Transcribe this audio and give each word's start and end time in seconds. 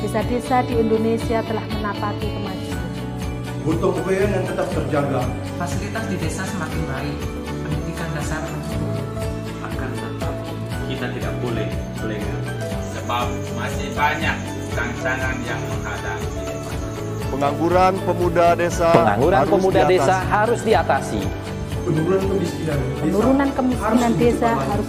Desa-desa 0.00 0.64
di 0.64 0.80
Indonesia 0.80 1.44
telah 1.44 1.60
menapaki 1.76 2.24
kemajuan. 2.32 2.88
Butuh 3.60 3.92
kebayaan 4.00 4.30
yang 4.32 4.44
tetap 4.48 4.68
terjaga. 4.72 5.20
Fasilitas 5.60 6.04
di 6.08 6.16
desa 6.16 6.42
semakin 6.48 6.82
baik, 6.88 7.16
pendidikan 7.44 8.08
dasar 8.16 8.40
mencukupi. 8.40 9.00
Akan 9.60 9.90
tetap 9.92 10.34
kita 10.88 11.06
tidak 11.12 11.34
boleh 11.44 11.68
lengah. 12.00 12.40
Sebab 12.96 13.26
masih 13.52 13.88
banyak 13.92 14.36
tantangan 14.72 15.36
yang 15.44 15.60
menghadapi. 15.68 16.28
Pengangguran 17.30 17.94
pemuda 18.02 18.46
desa 18.58 18.90
Pengangguran 18.90 19.38
harus 19.38 19.52
pemuda 19.52 19.80
diatasi. 19.84 19.92
desa 19.94 20.16
harus 20.26 20.60
diatasi. 20.64 21.20
Penurunan 21.80 22.22
kemiskinan 22.24 22.78
desa 22.80 23.00
Penurunan 23.04 23.48
kemiskinan 23.52 24.00
harus 24.00 24.16
desa 24.16 24.50
harus 24.56 24.88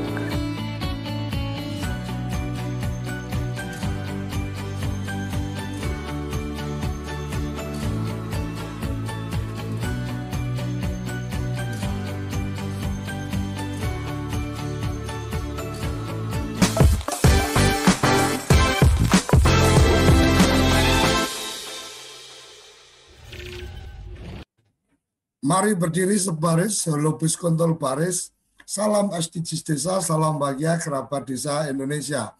Mari 25.61 25.77
berdiri 25.77 26.17
sebaris, 26.17 26.89
lupis 26.89 27.37
kontol 27.37 27.77
baris. 27.77 28.33
Salam 28.65 29.13
SDGs 29.13 29.61
Desa, 29.61 30.01
salam 30.01 30.41
bahagia 30.41 30.73
kerabat 30.81 31.21
desa 31.29 31.69
Indonesia. 31.69 32.33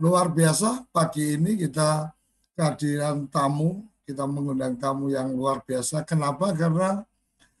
Luar 0.00 0.32
biasa, 0.32 0.88
pagi 0.88 1.36
ini 1.36 1.60
kita 1.60 2.08
kehadiran 2.56 3.28
tamu, 3.28 3.84
kita 4.08 4.24
mengundang 4.24 4.80
tamu 4.80 5.12
yang 5.12 5.36
luar 5.36 5.60
biasa. 5.60 6.00
Kenapa? 6.08 6.48
Karena 6.56 7.04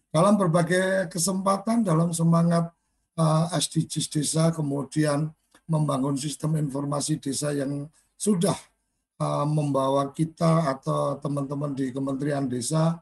dalam 0.08 0.32
berbagai 0.40 1.12
kesempatan, 1.12 1.84
dalam 1.84 2.16
semangat 2.16 2.72
uh, 3.20 3.52
SDGs 3.52 4.08
Desa, 4.08 4.48
kemudian 4.48 5.28
membangun 5.68 6.16
sistem 6.16 6.56
informasi 6.56 7.20
desa 7.20 7.52
yang 7.52 7.84
sudah 8.16 8.56
uh, 9.20 9.44
membawa 9.44 10.08
kita 10.08 10.72
atau 10.72 11.20
teman-teman 11.20 11.76
di 11.76 11.92
Kementerian 11.92 12.48
Desa 12.48 12.96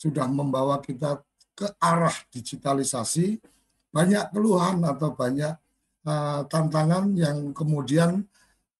sudah 0.00 0.24
membawa 0.24 0.80
kita 0.80 1.20
ke 1.60 1.68
arah 1.76 2.16
digitalisasi, 2.32 3.36
banyak 3.92 4.32
keluhan 4.32 4.80
atau 4.80 5.12
banyak 5.12 5.52
uh, 6.08 6.40
tantangan 6.48 7.12
yang 7.12 7.52
kemudian 7.52 8.24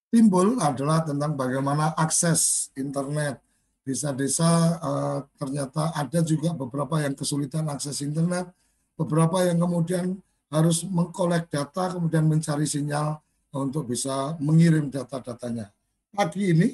timbul 0.09 0.57
adalah 0.57 1.05
tentang 1.05 1.37
bagaimana 1.37 1.93
akses 1.93 2.73
internet. 2.73 3.37
Desa-desa 3.85 4.81
uh, 4.81 5.19
ternyata 5.37 5.93
ada 5.93 6.25
juga 6.25 6.57
beberapa 6.57 7.05
yang 7.05 7.13
kesulitan 7.13 7.69
akses 7.69 8.01
internet, 8.01 8.49
beberapa 8.97 9.45
yang 9.45 9.61
kemudian 9.61 10.17
harus 10.49 10.83
mengkolek 10.89 11.53
data, 11.53 11.93
kemudian 11.93 12.25
mencari 12.25 12.65
sinyal 12.65 13.21
untuk 13.53 13.93
bisa 13.93 14.41
mengirim 14.41 14.89
data-datanya. 14.89 15.69
Pagi 16.11 16.55
ini 16.55 16.69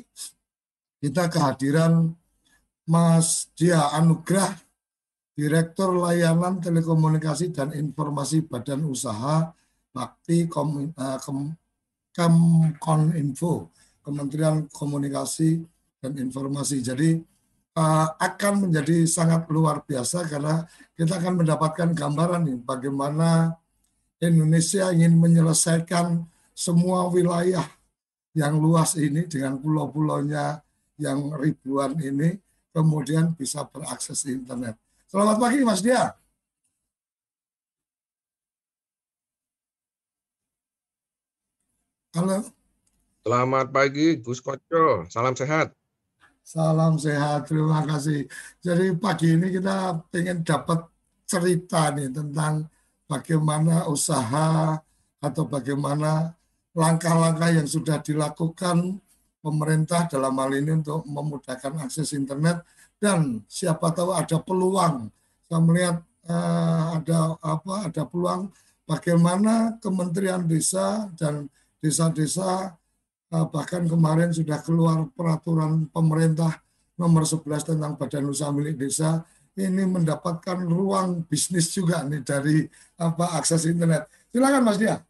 kita 1.03 1.29
kehadiran 1.29 2.15
Mas 2.87 3.51
Dia 3.59 3.93
Anugrah, 3.93 4.55
Direktur 5.37 5.93
Layanan 5.93 6.65
Telekomunikasi 6.65 7.53
dan 7.53 7.77
Informasi 7.77 8.49
Badan 8.49 8.89
Usaha 8.89 9.53
Bakti 9.93 10.49
Kom, 10.49 10.97
uh, 10.97 11.19
Kom, 11.21 11.53
Kemkoninfo, 12.17 13.69
Kementerian 14.01 14.65
Komunikasi 14.73 15.61
dan 16.01 16.17
Informasi. 16.17 16.81
Jadi 16.81 17.21
uh, 17.77 18.09
akan 18.17 18.69
menjadi 18.69 19.05
sangat 19.05 19.45
luar 19.53 19.85
biasa 19.85 20.25
karena 20.25 20.65
kita 20.97 21.21
akan 21.21 21.45
mendapatkan 21.45 21.93
gambaran 21.93 22.49
nih 22.49 22.59
bagaimana 22.65 23.53
Indonesia 24.17 24.89
ingin 24.89 25.21
menyelesaikan 25.21 26.25
semua 26.57 27.13
wilayah 27.13 27.69
yang 28.33 28.57
luas 28.57 28.97
ini 28.97 29.29
dengan 29.29 29.61
pulau-pulaunya 29.61 30.65
yang 30.97 31.37
ribuan 31.37 32.01
ini 32.01 32.41
kemudian 32.73 33.37
bisa 33.37 33.69
berakses 33.69 34.25
internet. 34.25 34.86
Selamat 35.17 35.41
pagi 35.41 35.65
Mas 35.65 35.81
Dia. 35.81 36.13
Halo. 42.13 42.45
Selamat 43.25 43.67
pagi 43.73 44.21
Gus 44.21 44.45
Koco, 44.45 45.09
salam 45.09 45.33
sehat. 45.33 45.73
Salam 46.45 47.01
sehat, 47.01 47.49
terima 47.49 47.81
kasih. 47.89 48.29
Jadi 48.61 48.93
pagi 49.01 49.41
ini 49.41 49.57
kita 49.57 50.05
ingin 50.21 50.45
dapat 50.45 50.85
cerita 51.25 51.97
nih 51.97 52.13
tentang 52.13 52.69
bagaimana 53.09 53.89
usaha 53.89 54.77
atau 55.25 55.45
bagaimana 55.49 56.37
langkah-langkah 56.77 57.57
yang 57.57 57.65
sudah 57.65 58.05
dilakukan 58.05 59.01
pemerintah 59.41 60.13
dalam 60.13 60.37
hal 60.37 60.53
ini 60.61 60.77
untuk 60.77 61.09
memudahkan 61.09 61.89
akses 61.89 62.13
internet 62.13 62.61
dan 62.97 63.45
siapa 63.47 63.93
tahu 63.93 64.17
ada 64.17 64.41
peluang 64.41 65.11
saya 65.47 65.61
melihat 65.63 65.97
uh, 66.27 66.99
ada 66.99 67.39
apa 67.39 67.75
ada 67.87 68.03
peluang 68.09 68.51
bagaimana 68.89 69.79
Kementerian 69.79 70.43
Desa 70.49 71.07
dan 71.15 71.47
desa-desa 71.79 72.75
uh, 73.31 73.47
bahkan 73.53 73.87
kemarin 73.87 74.33
sudah 74.33 74.59
keluar 74.65 75.07
peraturan 75.15 75.87
pemerintah 75.93 76.63
nomor 76.97 77.29
11 77.29 77.77
tentang 77.77 77.93
badan 77.95 78.27
usaha 78.33 78.49
milik 78.49 78.81
desa 78.81 79.23
ini 79.57 79.89
mendapatkan 79.89 80.61
ruang 80.69 81.25
bisnis 81.25 81.73
juga 81.73 82.05
nih 82.05 82.21
dari 82.21 82.69
apa 83.01 83.41
akses 83.41 83.65
internet. 83.65 84.05
Silakan 84.29 84.63
Mas 84.69 84.77
Dia. 84.77 85.01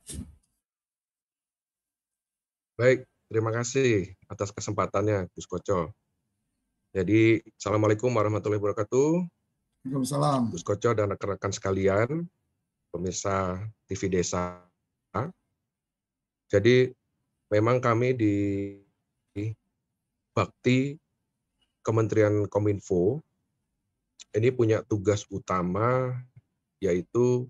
Baik, 2.78 3.08
terima 3.26 3.50
kasih 3.50 4.14
atas 4.30 4.54
kesempatannya 4.54 5.26
Gus 5.34 5.50
Koco. 5.50 5.90
Jadi, 6.96 7.44
Assalamualaikum 7.60 8.08
warahmatullahi 8.08 8.56
wabarakatuh. 8.56 9.28
Waalaikumsalam. 9.84 10.48
Gus 10.48 10.64
Koco 10.64 10.96
dan 10.96 11.12
rekan-rekan 11.12 11.52
sekalian, 11.52 12.24
pemirsa 12.88 13.60
TV 13.84 14.08
Desa. 14.08 14.64
Jadi, 16.48 16.88
memang 17.52 17.84
kami 17.84 18.16
di 18.16 18.36
Bakti 20.32 20.96
Kementerian 21.84 22.48
Kominfo 22.48 23.20
ini 24.32 24.48
punya 24.48 24.80
tugas 24.80 25.28
utama 25.28 26.16
yaitu 26.80 27.44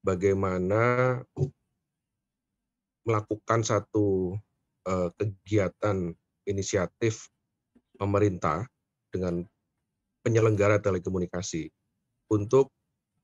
bagaimana 0.00 1.20
melakukan 3.04 3.60
satu 3.60 4.40
uh, 4.88 5.12
kegiatan 5.20 6.16
inisiatif 6.48 7.28
pemerintah 8.00 8.64
dengan 9.16 9.40
penyelenggara 10.20 10.76
telekomunikasi 10.84 11.72
untuk 12.28 12.68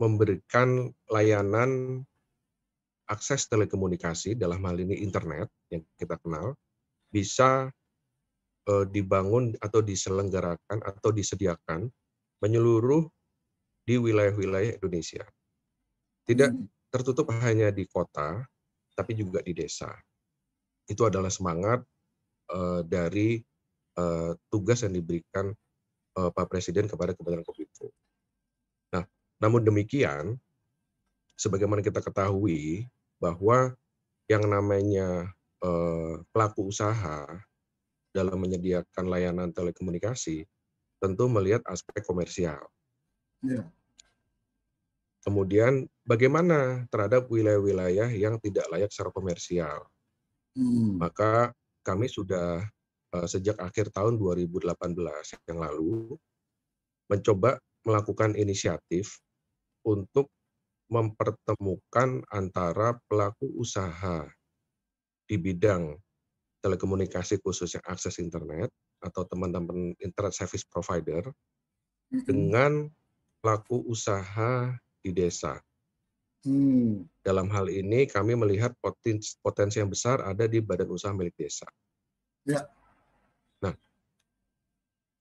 memberikan 0.01 0.89
layanan 1.13 2.01
akses 3.13 3.45
telekomunikasi 3.53 4.35
dalam 4.41 4.65
hal 4.65 4.81
ini 4.81 5.05
internet 5.05 5.53
yang 5.69 5.85
kita 6.01 6.17
kenal 6.25 6.57
bisa 7.13 7.69
uh, 8.73 8.85
dibangun 8.89 9.53
atau 9.61 9.85
diselenggarakan 9.85 10.81
atau 10.81 11.13
disediakan 11.13 11.93
menyeluruh 12.41 13.05
di 13.85 14.01
wilayah-wilayah 14.01 14.81
Indonesia. 14.81 15.27
Tidak 16.25 16.51
tertutup 16.89 17.35
hanya 17.43 17.75
di 17.75 17.85
kota, 17.85 18.47
tapi 18.95 19.13
juga 19.19 19.43
di 19.43 19.53
desa. 19.53 19.91
Itu 20.87 21.05
adalah 21.07 21.31
semangat 21.31 21.83
uh, 22.55 22.81
dari 22.87 23.43
uh, 23.99 24.33
tugas 24.49 24.87
yang 24.87 24.95
diberikan 24.95 25.51
uh, 26.19 26.31
Pak 26.33 26.47
Presiden 26.49 26.89
kepada 26.89 27.17
Kementerian 27.17 27.45
Kominfo. 27.47 27.93
Nah, 28.93 29.05
namun 29.41 29.65
demikian, 29.65 30.37
sebagaimana 31.37 31.81
kita 31.81 32.01
ketahui 32.05 32.87
bahwa 33.23 33.75
yang 34.31 34.47
namanya 34.47 35.31
uh, 35.63 36.23
pelaku 36.31 36.71
usaha 36.71 37.27
dalam 38.13 38.37
menyediakan 38.39 39.09
layanan 39.09 39.51
telekomunikasi 39.51 40.45
tentu 41.03 41.25
melihat 41.27 41.65
aspek 41.67 42.05
komersial. 42.05 42.61
Yeah. 43.43 43.67
Kemudian 45.23 45.87
bagaimana 46.03 46.87
terhadap 46.91 47.31
wilayah-wilayah 47.31 48.11
yang 48.11 48.39
tidak 48.43 48.67
layak 48.71 48.91
secara 48.91 49.11
komersial? 49.15 49.87
Hmm. 50.55 50.99
Maka 50.99 51.55
kami 51.87 52.07
sudah 52.07 52.63
sejak 53.29 53.61
akhir 53.61 53.93
tahun 53.93 54.17
2018 54.17 54.73
yang 55.49 55.59
lalu 55.61 56.17
mencoba 57.13 57.61
melakukan 57.85 58.33
inisiatif 58.39 59.21
untuk 59.85 60.33
mempertemukan 60.89 62.25
antara 62.33 62.97
pelaku 63.09 63.49
usaha 63.57 64.29
di 65.29 65.37
bidang 65.37 65.97
telekomunikasi 66.63 67.41
khususnya 67.41 67.83
akses 67.85 68.21
internet 68.23 68.71
atau 69.03 69.27
teman-teman 69.27 69.93
internet 69.99 70.33
service 70.33 70.63
provider 70.69 71.27
dengan 72.13 72.87
pelaku 73.43 73.83
usaha 73.89 74.71
di 75.03 75.11
desa. 75.11 75.59
Hmm. 76.47 77.07
Dalam 77.23 77.51
hal 77.51 77.67
ini 77.71 78.07
kami 78.07 78.39
melihat 78.39 78.75
potensi, 78.79 79.35
potensi 79.43 79.83
yang 79.83 79.91
besar 79.91 80.23
ada 80.23 80.47
di 80.47 80.63
badan 80.63 80.91
usaha 80.91 81.11
milik 81.11 81.35
desa. 81.35 81.67
Ya. 82.47 82.67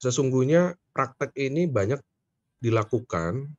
Sesungguhnya 0.01 0.73
praktek 0.97 1.37
ini 1.37 1.69
banyak 1.69 2.01
dilakukan 2.57 3.53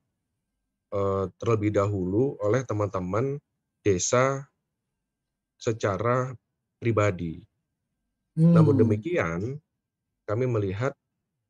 eh, 0.90 1.24
terlebih 1.38 1.70
dahulu 1.70 2.34
oleh 2.42 2.66
teman-teman 2.66 3.38
desa 3.86 4.42
secara 5.54 6.34
pribadi. 6.82 7.38
Hmm. 8.34 8.58
Namun 8.58 8.74
demikian, 8.82 9.54
kami 10.26 10.50
melihat 10.50 10.90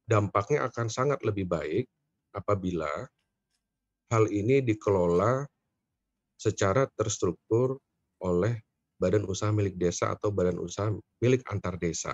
dampaknya 0.05 0.69
akan 0.69 0.93
sangat 0.93 1.25
lebih 1.25 1.49
baik 1.49 1.89
apabila 2.37 2.91
hal 4.13 4.29
ini 4.29 4.61
dikelola 4.61 5.49
secara 6.37 6.85
terstruktur 6.93 7.81
oleh 8.21 8.61
badan 9.01 9.25
usaha 9.25 9.49
milik 9.49 9.81
desa 9.81 10.13
atau 10.13 10.29
badan 10.29 10.61
usaha 10.61 10.93
milik 11.25 11.41
antar 11.49 11.81
desa. 11.81 12.13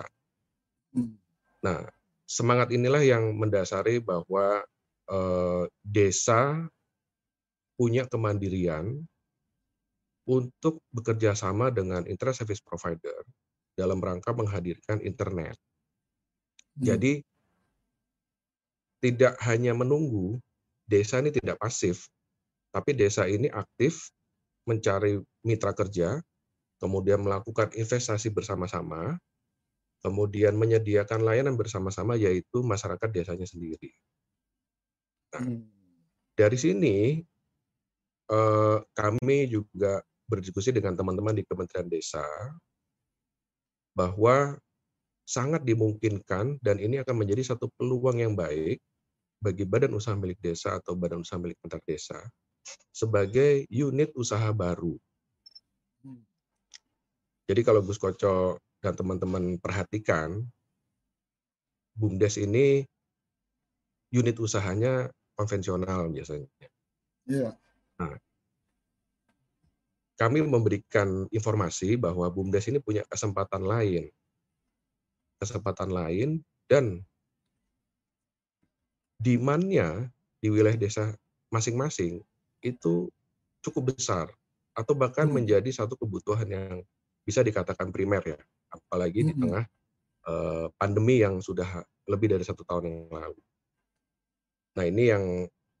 Hmm. 0.95 1.19
Nah, 1.59 1.83
semangat 2.29 2.69
inilah 2.69 3.01
yang 3.01 3.33
mendasari 3.33 3.97
bahwa 3.97 4.61
eh, 5.09 5.63
desa 5.81 6.69
punya 7.73 8.05
kemandirian 8.05 9.01
untuk 10.29 10.85
bekerja 10.93 11.33
sama 11.33 11.73
dengan 11.73 12.05
internet 12.05 12.45
service 12.45 12.61
provider 12.61 13.17
dalam 13.73 13.97
rangka 13.97 14.29
menghadirkan 14.29 15.01
internet. 15.01 15.57
Hmm. 16.77 16.85
Jadi 16.85 17.25
tidak 19.01 19.39
hanya 19.41 19.73
menunggu, 19.73 20.37
desa 20.85 21.17
ini 21.23 21.33
tidak 21.33 21.57
pasif, 21.57 22.05
tapi 22.69 22.93
desa 22.93 23.25
ini 23.25 23.49
aktif 23.49 24.11
mencari 24.69 25.17
mitra 25.41 25.73
kerja, 25.73 26.21
kemudian 26.77 27.23
melakukan 27.23 27.73
investasi 27.73 28.29
bersama-sama, 28.29 29.17
kemudian 29.99 30.55
menyediakan 30.55 31.23
layanan 31.23 31.59
bersama-sama 31.59 32.15
yaitu 32.15 32.63
masyarakat 32.63 33.09
desanya 33.11 33.47
sendiri. 33.47 33.91
Nah, 35.35 35.43
hmm. 35.45 35.61
dari 36.33 36.57
sini 36.57 36.97
eh, 38.31 38.77
kami 38.95 39.37
juga 39.51 40.01
berdiskusi 40.29 40.69
dengan 40.69 40.93
teman-teman 40.93 41.35
di 41.35 41.43
Kementerian 41.43 41.89
Desa 41.89 42.25
bahwa 43.97 44.55
sangat 45.25 45.61
dimungkinkan 45.61 46.57
dan 46.63 46.81
ini 46.81 47.01
akan 47.01 47.15
menjadi 47.21 47.53
satu 47.53 47.69
peluang 47.77 48.21
yang 48.21 48.33
baik 48.33 48.81
bagi 49.39 49.63
badan 49.63 49.93
usaha 49.95 50.17
milik 50.17 50.41
desa 50.41 50.81
atau 50.81 50.97
badan 50.97 51.21
usaha 51.21 51.39
milik 51.39 51.55
antar 51.63 51.79
desa 51.85 52.19
sebagai 52.91 53.65
unit 53.71 54.11
usaha 54.17 54.49
baru. 54.51 54.97
Jadi 57.49 57.61
kalau 57.65 57.81
Gus 57.81 57.97
Koco 57.97 58.61
dan 58.79 58.93
teman-teman 58.95 59.59
perhatikan, 59.59 60.43
BUMDes 61.99 62.39
ini 62.39 62.87
unit 64.15 64.35
usahanya 64.39 65.11
konvensional 65.35 66.07
biasanya. 66.09 66.47
Iya. 67.27 67.53
Nah, 67.99 68.15
kami 70.19 70.43
memberikan 70.43 71.27
informasi 71.31 71.99
bahwa 71.99 72.27
BUMDes 72.31 72.71
ini 72.71 72.79
punya 72.83 73.03
kesempatan 73.07 73.63
lain. 73.63 74.11
Kesempatan 75.39 75.91
lain 75.91 76.43
dan 76.67 76.99
demand-nya 79.19 80.07
di 80.39 80.47
wilayah 80.47 80.79
desa 80.79 81.15
masing-masing 81.51 82.23
itu 82.63 83.11
cukup 83.59 83.95
besar 83.95 84.31
atau 84.75 84.95
bahkan 84.95 85.27
hmm. 85.27 85.43
menjadi 85.43 85.69
satu 85.71 85.99
kebutuhan 85.99 86.47
yang 86.47 86.83
bisa 87.27 87.43
dikatakan 87.43 87.91
primer 87.91 88.23
ya, 88.23 88.39
apalagi 88.69 89.25
hmm. 89.25 89.29
di 89.29 89.33
tengah 89.37 89.63
uh, 90.29 90.67
pandemi 90.77 91.21
yang 91.21 91.41
sudah 91.41 91.83
lebih 92.09 92.33
dari 92.33 92.45
satu 92.45 92.65
tahun 92.65 92.89
yang 92.89 92.99
lalu. 93.13 93.41
Nah 94.77 94.85
ini 94.85 95.03
yang 95.09 95.25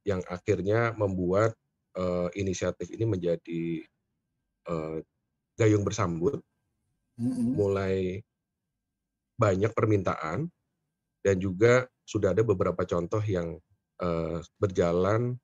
yang 0.07 0.21
akhirnya 0.25 0.93
membuat 0.97 1.53
uh, 1.97 2.29
inisiatif 2.33 2.89
ini 2.93 3.05
menjadi 3.05 3.83
uh, 4.69 4.97
gayung 5.59 5.83
bersambut, 5.83 6.39
mm-hmm. 7.19 7.49
mulai 7.53 8.23
banyak 9.35 9.71
permintaan 9.75 10.47
dan 11.23 11.35
juga 11.39 11.87
sudah 12.07 12.31
ada 12.31 12.43
beberapa 12.43 12.83
contoh 12.87 13.19
yang 13.23 13.59
uh, 13.99 14.39
berjalan 14.57 15.35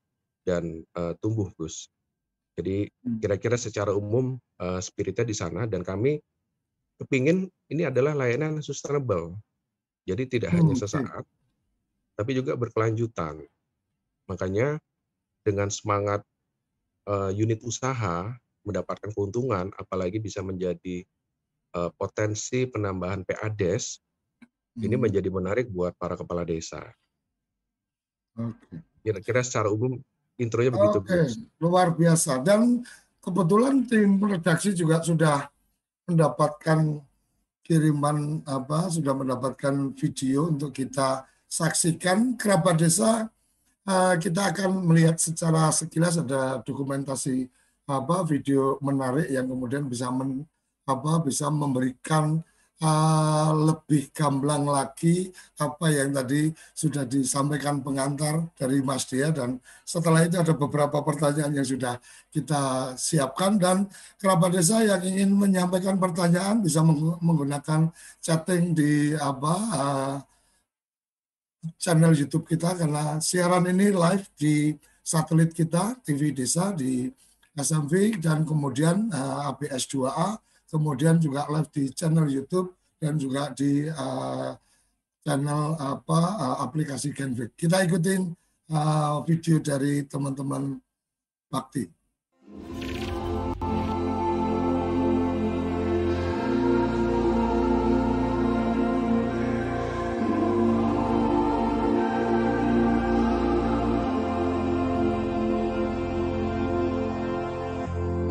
dan 0.48 0.84
uh, 0.96 1.14
tumbuh, 1.20 1.52
Gus. 1.60 1.92
Jadi 2.56 2.88
mm. 2.88 3.20
kira-kira 3.20 3.60
secara 3.60 3.92
umum 3.92 4.40
uh, 4.64 4.80
spiritnya 4.80 5.28
di 5.28 5.36
sana 5.36 5.68
dan 5.68 5.84
kami 5.84 6.24
kepingin 7.00 7.48
ini 7.72 7.88
adalah 7.88 8.16
layanan 8.16 8.64
sustainable. 8.64 9.36
Jadi 10.06 10.30
tidak 10.30 10.54
hmm, 10.54 10.60
hanya 10.62 10.76
sesaat, 10.78 11.26
tapi 12.14 12.32
juga 12.38 12.54
berkelanjutan. 12.54 13.42
Makanya 14.30 14.78
dengan 15.42 15.70
semangat 15.74 16.22
uh, 17.10 17.34
unit 17.34 17.62
usaha 17.66 18.34
mendapatkan 18.66 19.14
keuntungan, 19.14 19.74
apalagi 19.78 20.22
bisa 20.22 20.42
menjadi 20.46 21.06
uh, 21.78 21.90
potensi 21.98 22.70
penambahan 22.70 23.26
PADES, 23.26 23.98
hmm. 24.78 24.86
ini 24.86 24.96
menjadi 24.98 25.30
menarik 25.30 25.70
buat 25.70 25.98
para 25.98 26.14
kepala 26.14 26.46
desa. 26.46 26.82
Oke. 28.38 28.82
Kira-kira 29.06 29.42
secara 29.46 29.70
umum 29.70 30.02
intronya 30.38 30.74
begitu. 30.74 30.98
Oke, 31.02 31.22
luar 31.62 31.94
biasa. 31.94 32.42
Dan 32.42 32.82
kebetulan 33.22 33.86
tim 33.86 34.22
redaksi 34.22 34.74
juga 34.74 35.02
sudah 35.02 35.50
mendapatkan 36.06 37.02
kiriman 37.66 38.46
apa, 38.46 38.94
sudah 38.94 39.14
mendapatkan 39.18 39.94
video 39.98 40.54
untuk 40.54 40.74
kita 40.74 41.26
saksikan 41.50 42.38
kerabat 42.38 42.78
desa. 42.78 43.30
Uh, 43.86 44.18
kita 44.18 44.50
akan 44.50 44.82
melihat 44.82 45.22
secara 45.22 45.70
sekilas 45.70 46.18
ada 46.18 46.58
dokumentasi 46.66 47.46
apa 47.86 48.26
video 48.26 48.82
menarik 48.82 49.30
yang 49.30 49.46
kemudian 49.46 49.86
bisa 49.86 50.10
men, 50.10 50.42
apa 50.90 51.22
bisa 51.22 51.54
memberikan 51.54 52.42
uh, 52.84 53.52
lebih 53.56 54.12
gamblang 54.12 54.68
lagi 54.68 55.32
apa 55.62 55.86
yang 55.94 56.12
tadi 56.12 56.52
sudah 56.76 57.08
disampaikan 57.08 57.80
pengantar 57.80 58.50
dari 58.60 58.84
Mas 58.84 59.08
Dia 59.08 59.32
dan 59.32 59.62
setelah 59.88 60.26
itu 60.26 60.36
ada 60.36 60.52
beberapa 60.52 61.00
pertanyaan 61.06 61.56
yang 61.56 61.68
sudah 61.68 62.02
kita 62.34 62.96
siapkan 63.00 63.56
dan 63.56 63.88
kerabat 64.20 64.60
desa 64.60 64.84
yang 64.84 65.00
ingin 65.06 65.32
menyampaikan 65.32 65.96
pertanyaan 65.96 66.60
bisa 66.60 66.84
menggunakan 67.22 67.92
chatting 68.20 68.76
di 68.76 69.16
apa 69.16 69.56
uh, 69.72 70.16
channel 71.80 72.14
YouTube 72.14 72.46
kita 72.46 72.78
karena 72.78 73.18
siaran 73.22 73.66
ini 73.70 73.90
live 73.90 74.26
di 74.38 74.76
satelit 75.06 75.54
kita 75.54 75.98
TV 76.02 76.34
Desa 76.34 76.74
di 76.74 77.10
SMV 77.56 78.20
dan 78.20 78.44
kemudian 78.44 79.08
uh, 79.14 79.54
ABS 79.54 79.88
2A, 79.88 80.36
kemudian 80.70 81.22
juga 81.22 81.46
live 81.50 81.70
di 81.72 81.84
channel 81.94 82.28
YouTube 82.30 82.74
dan 82.98 83.18
juga 83.22 83.54
di 83.54 83.86
uh, 83.90 84.54
channel 85.26 85.78
apa 85.78 86.20
uh, 86.38 86.58
aplikasi 86.66 87.14
Genvic. 87.14 87.58
Kita 87.58 87.82
ikutin 87.86 88.34
uh, 88.74 89.22
video 89.26 89.62
dari 89.62 90.06
teman-teman 90.06 90.78
Bakti. 91.50 91.86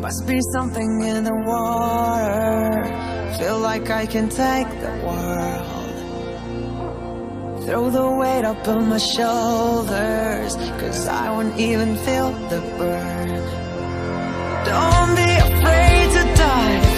Must 0.05 0.27
be 0.27 0.39
something 0.53 1.01
in 1.01 1.23
the 1.23 1.33
water. 1.33 2.83
Feel 3.39 3.57
like 3.57 3.89
I 3.89 4.05
can 4.05 4.29
take 4.29 4.69
the 4.79 4.91
world. 5.03 5.95
Throw 7.65 7.89
the 7.89 8.07
weight 8.11 8.45
up 8.45 8.67
on 8.67 8.89
my 8.89 8.99
shoulders. 8.99 10.57
Cause 10.79 11.07
I 11.07 11.31
won't 11.31 11.59
even 11.59 11.95
feel 12.05 12.31
the 12.49 12.61
burn. 12.77 13.29
Don't 14.69 15.15
be 15.15 15.31
afraid 15.47 16.11
to 16.17 16.23
dive. 16.37 16.94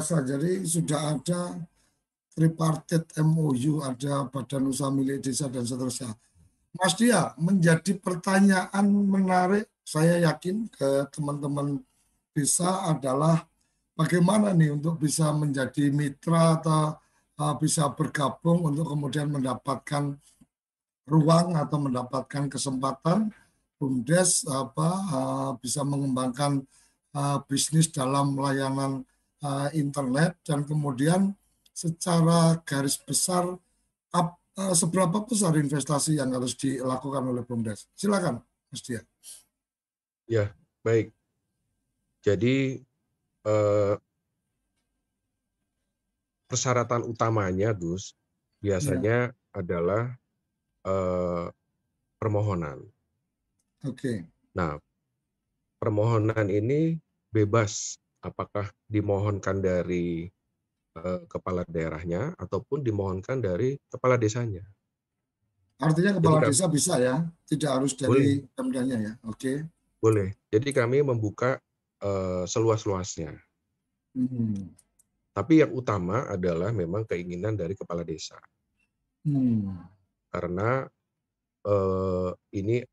Biasa. 0.00 0.24
Jadi 0.24 0.64
sudah 0.64 1.00
ada 1.12 1.60
tripartit 2.32 3.04
MOU, 3.20 3.84
ada 3.84 4.24
badan 4.32 4.72
usaha 4.72 4.88
milik 4.88 5.20
desa 5.20 5.52
dan 5.52 5.68
seterusnya. 5.68 6.16
Mas 6.72 6.96
Dia, 6.96 7.36
menjadi 7.36 8.00
pertanyaan 8.00 8.88
menarik, 8.88 9.68
saya 9.84 10.24
yakin 10.24 10.72
ke 10.72 11.04
teman-teman 11.12 11.84
desa 12.32 12.88
adalah 12.88 13.44
bagaimana 13.92 14.56
nih 14.56 14.72
untuk 14.72 14.96
bisa 14.96 15.28
menjadi 15.36 15.92
mitra 15.92 16.56
atau 16.56 16.96
uh, 17.36 17.54
bisa 17.60 17.92
bergabung 17.92 18.72
untuk 18.72 18.88
kemudian 18.88 19.28
mendapatkan 19.28 20.16
ruang 21.10 21.58
atau 21.58 21.76
mendapatkan 21.76 22.48
kesempatan 22.48 23.34
BUMDes 23.76 24.46
apa 24.46 24.88
uh, 25.10 25.50
bisa 25.58 25.82
mengembangkan 25.82 26.62
uh, 27.18 27.42
bisnis 27.50 27.90
dalam 27.90 28.38
layanan 28.38 29.02
uh, 29.44 29.68
internet 29.72 30.36
dan 30.44 30.64
kemudian 30.64 31.34
secara 31.72 32.60
garis 32.64 33.00
besar 33.00 33.56
ap- 34.12 34.40
uh, 34.60 34.74
seberapa 34.76 35.24
besar 35.24 35.56
investasi 35.56 36.20
yang 36.20 36.32
harus 36.36 36.56
dilakukan 36.56 37.24
oleh 37.24 37.42
BUMDes? 37.44 37.88
Silakan, 37.96 38.44
Mas 38.68 38.82
Dia. 38.84 39.00
Ya, 40.30 40.54
baik. 40.86 41.10
Jadi 42.20 42.78
eh, 43.48 43.94
persyaratan 46.46 47.02
utamanya, 47.08 47.72
Gus, 47.72 48.12
biasanya 48.60 49.32
adalah 49.56 50.14
eh, 50.84 51.46
permohonan. 52.20 52.84
Oke. 53.88 54.28
Nah, 54.52 54.76
permohonan 55.80 56.46
ini 56.52 57.00
bebas 57.32 57.96
apakah 58.20 58.68
dimohonkan 58.86 59.60
dari 59.60 60.28
eh, 60.96 61.20
kepala 61.26 61.64
daerahnya 61.66 62.36
ataupun 62.36 62.84
dimohonkan 62.84 63.40
dari 63.40 63.76
kepala 63.88 64.20
desanya. 64.20 64.64
Artinya 65.80 66.20
kepala 66.20 66.44
Jadi, 66.44 66.48
desa 66.52 66.66
bisa 66.68 66.94
ya, 67.00 67.24
tidak 67.48 67.70
harus 67.72 67.96
dari 67.96 68.44
pemdanya 68.52 68.96
ya. 69.00 69.12
Oke. 69.24 69.64
Boleh. 69.96 70.36
Jadi 70.52 70.76
kami 70.76 71.00
membuka 71.00 71.56
eh, 72.04 72.44
seluas-luasnya. 72.44 73.32
Hmm. 74.12 74.76
Tapi 75.32 75.64
yang 75.64 75.72
utama 75.72 76.28
adalah 76.28 76.74
memang 76.74 77.08
keinginan 77.08 77.56
dari 77.56 77.72
kepala 77.72 78.04
desa. 78.04 78.36
Hmm. 79.24 79.80
Karena 80.28 80.84
eh, 81.64 82.30
ini 82.60 82.84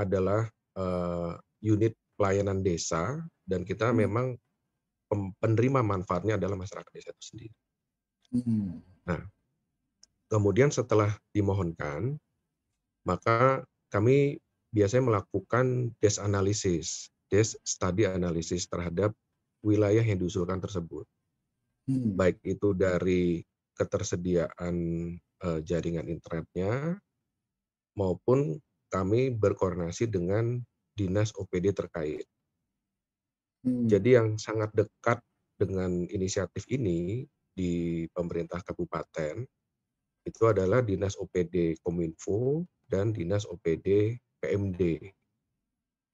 adalah 0.00 0.48
eh, 0.80 1.32
unit 1.60 1.92
pelayanan 2.16 2.64
desa 2.64 3.20
dan 3.44 3.68
kita 3.68 3.92
Hmm. 3.92 4.00
memang 4.00 4.26
penerima 5.12 5.80
manfaatnya 5.84 6.40
adalah 6.40 6.58
masyarakat 6.58 6.90
desa 6.90 7.10
itu 7.12 7.22
sendiri. 7.22 7.56
Hmm. 8.34 8.82
Nah, 9.06 9.20
kemudian 10.32 10.72
setelah 10.72 11.12
dimohonkan, 11.30 12.18
maka 13.06 13.62
kami 13.92 14.40
biasanya 14.74 15.14
melakukan 15.14 15.94
desk 16.02 16.18
analisis, 16.18 17.12
desk 17.30 17.60
study 17.62 18.08
analisis 18.08 18.66
terhadap 18.66 19.14
wilayah 19.62 20.02
yang 20.02 20.18
diusulkan 20.18 20.58
tersebut. 20.58 21.06
Hmm. 21.86 22.16
Baik 22.18 22.42
itu 22.42 22.74
dari 22.74 23.44
ketersediaan 23.78 24.76
eh, 25.18 25.60
jaringan 25.62 26.10
internetnya 26.10 26.98
maupun 27.94 28.58
kami 28.90 29.30
berkoordinasi 29.34 30.10
dengan 30.10 30.62
dinas 30.94 31.34
OPD 31.34 31.74
terkait. 31.74 32.26
Hmm. 33.64 33.88
Jadi 33.88 34.20
yang 34.20 34.36
sangat 34.36 34.70
dekat 34.76 35.18
dengan 35.56 36.04
inisiatif 36.12 36.68
ini 36.68 37.24
di 37.54 38.04
pemerintah 38.12 38.60
kabupaten 38.60 39.40
itu 40.24 40.42
adalah 40.44 40.84
Dinas 40.84 41.16
OPD 41.16 41.80
Kominfo 41.80 42.64
dan 42.88 43.12
Dinas 43.16 43.48
OPD 43.48 44.20
PMD. 44.40 44.80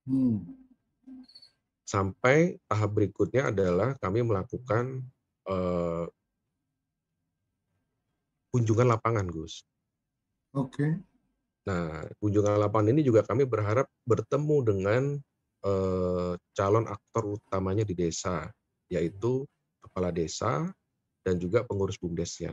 Hmm. 0.07 0.47
Sampai 1.87 2.55
tahap 2.71 2.95
berikutnya 2.95 3.51
adalah 3.51 3.99
kami 3.99 4.23
melakukan 4.23 5.03
uh, 5.51 6.07
kunjungan 8.55 8.95
lapangan, 8.95 9.27
Gus. 9.27 9.67
Oke. 10.55 10.75
Okay. 10.75 10.91
Nah, 11.67 12.07
kunjungan 12.19 12.59
lapangan 12.63 12.95
ini 12.95 13.03
juga 13.07 13.27
kami 13.27 13.47
berharap 13.47 13.87
bertemu 14.07 14.57
dengan 14.67 15.03
uh, 15.65 16.35
calon 16.57 16.87
aktor 16.89 17.37
utamanya 17.37 17.85
di 17.85 17.95
desa, 17.97 18.49
yaitu 18.89 19.45
kepala 19.81 20.13
desa 20.13 20.69
dan 21.25 21.37
juga 21.37 21.65
pengurus 21.65 21.97
bumdesnya. 22.01 22.53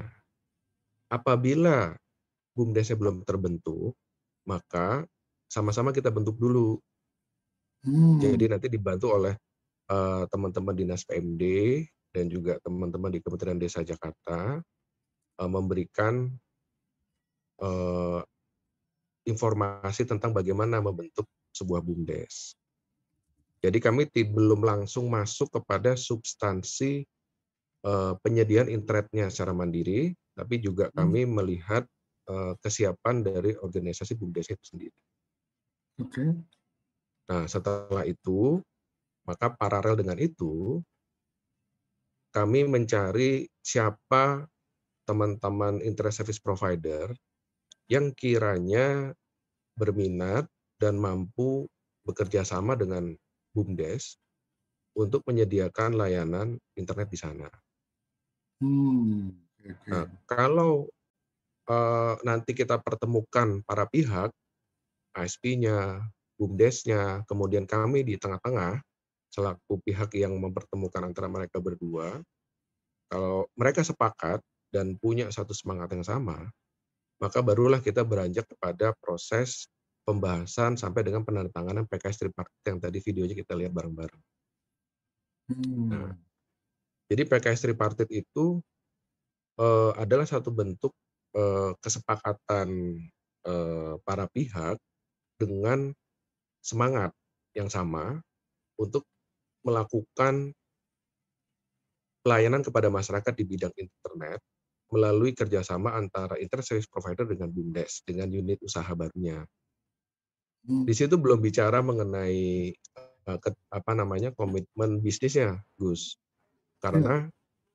Apabila 1.08 1.96
bumdesnya 2.52 3.00
belum 3.00 3.24
terbentuk, 3.24 3.96
maka 4.48 5.08
sama-sama 5.48 5.96
kita 5.96 6.12
bentuk 6.12 6.36
dulu. 6.36 6.76
Hmm. 7.86 8.20
Jadi 8.20 8.46
nanti 8.52 8.68
dibantu 8.68 9.16
oleh 9.16 9.36
teman-teman 10.28 10.76
uh, 10.76 10.80
dinas 10.84 11.08
PMD 11.08 11.44
dan 12.12 12.28
juga 12.28 12.60
teman-teman 12.60 13.08
di 13.14 13.24
Kementerian 13.24 13.56
Desa 13.56 13.86
Jakarta 13.86 14.60
uh, 15.40 15.50
memberikan 15.50 16.28
uh, 17.64 18.20
informasi 19.24 20.04
tentang 20.04 20.34
bagaimana 20.34 20.84
membentuk 20.84 21.30
sebuah 21.54 21.80
bumdes. 21.80 22.57
Jadi 23.58 23.78
kami 23.82 24.06
belum 24.14 24.62
langsung 24.62 25.10
masuk 25.10 25.50
kepada 25.50 25.98
substansi 25.98 27.02
uh, 27.88 28.14
penyediaan 28.22 28.70
internetnya 28.70 29.34
secara 29.34 29.54
mandiri, 29.54 30.14
tapi 30.38 30.62
juga 30.62 30.90
hmm. 30.90 30.96
kami 30.96 31.22
melihat 31.26 31.84
uh, 32.30 32.54
kesiapan 32.62 33.26
dari 33.26 33.58
organisasi 33.58 34.14
bumdes 34.14 34.54
itu 34.54 34.64
sendiri. 34.64 35.00
Oke. 35.98 36.14
Okay. 36.14 36.30
Nah, 37.28 37.44
setelah 37.50 38.06
itu, 38.08 38.62
maka 39.28 39.52
paralel 39.52 40.00
dengan 40.00 40.16
itu, 40.22 40.80
kami 42.32 42.64
mencari 42.70 43.50
siapa 43.60 44.46
teman-teman 45.10 45.82
internet 45.82 46.14
service 46.22 46.40
provider 46.40 47.12
yang 47.88 48.12
kiranya 48.14 49.16
berminat 49.76 50.46
dan 50.78 51.00
mampu 51.00 51.66
bekerja 52.04 52.44
sama 52.44 52.76
dengan 52.76 53.16
BUMDes 53.58 54.22
untuk 54.94 55.26
menyediakan 55.26 55.98
layanan 55.98 56.62
internet 56.78 57.10
di 57.10 57.18
sana. 57.18 57.50
Hmm, 58.62 59.34
okay. 59.62 59.90
Nah, 59.90 60.06
kalau 60.30 60.86
uh, 61.70 62.18
nanti 62.22 62.54
kita 62.54 62.78
pertemukan 62.82 63.62
para 63.66 63.90
pihak, 63.90 64.30
ASP-nya, 65.18 66.06
BUMDes-nya, 66.38 67.26
kemudian 67.26 67.66
kami 67.66 68.06
di 68.06 68.22
tengah-tengah, 68.22 68.82
selaku 69.34 69.82
pihak 69.82 70.14
yang 70.18 70.38
mempertemukan 70.38 71.02
antara 71.10 71.26
mereka 71.30 71.58
berdua, 71.58 72.22
kalau 73.10 73.50
mereka 73.58 73.82
sepakat 73.82 74.42
dan 74.70 74.98
punya 75.00 75.30
satu 75.34 75.56
semangat 75.56 75.94
yang 75.96 76.06
sama, 76.06 76.50
maka 77.18 77.42
barulah 77.42 77.82
kita 77.82 78.06
beranjak 78.06 78.46
kepada 78.46 78.94
proses 79.02 79.66
pembahasan 80.08 80.80
sampai 80.80 81.04
dengan 81.04 81.28
penandatanganan 81.28 81.84
PKS 81.92 82.24
tripartit 82.24 82.64
yang 82.64 82.80
tadi 82.80 83.04
videonya 83.04 83.36
kita 83.36 83.60
lihat 83.60 83.76
bareng-bareng. 83.76 84.24
Hmm. 85.52 85.88
Nah, 85.92 86.12
jadi 87.12 87.28
PKS 87.28 87.68
tripartit 87.68 88.08
itu 88.16 88.64
uh, 89.60 89.92
adalah 90.00 90.24
satu 90.24 90.48
bentuk 90.56 90.96
uh, 91.36 91.76
kesepakatan 91.84 92.96
uh, 93.44 94.00
para 94.08 94.32
pihak 94.32 94.80
dengan 95.36 95.92
semangat 96.64 97.12
yang 97.52 97.68
sama 97.68 98.24
untuk 98.80 99.04
melakukan 99.68 100.56
pelayanan 102.24 102.64
kepada 102.64 102.88
masyarakat 102.88 103.34
di 103.36 103.44
bidang 103.44 103.76
internet 103.76 104.40
melalui 104.88 105.36
kerjasama 105.36 106.00
antara 106.00 106.40
internet 106.40 106.64
service 106.64 106.88
provider 106.88 107.28
dengan 107.28 107.52
BUMDes, 107.52 108.08
dengan 108.08 108.32
unit 108.32 108.60
usaha 108.64 108.88
barunya. 108.96 109.44
Hmm. 110.68 110.84
Di 110.84 110.92
situ 110.92 111.16
belum 111.16 111.40
bicara 111.40 111.80
mengenai 111.80 112.76
ke, 113.36 113.50
apa 113.72 113.92
namanya 113.92 114.32
komitmen 114.36 115.00
bisnisnya, 115.04 115.60
Gus, 115.76 116.16
karena 116.80 117.28
hmm. 117.28 117.32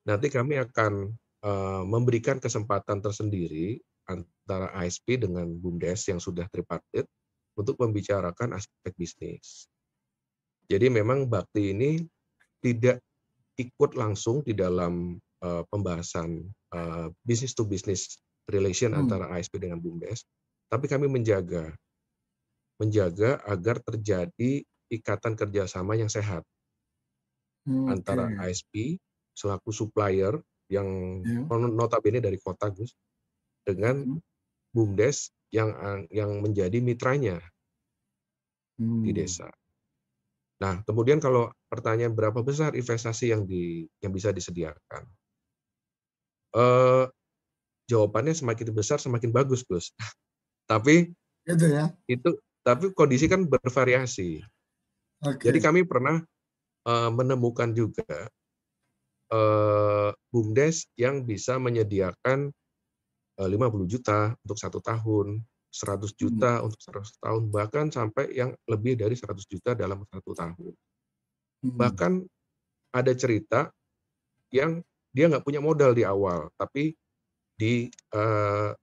nanti 0.08 0.32
kami 0.32 0.56
akan 0.60 1.12
uh, 1.44 1.82
memberikan 1.84 2.40
kesempatan 2.40 3.04
tersendiri 3.04 3.80
antara 4.08 4.72
ASP 4.76 5.20
dengan 5.20 5.48
BUMDes 5.48 6.08
yang 6.08 6.20
sudah 6.20 6.48
tripartit 6.48 7.04
untuk 7.56 7.76
membicarakan 7.76 8.56
aspek 8.56 8.92
bisnis. 8.96 9.68
Jadi 10.72 10.88
memang 10.88 11.28
Bakti 11.28 11.76
ini 11.76 12.00
tidak 12.64 13.04
ikut 13.60 13.92
langsung 13.92 14.40
di 14.40 14.56
dalam 14.56 15.20
uh, 15.44 15.62
pembahasan 15.68 16.48
uh, 16.72 17.12
business 17.28 17.52
to 17.52 17.68
business 17.68 18.16
relation 18.48 18.96
hmm. 18.96 19.04
antara 19.04 19.28
ASP 19.36 19.60
dengan 19.60 19.80
BUMDes, 19.80 20.24
tapi 20.72 20.88
kami 20.88 21.12
menjaga 21.12 21.76
menjaga 22.80 23.40
agar 23.44 23.80
terjadi 23.82 24.64
ikatan 24.92 25.34
kerjasama 25.36 25.96
yang 25.96 26.12
sehat 26.12 26.44
hmm, 27.68 27.88
antara 27.88 28.28
okay. 28.28 28.52
ASP 28.52 28.72
selaku 29.32 29.72
supplier 29.72 30.36
yang 30.68 31.20
yeah. 31.24 31.68
notabene 31.68 32.20
dari 32.20 32.36
kota 32.40 32.68
Gus 32.72 32.92
dengan 33.64 34.04
hmm. 34.04 34.20
BUMDes 34.72 35.32
yang 35.52 35.72
yang 36.08 36.40
menjadi 36.40 36.80
mitranya 36.80 37.40
hmm. 38.80 39.04
di 39.04 39.12
desa. 39.12 39.52
Nah, 40.62 40.80
kemudian 40.86 41.18
kalau 41.18 41.50
pertanyaan 41.68 42.14
berapa 42.14 42.40
besar 42.40 42.72
investasi 42.72 43.34
yang 43.34 43.44
di 43.44 43.84
yang 44.00 44.14
bisa 44.14 44.30
disediakan, 44.32 45.02
eh, 46.56 47.04
jawabannya 47.90 48.32
semakin 48.32 48.72
besar 48.72 49.02
semakin 49.02 49.34
bagus, 49.34 49.66
Gus. 49.66 49.92
tapi 50.70 51.12
itu 51.44 51.66
ya. 51.66 51.90
Itu 52.06 52.38
tapi 52.62 52.94
kondisi 52.94 53.26
kan 53.26 53.46
bervariasi. 53.46 54.42
Okay. 55.22 55.50
Jadi 55.50 55.58
kami 55.62 55.80
pernah 55.86 56.22
uh, 56.86 57.10
menemukan 57.14 57.70
juga 57.74 58.26
uh, 59.30 60.10
bumdes 60.30 60.86
yang 60.98 61.22
bisa 61.26 61.58
menyediakan 61.58 62.50
50 63.42 63.88
juta 63.90 64.36
untuk 64.44 64.58
satu 64.60 64.78
tahun, 64.84 65.42
100 65.72 66.20
juta 66.20 66.60
hmm. 66.60 66.66
untuk 66.68 66.78
100 66.84 67.16
tahun, 67.16 67.48
bahkan 67.48 67.88
sampai 67.88 68.28
yang 68.36 68.52
lebih 68.68 68.94
dari 69.00 69.16
100 69.16 69.40
juta 69.48 69.72
dalam 69.72 70.04
satu 70.04 70.36
tahun. 70.36 70.72
Hmm. 71.64 71.74
Bahkan 71.74 72.12
ada 72.92 73.12
cerita 73.16 73.72
yang 74.52 74.84
dia 75.16 75.32
nggak 75.32 75.42
punya 75.48 75.64
modal 75.64 75.96
di 75.96 76.04
awal, 76.04 76.52
tapi 76.60 76.92
ditalangi 77.56 78.76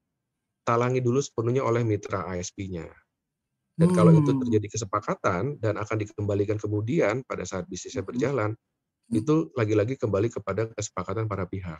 uh, 0.99 1.05
dulu 1.05 1.21
sepenuhnya 1.21 1.61
oleh 1.61 1.85
mitra 1.85 2.25
ISP-nya. 2.33 2.89
Dan 3.79 3.95
kalau 3.95 4.11
itu 4.11 4.35
Hmm. 4.35 4.43
terjadi 4.43 4.67
kesepakatan 4.75 5.55
dan 5.63 5.79
akan 5.79 5.97
dikembalikan 6.03 6.59
kemudian 6.59 7.23
pada 7.23 7.47
saat 7.47 7.63
bisnisnya 7.63 8.03
berjalan, 8.03 8.51
itu 9.07 9.55
lagi-lagi 9.55 9.95
kembali 9.95 10.27
kepada 10.27 10.67
kesepakatan 10.75 11.31
para 11.31 11.47
pihak. 11.47 11.79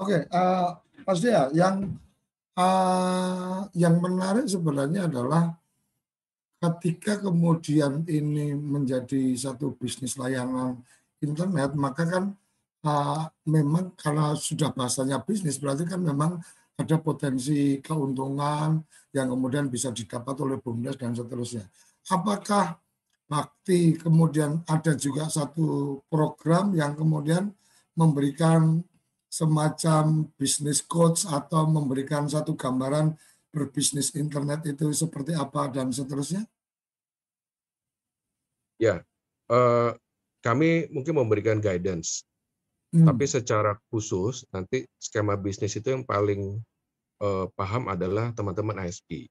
Oke, 0.00 0.24
uh, 0.32 0.80
Mas 1.04 1.20
Dea, 1.20 1.52
yang 1.52 2.00
uh, 2.56 3.68
yang 3.76 4.00
menarik 4.00 4.48
sebenarnya 4.48 5.04
adalah 5.04 5.52
ketika 6.56 7.20
kemudian 7.20 8.08
ini 8.08 8.56
menjadi 8.56 9.36
satu 9.36 9.76
bisnis 9.76 10.16
layanan 10.16 10.80
internet, 11.20 11.76
maka 11.76 12.08
kan 12.08 12.24
uh, 12.88 13.28
memang 13.44 13.92
karena 14.00 14.32
sudah 14.32 14.72
bahasanya 14.72 15.20
bisnis, 15.20 15.60
berarti 15.60 15.84
kan 15.84 16.00
memang 16.00 16.40
ada 16.76 16.96
potensi 17.00 17.80
keuntungan 17.80 18.84
yang 19.16 19.32
kemudian 19.32 19.72
bisa 19.72 19.88
didapat 19.88 20.36
oleh 20.44 20.60
BUMDes 20.60 21.00
dan 21.00 21.16
seterusnya. 21.16 21.64
Apakah 22.12 22.76
Bakti 23.26 23.98
kemudian 23.98 24.62
ada 24.70 24.94
juga 24.94 25.26
satu 25.26 25.98
program 26.06 26.70
yang 26.78 26.94
kemudian 26.94 27.50
memberikan 27.98 28.78
semacam 29.26 30.30
bisnis 30.38 30.78
coach 30.78 31.26
atau 31.26 31.66
memberikan 31.66 32.30
satu 32.30 32.54
gambaran 32.54 33.18
berbisnis 33.50 34.14
internet 34.14 34.70
itu 34.70 34.94
seperti 34.94 35.34
apa 35.34 35.66
dan 35.74 35.90
seterusnya? 35.90 36.46
Ya, 38.78 39.02
eh, 39.50 39.90
kami 40.44 40.86
mungkin 40.94 41.18
memberikan 41.18 41.58
guidance, 41.58 42.22
Hmm. 42.94 43.10
tapi 43.10 43.26
secara 43.26 43.74
khusus 43.90 44.46
nanti 44.54 44.86
skema 45.02 45.34
bisnis 45.34 45.74
itu 45.74 45.90
yang 45.90 46.06
paling 46.06 46.62
eh, 47.20 47.46
paham 47.56 47.88
adalah 47.88 48.32
teman-teman 48.32 48.84
ISP. 48.86 49.28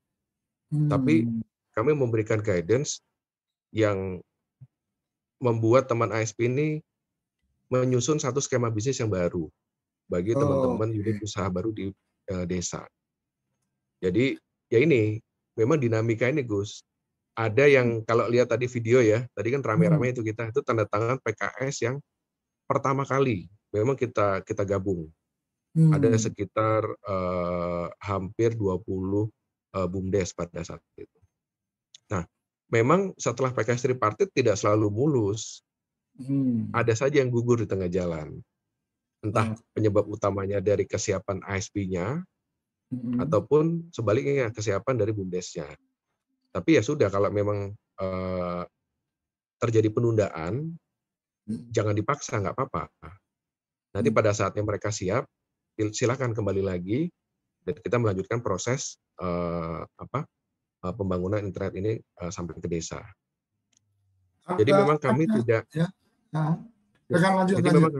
Tapi 0.90 1.24
Hmm. 1.24 1.42
kami 1.78 1.92
memberikan 1.94 2.42
guidance 2.42 3.00
yang 3.70 4.20
membuat 5.38 5.86
teman 5.86 6.10
ISP 6.10 6.48
ini 6.48 6.80
menyusun 7.70 8.18
satu 8.18 8.40
skema 8.40 8.72
bisnis 8.72 8.98
yang 8.98 9.12
baru 9.12 9.50
bagi 10.08 10.34
Oh, 10.34 10.40
teman-teman 10.42 10.90
unit 10.96 11.18
oke. 11.20 11.26
usaha 11.28 11.46
baru 11.50 11.70
di 11.74 11.92
eh, 12.26 12.46
desa. 12.50 12.82
Jadi 14.02 14.38
ya 14.70 14.80
ini 14.82 15.22
memang 15.54 15.78
dinamika 15.78 16.26
ini 16.30 16.42
Gus. 16.42 16.82
Ada 17.36 17.68
yang 17.68 18.02
kalau 18.08 18.32
lihat 18.32 18.48
tadi 18.48 18.66
video 18.66 19.04
ya, 19.04 19.28
tadi 19.36 19.52
kan 19.52 19.60
rame-rame 19.60 20.16
itu 20.16 20.24
kita 20.24 20.50
itu 20.50 20.64
tanda 20.64 20.88
tangan 20.88 21.20
PKS 21.20 21.76
yang 21.84 21.96
pertama 22.64 23.04
kali 23.04 23.52
memang 23.76 24.00
kita 24.00 24.40
kita 24.48 24.64
gabung. 24.64 25.12
Ada 25.76 26.16
Hmm. 26.16 26.24
sekitar 26.24 26.82
eh, 26.88 27.88
hampir 28.00 28.56
20 28.56 29.28
eh, 29.76 29.88
bumdes 29.92 30.32
pada 30.32 30.64
saat 30.64 30.80
itu. 30.96 31.20
Nah, 32.08 32.24
memang 32.72 33.12
setelah 33.20 33.52
PKS 33.52 33.84
tripartit 33.84 34.32
tidak 34.32 34.56
selalu 34.56 34.88
mulus. 34.88 35.60
Hmm. 36.16 36.72
Ada 36.72 36.96
saja 36.96 37.20
yang 37.20 37.28
gugur 37.28 37.60
di 37.60 37.68
tengah 37.68 37.92
jalan. 37.92 38.40
Entah 39.20 39.60
penyebab 39.76 40.08
utamanya 40.08 40.64
dari 40.64 40.88
kesiapan 40.88 41.44
ASP-nya 41.44 42.24
Hmm. 42.94 43.18
ataupun 43.20 43.92
sebaliknya 43.92 44.54
kesiapan 44.54 44.96
dari 44.96 45.12
bumdesnya. 45.12 45.68
Tapi 46.56 46.80
ya 46.80 46.82
sudah 46.86 47.12
kalau 47.12 47.28
memang 47.34 47.76
eh, 48.00 48.64
terjadi 49.60 49.92
penundaan, 49.92 50.72
jangan 51.48 51.96
dipaksa 51.96 52.40
nggak 52.40 52.56
apa-apa. 52.56 52.88
Nanti 53.96 54.10
pada 54.12 54.36
saatnya 54.36 54.64
mereka 54.64 54.92
siap, 54.92 55.26
silakan 55.92 56.32
kembali 56.32 56.64
lagi 56.64 57.12
dan 57.66 57.76
kita 57.82 57.98
melanjutkan 58.00 58.40
proses 58.40 59.02
eh, 59.20 59.82
apa 59.84 60.24
eh, 60.86 60.94
pembangunan 60.96 61.42
internet 61.42 61.74
ini 61.76 61.94
eh, 62.00 62.32
sampai 62.32 62.56
ke 62.62 62.70
desa. 62.70 63.02
Jadi 64.46 64.72
memang 64.72 65.02
kami 65.02 65.26
tidak 65.26 65.66
ya. 65.74 65.90
Nah, 66.30 66.62
lanjut 67.10 67.58
jadi 67.58 67.70
lanjut. 67.74 67.82
memang 67.82 67.92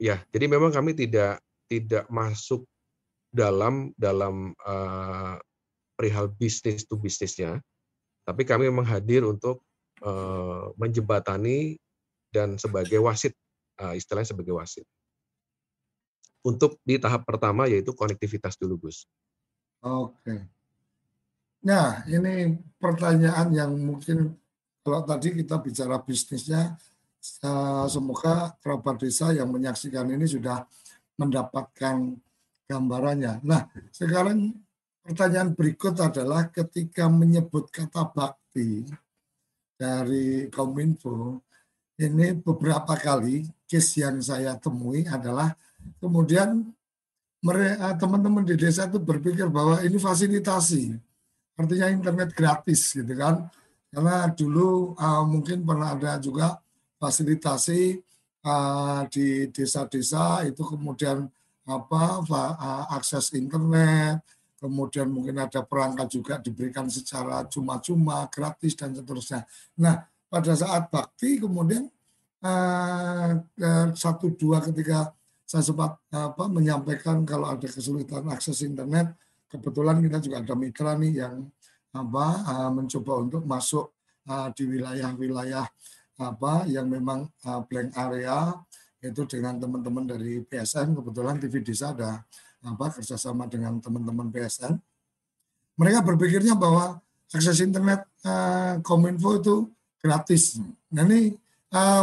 ya, 0.00 0.16
jadi 0.32 0.46
memang 0.48 0.72
kami 0.72 0.96
tidak 0.96 1.36
tidak 1.68 2.08
masuk 2.08 2.64
dalam 3.28 3.92
dalam 4.00 4.56
eh, 4.56 5.36
perihal 5.96 6.32
bisnis 6.32 6.88
to 6.88 6.96
bisnisnya, 6.96 7.60
tapi 8.24 8.42
kami 8.44 8.68
memang 8.68 8.84
hadir 8.84 9.24
untuk 9.24 9.64
menjembatani 10.76 11.80
dan 12.28 12.60
sebagai 12.60 13.00
wasit, 13.00 13.32
istilahnya 13.96 14.28
sebagai 14.28 14.52
wasit. 14.52 14.84
Untuk 16.46 16.78
di 16.86 16.94
tahap 17.02 17.26
pertama 17.26 17.66
yaitu 17.66 17.90
konektivitas 17.90 18.54
dulu, 18.54 18.86
Gus. 18.86 19.10
Oke. 19.82 20.46
Nah, 21.66 22.06
ini 22.06 22.54
pertanyaan 22.78 23.50
yang 23.50 23.74
mungkin 23.74 24.38
kalau 24.86 25.02
tadi 25.02 25.34
kita 25.34 25.58
bicara 25.58 25.98
bisnisnya, 25.98 26.78
eh, 27.42 27.86
semoga 27.90 28.54
kerabat 28.62 29.02
desa 29.02 29.34
yang 29.34 29.50
menyaksikan 29.50 30.06
ini 30.06 30.30
sudah 30.30 30.62
mendapatkan 31.18 32.14
gambarannya. 32.70 33.42
Nah, 33.42 33.66
sekarang 33.90 34.54
pertanyaan 35.02 35.50
berikut 35.58 35.98
adalah 35.98 36.46
ketika 36.54 37.10
menyebut 37.10 37.66
kata 37.74 38.14
bakti 38.14 38.86
dari 39.74 40.46
Kominfo, 40.54 41.42
ini 41.98 42.38
beberapa 42.38 42.94
kali 42.94 43.42
case 43.66 44.06
yang 44.06 44.22
saya 44.22 44.54
temui 44.60 45.02
adalah 45.10 45.50
kemudian 45.98 46.66
mereka 47.44 47.94
teman-teman 48.00 48.42
di 48.42 48.58
desa 48.58 48.90
itu 48.90 48.98
berpikir 48.98 49.46
bahwa 49.46 49.78
ini 49.84 49.96
fasilitasi. 50.00 50.98
Artinya 51.56 51.88
internet 51.88 52.30
gratis 52.34 52.92
gitu 52.92 53.14
kan. 53.16 53.48
Karena 53.88 54.28
dulu 54.28 54.92
uh, 54.98 55.24
mungkin 55.24 55.64
pernah 55.64 55.96
ada 55.96 56.18
juga 56.20 56.58
fasilitasi 57.00 58.02
uh, 58.44 59.06
di 59.08 59.48
desa-desa 59.48 60.44
itu 60.44 60.60
kemudian 60.60 61.28
apa 61.66 62.22
akses 62.94 63.34
internet 63.34 64.22
kemudian 64.56 65.10
mungkin 65.10 65.36
ada 65.42 65.66
perangkat 65.66 66.08
juga 66.14 66.34
diberikan 66.38 66.86
secara 66.86 67.42
cuma-cuma 67.50 68.24
gratis 68.30 68.78
dan 68.78 68.94
seterusnya. 68.94 69.44
Nah 69.82 70.06
pada 70.30 70.52
saat 70.56 70.88
bakti 70.88 71.42
kemudian 71.42 71.90
satu 73.96 74.30
dua 74.32 74.62
ketika 74.62 75.15
saya 75.46 75.62
sempat 75.62 75.94
apa 76.10 76.50
menyampaikan 76.50 77.22
kalau 77.22 77.46
ada 77.46 77.70
kesulitan 77.70 78.26
akses 78.34 78.66
internet 78.66 79.14
kebetulan 79.46 80.02
kita 80.02 80.18
juga 80.18 80.42
ada 80.42 80.54
mitra 80.58 80.98
nih 80.98 81.22
yang 81.22 81.46
apa 81.94 82.26
uh, 82.44 82.70
mencoba 82.74 83.12
untuk 83.22 83.42
masuk 83.46 83.94
uh, 84.26 84.50
di 84.50 84.66
wilayah-wilayah 84.66 85.64
apa 86.18 86.66
yang 86.66 86.90
memang 86.90 87.30
uh, 87.46 87.62
blank 87.62 87.94
area 87.94 88.58
itu 88.98 89.22
dengan 89.30 89.62
teman-teman 89.62 90.02
dari 90.02 90.42
PSN 90.42 90.98
kebetulan 90.98 91.38
TV 91.38 91.62
Desa 91.62 91.94
ada 91.94 92.26
apa 92.66 92.90
kerjasama 92.98 93.46
dengan 93.46 93.78
teman-teman 93.78 94.34
PSN 94.34 94.74
mereka 95.78 96.02
berpikirnya 96.02 96.58
bahwa 96.58 96.98
akses 97.30 97.60
internet 97.60 98.08
Kominfo 98.80 99.36
itu 99.38 99.68
gratis. 100.00 100.56
Nah 100.88 101.04
ini 101.04 101.36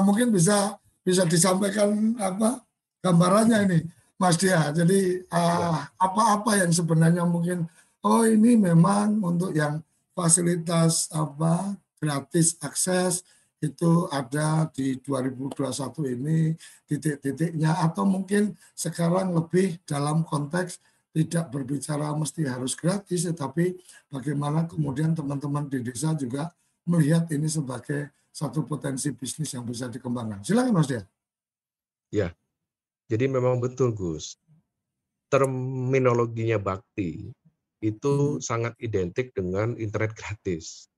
mungkin 0.06 0.30
bisa 0.30 0.78
bisa 1.02 1.26
disampaikan 1.26 2.14
apa 2.22 2.62
gambarannya 3.04 3.60
ini 3.68 3.80
Mas 4.16 4.40
Dia. 4.40 4.72
Jadi 4.72 5.28
uh, 5.28 5.78
apa-apa 6.00 6.64
yang 6.64 6.72
sebenarnya 6.72 7.28
mungkin 7.28 7.68
oh 8.08 8.24
ini 8.24 8.56
memang 8.56 9.20
untuk 9.20 9.52
yang 9.52 9.84
fasilitas 10.16 11.12
apa 11.12 11.76
gratis 12.00 12.56
akses 12.64 13.28
itu 13.64 14.12
ada 14.12 14.68
di 14.76 15.00
2021 15.00 16.16
ini 16.20 16.40
titik-titiknya 16.84 17.80
atau 17.80 18.04
mungkin 18.04 18.52
sekarang 18.76 19.32
lebih 19.32 19.80
dalam 19.88 20.28
konteks 20.28 20.84
tidak 21.16 21.48
berbicara 21.48 22.12
mesti 22.12 22.44
harus 22.44 22.76
gratis 22.76 23.24
tetapi 23.24 23.80
bagaimana 24.12 24.68
kemudian 24.68 25.16
teman-teman 25.16 25.72
di 25.72 25.80
desa 25.80 26.12
juga 26.12 26.52
melihat 26.84 27.24
ini 27.32 27.48
sebagai 27.48 28.12
satu 28.36 28.68
potensi 28.68 29.14
bisnis 29.16 29.56
yang 29.56 29.64
bisa 29.64 29.88
dikembangkan. 29.88 30.44
Silakan 30.44 30.74
Mas 30.76 30.90
Dia. 30.90 31.08
Ya, 32.12 32.36
jadi 33.14 33.30
memang 33.30 33.62
betul 33.62 33.94
Gus. 33.94 34.42
Terminologinya 35.30 36.58
bakti 36.58 37.30
itu 37.84 38.42
sangat 38.42 38.74
identik 38.82 39.36
dengan 39.38 39.78
internet 39.78 40.18
gratis. 40.18 40.90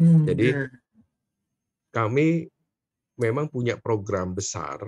Hmm, 0.00 0.24
Jadi 0.24 0.56
kami 1.92 2.48
memang 3.20 3.50
punya 3.52 3.76
program 3.76 4.32
besar 4.32 4.80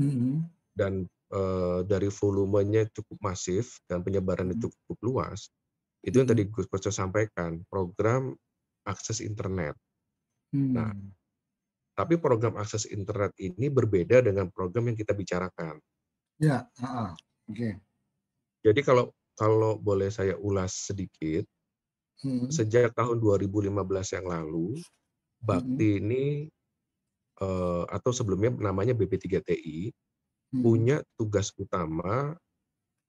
Mhm. 0.00 0.48
dan 0.72 1.04
eh, 1.28 1.80
dari 1.84 2.08
volumenya 2.08 2.88
cukup 2.88 3.20
masif 3.20 3.84
dan 3.84 4.00
penyebarannya 4.00 4.56
Hmm. 4.56 4.64
cukup 4.64 4.96
luas. 5.04 5.52
Itu 6.00 6.24
yang 6.24 6.30
tadi 6.32 6.48
Gus 6.48 6.64
Koco 6.72 6.88
sampaikan, 6.88 7.60
program 7.68 8.32
akses 8.88 9.20
internet. 9.20 9.76
Nah, 10.56 10.88
Hmm. 10.88 11.12
tapi 11.92 12.16
program 12.16 12.56
akses 12.56 12.88
internet 12.88 13.36
ini 13.36 13.68
berbeda 13.68 14.24
dengan 14.24 14.48
program 14.48 14.88
yang 14.88 14.96
kita 14.96 15.12
bicarakan. 15.12 15.76
Ya, 16.38 16.70
ah, 16.78 17.10
ah. 17.10 17.10
oke. 17.50 17.82
Jadi 18.62 18.80
kalau 18.86 19.10
kalau 19.34 19.74
boleh 19.78 20.06
saya 20.10 20.38
ulas 20.38 20.70
sedikit, 20.90 21.42
Hmm. 22.22 22.50
sejak 22.50 22.94
tahun 22.98 23.18
2015 23.22 24.14
yang 24.14 24.26
lalu, 24.26 24.78
Bakti 25.42 26.02
ini 26.02 26.46
eh, 27.42 27.84
atau 27.90 28.10
sebelumnya 28.14 28.50
namanya 28.54 28.94
BP3TI 28.98 29.90
Hmm. 30.54 30.62
punya 30.62 30.98
tugas 31.18 31.50
utama 31.58 32.34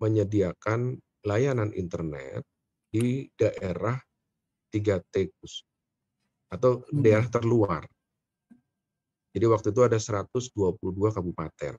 menyediakan 0.02 0.98
layanan 1.26 1.74
internet 1.78 2.46
di 2.94 3.30
daerah 3.38 3.98
3T 4.74 5.30
Gus, 5.42 5.66
atau 6.54 6.86
Hmm. 6.90 7.02
daerah 7.06 7.30
terluar. 7.30 7.84
Jadi 9.34 9.46
waktu 9.50 9.70
itu 9.74 9.82
ada 9.86 9.98
122 10.02 11.14
kabupaten. 11.14 11.78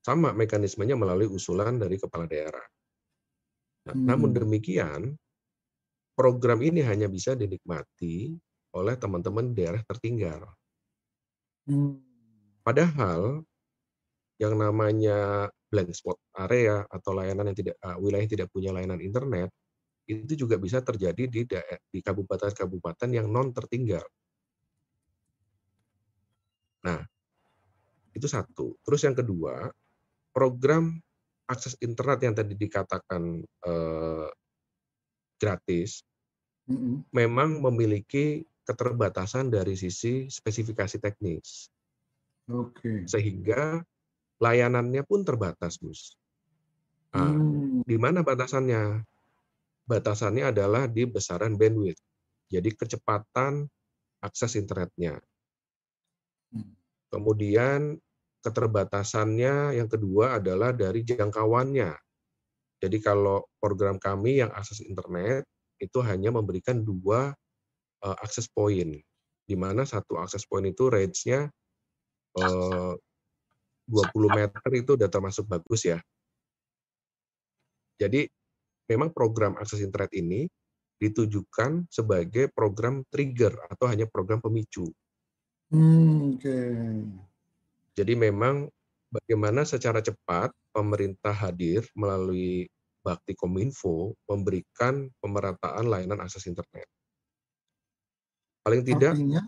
Sama 0.00 0.32
mekanismenya 0.32 0.96
melalui 0.96 1.28
usulan 1.28 1.76
dari 1.76 2.00
kepala 2.00 2.24
daerah. 2.24 2.64
Nah, 3.88 3.96
Namun 3.96 4.32
Hmm. 4.32 4.38
demikian, 4.44 5.00
program 6.16 6.60
ini 6.64 6.80
hanya 6.84 7.08
bisa 7.08 7.36
dinikmati 7.36 8.36
oleh 8.76 8.94
teman-teman 8.96 9.52
daerah 9.52 9.80
tertinggal. 9.84 10.46
Hmm. 11.68 12.00
Padahal 12.64 13.44
yang 14.40 14.56
namanya 14.56 15.48
blank 15.68 15.92
spot 15.92 16.16
area 16.36 16.84
atau 16.88 17.12
layanan 17.12 17.52
yang 17.52 17.58
tidak 17.60 17.76
uh, 17.84 17.96
wilayah 18.00 18.24
yang 18.24 18.32
tidak 18.32 18.48
punya 18.48 18.72
layanan 18.72 19.00
internet 19.00 19.52
itu 20.08 20.34
juga 20.34 20.58
bisa 20.58 20.82
terjadi 20.82 21.24
di 21.30 21.46
di 21.92 21.98
kabupaten-kabupaten 22.02 23.08
yang 23.14 23.30
non 23.30 23.54
tertinggal. 23.54 24.02
Nah, 26.82 27.04
itu 28.16 28.26
satu. 28.26 28.74
Terus 28.82 29.00
yang 29.06 29.14
kedua, 29.14 29.70
program 30.30 30.98
akses 31.50 31.74
internet 31.82 32.22
yang 32.22 32.34
tadi 32.34 32.54
dikatakan 32.54 33.42
eh, 33.42 34.28
gratis 35.40 36.04
Mhm. 36.70 37.10
memang 37.10 37.58
memiliki 37.58 38.46
keterbatasan 38.62 39.50
dari 39.50 39.74
sisi 39.74 40.30
spesifikasi 40.30 41.02
teknis. 41.02 41.66
Oke. 42.46 43.10
Sehingga 43.10 43.82
layanannya 44.38 45.02
pun 45.02 45.26
terbatas, 45.26 45.82
Gus. 45.82 46.14
Nah, 47.10 47.34
Hmm. 47.34 47.82
di 47.82 47.98
mana 47.98 48.22
batasannya? 48.22 49.02
Batasannya 49.90 50.54
adalah 50.54 50.86
di 50.86 51.02
besaran 51.10 51.58
bandwidth. 51.58 51.98
Jadi 52.46 52.70
kecepatan 52.78 53.66
akses 54.22 54.54
internetnya. 54.54 55.18
Hmm. 56.54 56.70
Kemudian 57.10 57.98
keterbatasannya 58.40 59.76
yang 59.76 59.88
kedua 59.88 60.40
adalah 60.40 60.72
dari 60.72 61.04
jangkauannya. 61.04 61.92
Jadi 62.80 62.98
kalau 63.04 63.44
program 63.60 64.00
kami 64.00 64.40
yang 64.40 64.48
akses 64.56 64.80
internet 64.80 65.44
itu 65.76 66.00
hanya 66.00 66.32
memberikan 66.32 66.80
dua 66.80 67.32
uh, 68.04 68.16
akses 68.24 68.48
point, 68.48 68.96
di 69.44 69.56
mana 69.56 69.84
satu 69.84 70.16
akses 70.16 70.48
point 70.48 70.64
itu 70.64 70.88
range-nya 70.88 71.48
uh, 72.40 72.92
20 73.90 74.38
meter 74.38 74.70
itu 74.72 74.96
udah 74.96 75.10
termasuk 75.12 75.44
bagus 75.44 75.84
ya. 75.84 75.98
Jadi 78.00 78.24
memang 78.88 79.12
program 79.12 79.60
akses 79.60 79.84
internet 79.84 80.16
ini 80.16 80.48
ditujukan 81.00 81.88
sebagai 81.88 82.48
program 82.52 83.04
trigger 83.08 83.56
atau 83.68 83.88
hanya 83.88 84.08
program 84.08 84.40
pemicu. 84.40 84.88
Hmm, 85.72 86.36
Oke. 86.36 86.56
Jadi 87.94 88.14
memang 88.14 88.70
bagaimana 89.10 89.66
secara 89.66 89.98
cepat 90.00 90.54
pemerintah 90.70 91.34
hadir 91.34 91.84
melalui 91.98 92.70
Bakti 93.00 93.32
Kominfo 93.34 94.14
memberikan 94.28 95.08
pemerataan 95.18 95.88
layanan 95.88 96.20
akses 96.20 96.46
internet. 96.46 96.86
Paling 98.60 98.84
tidak 98.84 99.16
Artinya, 99.16 99.42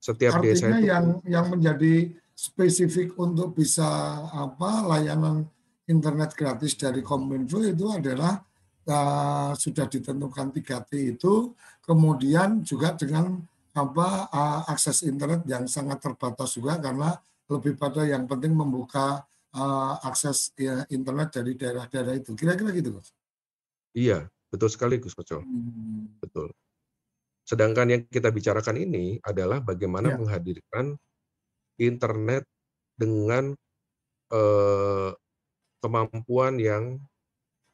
setiap 0.00 0.40
desa 0.40 0.72
artinya 0.72 0.78
itu 0.80 0.88
yang 0.88 1.06
yang 1.28 1.46
menjadi 1.52 1.94
spesifik 2.32 3.12
untuk 3.20 3.52
bisa 3.52 3.84
apa 4.32 4.86
layanan 4.88 5.44
internet 5.84 6.32
gratis 6.32 6.72
dari 6.78 7.04
Kominfo 7.04 7.60
itu 7.60 7.92
adalah 7.92 8.40
uh, 8.88 9.52
sudah 9.52 9.84
ditentukan 9.88 10.52
3T 10.52 11.18
itu, 11.18 11.52
kemudian 11.84 12.64
juga 12.64 12.96
dengan 12.96 13.40
apa 13.78 14.26
uh, 14.34 14.60
akses 14.66 15.06
internet 15.06 15.46
yang 15.46 15.70
sangat 15.70 16.02
terbatas 16.02 16.58
juga 16.58 16.82
karena 16.82 17.14
lebih 17.46 17.78
pada 17.78 18.02
yang 18.04 18.26
penting 18.26 18.52
membuka 18.52 19.22
uh, 19.54 19.94
akses 20.02 20.52
ya, 20.58 20.84
internet 20.90 21.32
dari 21.38 21.54
daerah-daerah 21.54 22.18
itu. 22.18 22.34
Kira-kira 22.34 22.74
gitu, 22.74 22.98
Gus. 22.98 23.14
Iya, 23.96 24.28
betul 24.52 24.68
sekali 24.68 25.00
Gus 25.00 25.16
Koco. 25.16 25.40
Hmm. 25.40 26.18
Betul. 26.20 26.52
Sedangkan 27.48 27.88
yang 27.88 28.02
kita 28.04 28.28
bicarakan 28.28 28.76
ini 28.76 29.16
adalah 29.24 29.64
bagaimana 29.64 30.12
Ya. 30.12 30.18
menghadirkan 30.20 31.00
internet 31.80 32.44
dengan 32.92 33.56
eh, 34.28 35.10
kemampuan 35.80 36.60
yang 36.60 37.00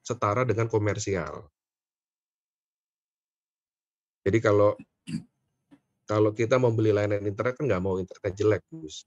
setara 0.06 0.46
dengan 0.46 0.70
komersial. 0.70 1.50
Jadi 4.22 4.38
kalau 4.38 4.78
kalau 6.04 6.30
kita 6.32 6.60
membeli 6.60 6.92
layanan 6.92 7.24
internet 7.24 7.56
kan 7.56 7.64
nggak 7.68 7.82
mau 7.82 7.96
internet 7.96 8.32
jelek, 8.36 8.62
Gus. 8.70 9.04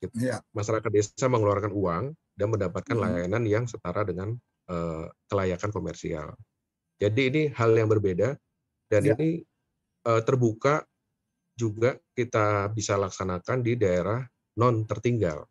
Gitu. 0.00 0.12
Iya. 0.18 0.42
Masyarakat 0.50 0.90
desa 0.90 1.26
mengeluarkan 1.30 1.70
uang 1.70 2.04
dan 2.34 2.48
mendapatkan 2.50 2.96
Hmm. 2.96 3.04
layanan 3.06 3.44
yang 3.46 3.64
setara 3.68 4.02
dengan 4.02 4.34
eh, 4.70 5.06
kelayakan 5.28 5.70
komersial. 5.74 6.32
Jadi 6.96 7.20
ini 7.28 7.42
hal 7.50 7.74
yang 7.74 7.90
berbeda 7.90 8.38
dan 8.88 9.02
Ya. 9.04 9.12
ini 9.18 9.42
eh, 10.02 10.22
terbuka 10.26 10.82
juga 11.54 11.94
kita 12.16 12.70
bisa 12.72 12.94
laksanakan 12.96 13.60
di 13.60 13.74
daerah 13.76 14.22
non 14.58 14.86
tertinggal. 14.88 15.44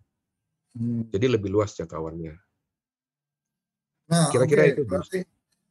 Hmm. 0.74 1.08
Jadi 1.12 1.28
lebih 1.28 1.52
luas 1.52 1.76
jangkauannya. 1.76 2.36
Nah, 4.12 4.28
Kira-kira 4.32 4.64
oke. 4.68 4.72
itu, 4.76 4.84
berarti 4.88 5.20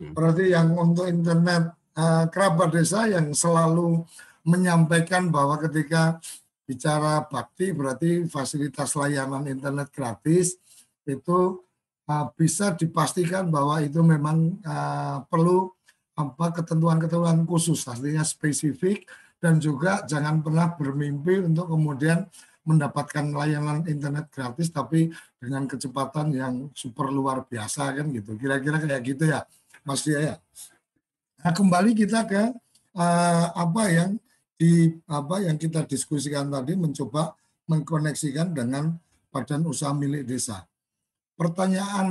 Hmm. 0.01 0.13
berarti 0.17 0.45
yang 0.49 0.69
untuk 0.81 1.05
internet 1.05 1.77
eh, 1.97 2.25
kerabat 2.33 2.71
desa 2.73 3.05
yang 3.11 3.35
selalu 3.37 4.01
menyampaikan 4.45 5.29
bahwa 5.29 5.61
ketika 5.61 6.19
bicara 6.65 7.27
bakti 7.27 7.75
berarti 7.75 8.31
fasilitas 8.31 8.95
layanan 8.95 9.43
internet 9.51 9.91
gratis 9.91 10.55
itu 11.03 11.65
eh, 12.07 12.27
bisa 12.39 12.77
dipastikan 12.79 13.51
bahwa 13.51 13.83
itu 13.83 13.99
memang 14.01 14.61
eh, 14.63 15.19
perlu 15.27 15.73
apa 16.15 16.53
ketentuan-ketentuan 16.53 17.43
khusus 17.49 17.81
artinya 17.89 18.23
spesifik 18.23 19.09
dan 19.41 19.57
juga 19.57 20.05
jangan 20.05 20.45
pernah 20.45 20.69
bermimpi 20.77 21.49
untuk 21.49 21.73
kemudian 21.73 22.29
mendapatkan 22.61 23.25
layanan 23.33 23.89
internet 23.89 24.29
gratis 24.29 24.69
tapi 24.69 25.09
dengan 25.41 25.65
kecepatan 25.65 26.29
yang 26.37 26.55
super 26.77 27.09
luar 27.09 27.49
biasa 27.49 27.97
kan 27.97 28.07
gitu. 28.13 28.37
Kira-kira 28.37 28.77
kayak 28.79 29.01
gitu 29.03 29.25
ya, 29.33 29.49
Mas 29.83 30.05
Dia 30.05 30.21
ya. 30.21 30.35
Nah, 31.41 31.53
kembali 31.57 31.97
kita 31.97 32.29
ke 32.29 32.53
eh, 32.95 33.47
apa 33.49 33.83
yang 33.89 34.21
di 34.61 34.93
apa 35.09 35.41
yang 35.41 35.57
kita 35.57 35.89
diskusikan 35.89 36.53
tadi 36.53 36.77
mencoba 36.77 37.33
mengkoneksikan 37.65 38.53
dengan 38.53 38.93
badan 39.33 39.65
usaha 39.65 39.97
milik 39.97 40.29
desa. 40.29 40.69
Pertanyaan 41.33 42.09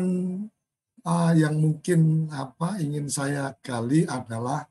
eh, 1.05 1.31
yang 1.37 1.61
mungkin 1.61 2.25
apa 2.33 2.81
ingin 2.81 3.05
saya 3.05 3.53
gali 3.61 4.09
adalah 4.09 4.65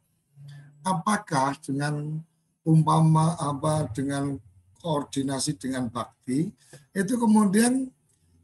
apakah 0.83 1.55
dengan 1.63 2.19
umpama 2.67 3.39
apa 3.39 3.87
dengan 3.95 4.35
koordinasi 4.83 5.55
dengan 5.55 5.87
bakti 5.87 6.51
itu 6.91 7.15
kemudian 7.15 7.87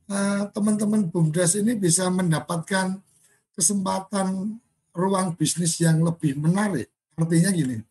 eh, 0.07 0.42
teman-teman 0.55 1.11
bumdes 1.11 1.59
ini 1.59 1.75
bisa 1.75 2.07
mendapatkan 2.07 3.03
kesempatan 3.59 4.62
ruang 4.94 5.35
bisnis 5.35 5.83
yang 5.83 6.07
lebih 6.07 6.38
menarik. 6.38 6.87
Artinya 7.18 7.51
gini, 7.51 7.83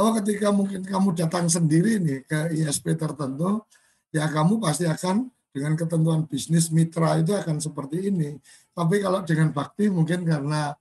oh 0.00 0.10
ketika 0.20 0.50
mungkin 0.50 0.82
kamu 0.82 1.14
datang 1.14 1.46
sendiri 1.46 2.02
nih 2.02 2.26
ke 2.26 2.54
ISP 2.54 2.98
tertentu, 2.98 3.62
ya 4.10 4.26
kamu 4.30 4.58
pasti 4.62 4.86
akan 4.86 5.30
dengan 5.54 5.78
ketentuan 5.78 6.26
bisnis 6.26 6.74
mitra 6.74 7.22
itu 7.22 7.30
akan 7.30 7.62
seperti 7.62 8.10
ini. 8.10 8.34
Tapi 8.74 8.98
kalau 8.98 9.22
dengan 9.22 9.54
bakti 9.54 9.86
mungkin 9.86 10.26
karena 10.26 10.74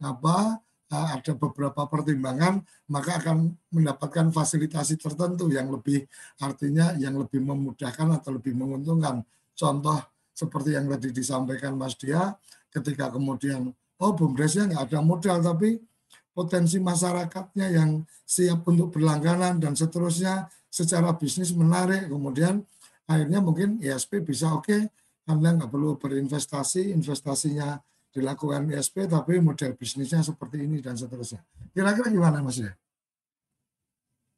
apa 0.00 0.62
eh, 0.90 1.08
ada 1.18 1.32
beberapa 1.34 1.82
pertimbangan 1.90 2.62
maka 2.88 3.18
akan 3.18 3.50
mendapatkan 3.74 4.30
fasilitasi 4.30 4.96
tertentu 5.02 5.50
yang 5.50 5.66
lebih 5.68 6.06
artinya 6.38 6.94
yang 6.94 7.18
lebih 7.18 7.42
memudahkan 7.42 8.22
atau 8.22 8.38
lebih 8.38 8.54
menguntungkan. 8.54 9.26
Contoh 9.58 9.98
seperti 10.30 10.78
yang 10.78 10.86
tadi 10.88 11.10
disampaikan 11.10 11.74
Mas 11.74 11.98
Dia, 11.98 12.32
ketika 12.70 13.10
kemudian 13.10 13.74
oh 14.00 14.12
bumdesnya 14.14 14.70
nggak 14.70 14.82
ada 14.88 14.98
modal 15.02 15.36
tapi 15.42 15.76
potensi 16.40 16.80
masyarakatnya 16.80 17.66
yang 17.68 18.00
siap 18.24 18.64
untuk 18.64 18.96
berlangganan 18.96 19.60
dan 19.60 19.76
seterusnya 19.76 20.48
secara 20.72 21.12
bisnis 21.12 21.52
menarik 21.52 22.08
kemudian 22.08 22.64
akhirnya 23.04 23.44
mungkin 23.44 23.76
ISP 23.84 24.24
bisa 24.24 24.56
oke 24.56 24.64
okay, 24.64 24.80
anda 25.28 25.52
nggak 25.52 25.68
perlu 25.68 26.00
berinvestasi 26.00 26.96
investasinya 26.96 27.76
dilakukan 28.08 28.72
ISP 28.72 29.04
tapi 29.04 29.36
model 29.44 29.76
bisnisnya 29.76 30.24
seperti 30.24 30.64
ini 30.64 30.80
dan 30.80 30.96
seterusnya 30.96 31.44
kira-kira 31.76 32.08
gimana 32.08 32.40
Mas 32.40 32.56
ya? 32.56 32.72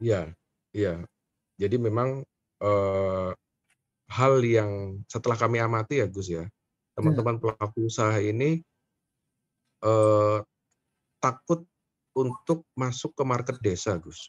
Iya, 0.02 0.20
iya. 0.74 0.94
Jadi 1.62 1.78
memang 1.78 2.26
eh, 2.58 3.30
hal 4.10 4.34
yang 4.42 4.98
setelah 5.06 5.38
kami 5.38 5.62
amati 5.62 6.02
ya 6.02 6.10
Gus 6.10 6.26
ya, 6.26 6.44
teman-teman 6.98 7.38
pelaku 7.38 7.86
usaha 7.86 8.18
ini 8.18 8.58
eh, 9.86 10.38
takut 11.22 11.62
untuk 12.12 12.68
masuk 12.76 13.16
ke 13.16 13.22
market 13.24 13.56
desa 13.60 13.96
Gus. 13.96 14.28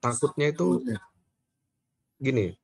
Takutnya 0.00 0.52
itu 0.52 0.84
gini, 2.16 2.56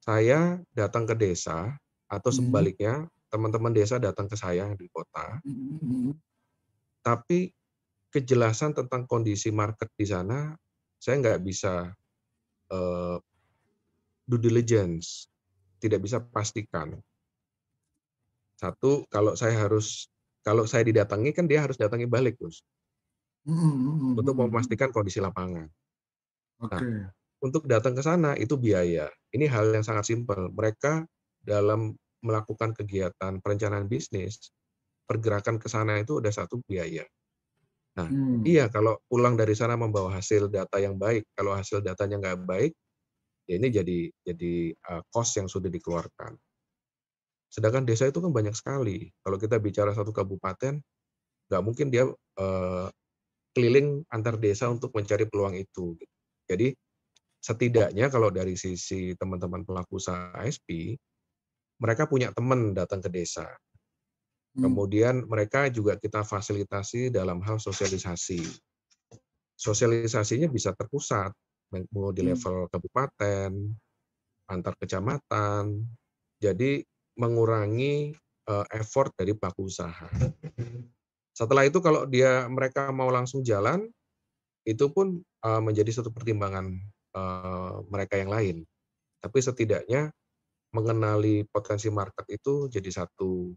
saya 0.00 0.60
datang 0.72 1.04
ke 1.04 1.14
desa 1.16 1.76
atau 2.06 2.30
sebaliknya 2.30 3.08
teman-teman 3.28 3.74
desa 3.74 3.98
datang 4.00 4.30
ke 4.30 4.36
saya 4.38 4.72
di 4.78 4.86
kota, 4.88 5.40
tapi 7.02 7.50
kejelasan 8.14 8.72
tentang 8.72 9.04
kondisi 9.04 9.52
market 9.52 9.90
di 9.98 10.06
sana 10.08 10.54
saya 10.96 11.20
nggak 11.20 11.40
bisa 11.44 11.92
uh, 12.72 13.16
due 14.26 14.42
diligence, 14.42 15.30
tidak 15.78 16.02
bisa 16.02 16.18
pastikan. 16.18 16.98
Satu, 18.56 19.04
kalau 19.12 19.36
saya 19.36 19.54
harus, 19.54 20.08
kalau 20.40 20.64
saya 20.64 20.82
didatangi 20.82 21.30
kan 21.36 21.44
dia 21.44 21.62
harus 21.62 21.76
datangi 21.76 22.08
balik, 22.08 22.40
Gus, 22.40 22.64
untuk 24.18 24.34
memastikan 24.34 24.90
kondisi 24.90 25.22
lapangan. 25.22 25.70
Oke. 26.62 26.82
Nah, 26.82 27.10
untuk 27.42 27.68
datang 27.68 27.94
ke 27.94 28.02
sana 28.02 28.34
itu 28.34 28.58
biaya. 28.58 29.06
Ini 29.30 29.46
hal 29.46 29.70
yang 29.70 29.84
sangat 29.86 30.08
simpel. 30.08 30.50
Mereka 30.50 31.06
dalam 31.44 31.94
melakukan 32.24 32.74
kegiatan 32.74 33.38
perencanaan 33.38 33.86
bisnis, 33.86 34.50
pergerakan 35.06 35.62
ke 35.62 35.70
sana 35.70 36.00
itu 36.02 36.18
ada 36.18 36.32
satu 36.32 36.58
biaya. 36.66 37.06
Nah, 37.96 38.08
Hmm. 38.10 38.44
iya 38.44 38.68
kalau 38.68 39.00
pulang 39.08 39.38
dari 39.38 39.56
sana 39.56 39.78
membawa 39.78 40.12
hasil 40.16 40.52
data 40.52 40.76
yang 40.82 40.98
baik, 40.98 41.24
kalau 41.32 41.56
hasil 41.56 41.80
datanya 41.80 42.20
nggak 42.20 42.44
baik, 42.44 42.72
Ya 43.46 43.62
ini 43.62 43.70
jadi 43.70 43.98
jadi 44.26 44.74
uh, 44.90 45.02
cost 45.14 45.38
yang 45.38 45.46
sudah 45.46 45.70
dikeluarkan. 45.70 46.34
Sedangkan 47.46 47.86
desa 47.86 48.10
itu 48.10 48.18
kan 48.18 48.34
banyak 48.34 48.58
sekali. 48.58 49.14
Kalau 49.22 49.38
kita 49.38 49.62
bicara 49.62 49.94
satu 49.94 50.10
kabupaten, 50.10 50.82
nggak 51.46 51.62
mungkin 51.62 51.86
dia 51.94 52.10
uh, 52.10 52.86
keliling 53.56 54.04
antar 54.12 54.36
desa 54.36 54.68
untuk 54.68 54.92
mencari 54.92 55.24
peluang 55.24 55.56
itu. 55.56 55.96
Jadi 56.44 56.76
setidaknya 57.40 58.12
kalau 58.12 58.28
dari 58.28 58.52
sisi 58.52 59.16
teman-teman 59.16 59.64
pelaku 59.64 59.96
usaha 59.96 60.36
ASP, 60.36 60.92
mereka 61.80 62.04
punya 62.04 62.36
teman 62.36 62.76
datang 62.76 63.00
ke 63.00 63.08
desa. 63.08 63.48
Hmm. 64.52 64.68
Kemudian 64.68 65.24
mereka 65.24 65.72
juga 65.72 65.96
kita 65.96 66.20
fasilitasi 66.20 67.08
dalam 67.08 67.40
hal 67.40 67.56
sosialisasi. 67.56 68.44
Sosialisasinya 69.56 70.52
bisa 70.52 70.76
terpusat, 70.76 71.32
mau 71.96 72.12
di 72.12 72.20
hmm. 72.20 72.28
level 72.36 72.56
kabupaten, 72.68 73.52
antar 74.52 74.74
kecamatan. 74.76 75.80
Jadi 76.36 76.84
mengurangi 77.16 78.12
uh, 78.52 78.68
effort 78.76 79.16
dari 79.16 79.32
pelaku 79.32 79.64
usaha. 79.64 80.08
Setelah 81.36 81.68
itu 81.68 81.84
kalau 81.84 82.08
dia 82.08 82.48
mereka 82.48 82.88
mau 82.96 83.12
langsung 83.12 83.44
jalan, 83.44 83.84
itu 84.64 84.88
pun 84.88 85.20
uh, 85.44 85.60
menjadi 85.60 86.00
satu 86.00 86.08
pertimbangan 86.08 86.72
uh, 87.12 87.84
mereka 87.92 88.16
yang 88.16 88.32
lain. 88.32 88.56
Tapi 89.20 89.38
setidaknya 89.44 90.08
mengenali 90.72 91.44
potensi 91.44 91.92
market 91.92 92.24
itu 92.32 92.72
jadi 92.72 92.88
satu 92.88 93.52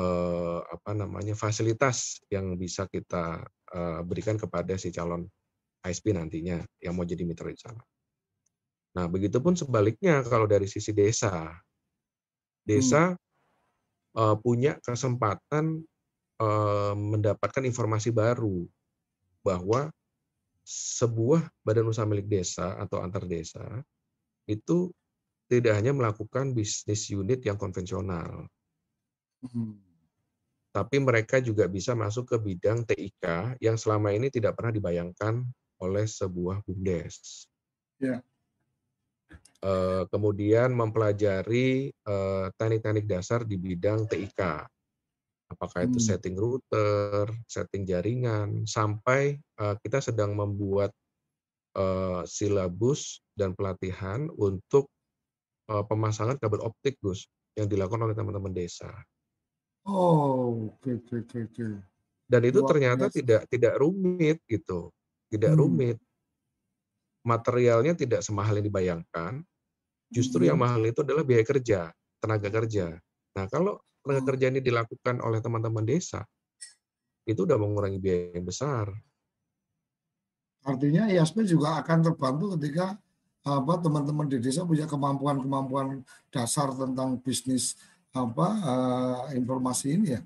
uh, 0.00 0.60
apa 0.64 0.96
namanya 0.96 1.36
fasilitas 1.36 2.24
yang 2.32 2.56
bisa 2.56 2.88
kita 2.88 3.44
uh, 3.76 4.00
berikan 4.00 4.40
kepada 4.40 4.74
si 4.80 4.88
calon 4.88 5.28
ISP 5.84 6.16
nantinya 6.16 6.64
yang 6.80 6.96
mau 6.96 7.04
jadi 7.04 7.22
mitra 7.28 7.52
di 7.52 7.60
sana. 7.60 7.84
Nah, 8.94 9.06
begitupun 9.12 9.58
sebaliknya 9.58 10.24
kalau 10.24 10.48
dari 10.48 10.70
sisi 10.70 10.96
desa, 10.96 11.52
desa 12.64 13.12
hmm. 13.12 14.16
uh, 14.16 14.36
punya 14.40 14.80
kesempatan 14.80 15.84
mendapatkan 16.94 17.62
informasi 17.62 18.10
baru 18.10 18.66
bahwa 19.44 19.92
sebuah 20.64 21.44
badan 21.60 21.92
usaha 21.92 22.08
milik 22.08 22.26
desa 22.26 22.74
atau 22.80 23.04
antar 23.04 23.28
desa 23.28 23.62
itu 24.48 24.88
tidak 25.46 25.76
hanya 25.76 25.92
melakukan 25.92 26.56
bisnis 26.56 27.12
unit 27.12 27.44
yang 27.44 27.60
konvensional, 27.60 28.48
hmm. 29.44 29.76
tapi 30.72 30.96
mereka 31.04 31.36
juga 31.38 31.68
bisa 31.68 31.92
masuk 31.92 32.32
ke 32.32 32.36
bidang 32.40 32.82
TIK 32.88 33.56
yang 33.60 33.76
selama 33.76 34.16
ini 34.16 34.32
tidak 34.32 34.56
pernah 34.56 34.72
dibayangkan 34.72 35.44
oleh 35.84 36.08
sebuah 36.08 36.64
bumdes. 36.64 37.44
Yeah 38.00 38.24
kemudian 40.12 40.76
mempelajari 40.76 41.88
teknik-teknik 42.56 43.06
dasar 43.08 43.48
di 43.48 43.56
bidang 43.56 44.04
TIK. 44.04 44.68
Apakah 45.52 45.84
itu 45.84 46.00
hmm. 46.00 46.06
setting 46.08 46.36
router, 46.36 47.28
setting 47.46 47.84
jaringan, 47.84 48.64
sampai 48.64 49.38
kita 49.84 50.00
sedang 50.00 50.34
membuat 50.34 50.90
silabus 52.24 53.18
dan 53.34 53.50
pelatihan 53.52 54.30
untuk 54.38 54.86
pemasangan 55.66 56.38
kabel 56.38 56.62
optik, 56.62 56.96
Gus, 57.02 57.26
yang 57.58 57.66
dilakukan 57.66 58.06
oleh 58.06 58.14
teman-teman 58.14 58.54
desa. 58.54 58.94
Oh, 59.84 60.70
oke 60.70 61.02
oke 61.02 61.38
oke. 61.50 61.66
Dan 62.24 62.42
itu 62.46 62.62
Luar 62.62 62.70
ternyata 62.72 63.04
biasa. 63.10 63.16
tidak 63.20 63.42
tidak 63.50 63.74
rumit 63.76 64.38
gitu, 64.46 64.94
tidak 65.28 65.52
hmm. 65.52 65.60
rumit. 65.60 65.98
Materialnya 67.26 67.92
tidak 67.98 68.20
semahal 68.22 68.60
yang 68.60 68.68
dibayangkan, 68.70 69.44
Justru 70.14 70.46
yang 70.46 70.62
mahal 70.62 70.78
itu 70.86 71.02
adalah 71.02 71.26
biaya 71.26 71.42
kerja, 71.42 71.90
tenaga 72.22 72.46
kerja. 72.46 72.94
Nah, 73.34 73.50
kalau 73.50 73.82
tenaga 74.04 74.20
oh. 74.20 74.26
kerja 74.28 74.46
ini 74.52 74.60
dilakukan 74.60 75.24
oleh 75.24 75.40
teman-teman 75.40 75.82
desa, 75.88 76.28
itu 77.24 77.48
udah 77.48 77.56
mengurangi 77.56 77.96
biaya 77.96 78.36
yang 78.36 78.44
besar. 78.44 78.92
Artinya 80.64 81.08
ISP 81.08 81.48
juga 81.48 81.80
akan 81.80 82.04
terbantu 82.04 82.56
ketika 82.56 83.00
apa 83.44 83.76
teman-teman 83.76 84.24
di 84.24 84.40
desa 84.40 84.64
punya 84.64 84.88
kemampuan-kemampuan 84.88 86.00
dasar 86.32 86.72
tentang 86.72 87.20
bisnis 87.20 87.76
apa 88.16 88.48
uh, 88.64 89.20
informasi 89.36 90.00
ini 90.00 90.06
ya. 90.16 90.20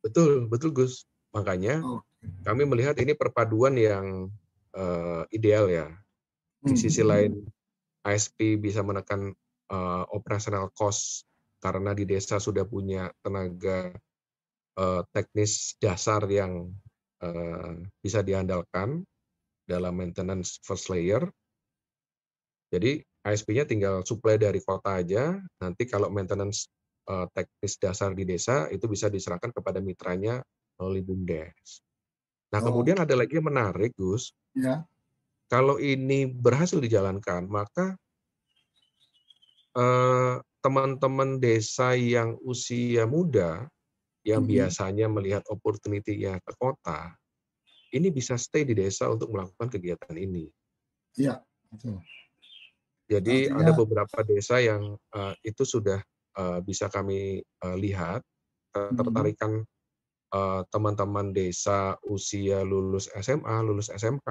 Betul, 0.00 0.48
betul 0.48 0.72
Gus. 0.72 1.04
Makanya 1.36 1.84
okay. 1.84 2.32
kami 2.48 2.64
melihat 2.64 2.96
ini 2.96 3.12
perpaduan 3.12 3.76
yang 3.76 4.32
uh, 4.72 5.28
ideal 5.28 5.68
ya. 5.68 5.92
Di 6.64 6.72
sisi 6.72 7.04
hmm. 7.04 7.10
lain 7.10 7.32
ISP 8.08 8.56
bisa 8.56 8.80
menekan 8.80 9.36
uh, 9.68 10.04
operational 10.08 10.72
cost 10.72 11.28
karena 11.66 11.90
di 11.98 12.06
desa 12.06 12.38
sudah 12.38 12.62
punya 12.62 13.10
tenaga 13.26 13.90
uh, 14.78 15.02
teknis 15.10 15.74
dasar 15.82 16.22
yang 16.30 16.70
uh, 17.26 17.74
bisa 17.98 18.22
diandalkan 18.22 19.02
dalam 19.66 19.98
maintenance 19.98 20.62
first 20.62 20.86
layer. 20.94 21.26
Jadi 22.70 23.02
ISP-nya 23.02 23.66
tinggal 23.66 24.06
supply 24.06 24.38
dari 24.38 24.62
kota 24.62 25.02
aja. 25.02 25.34
Nanti 25.58 25.90
kalau 25.90 26.06
maintenance 26.06 26.70
uh, 27.10 27.26
teknis 27.34 27.74
dasar 27.82 28.14
di 28.14 28.22
desa 28.22 28.70
itu 28.70 28.86
bisa 28.86 29.10
diserahkan 29.10 29.50
kepada 29.50 29.82
mitranya 29.82 30.38
melalui 30.78 31.02
BUMDes. 31.02 31.82
Nah, 32.54 32.62
oh. 32.62 32.70
kemudian 32.70 33.02
ada 33.02 33.18
lagi 33.18 33.42
yang 33.42 33.50
menarik, 33.50 33.90
Gus. 33.98 34.30
Ya. 34.54 34.86
Kalau 35.50 35.82
ini 35.82 36.30
berhasil 36.30 36.78
dijalankan, 36.78 37.46
maka 37.50 37.98
eh, 39.74 40.34
teman-teman 40.66 41.38
desa 41.38 41.94
yang 41.94 42.34
usia 42.42 43.06
muda, 43.06 43.70
yang 44.26 44.42
hmm. 44.42 44.50
biasanya 44.50 45.06
melihat 45.06 45.46
opportunity-nya 45.46 46.42
ke 46.42 46.52
kota, 46.58 47.14
ini 47.94 48.10
bisa 48.10 48.34
stay 48.34 48.66
di 48.66 48.74
desa 48.74 49.06
untuk 49.06 49.30
melakukan 49.30 49.70
kegiatan 49.70 50.18
ini. 50.18 50.50
Iya, 51.14 51.38
betul. 51.70 52.02
Jadi 53.06 53.46
Artinya, 53.46 53.62
ada 53.62 53.72
beberapa 53.78 54.18
desa 54.26 54.58
yang 54.58 54.98
uh, 55.14 55.34
itu 55.46 55.62
sudah 55.62 56.02
uh, 56.34 56.58
bisa 56.66 56.90
kami 56.90 57.38
uh, 57.62 57.78
lihat 57.78 58.26
ketertarikan 58.74 59.62
uh, 60.34 60.66
teman-teman 60.74 61.30
desa 61.30 61.94
usia 62.10 62.66
lulus 62.66 63.06
SMA, 63.22 63.62
lulus 63.62 63.86
SMK 63.94 64.26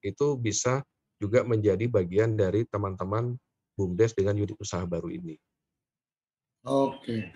itu 0.00 0.40
bisa 0.40 0.80
juga 1.20 1.44
menjadi 1.44 1.84
bagian 1.92 2.32
dari 2.40 2.64
teman-teman 2.64 3.36
BUMDes 3.76 4.16
dengan 4.16 4.40
unit 4.40 4.56
usaha 4.56 4.82
baru 4.88 5.12
ini. 5.12 5.36
Oke. 6.68 7.32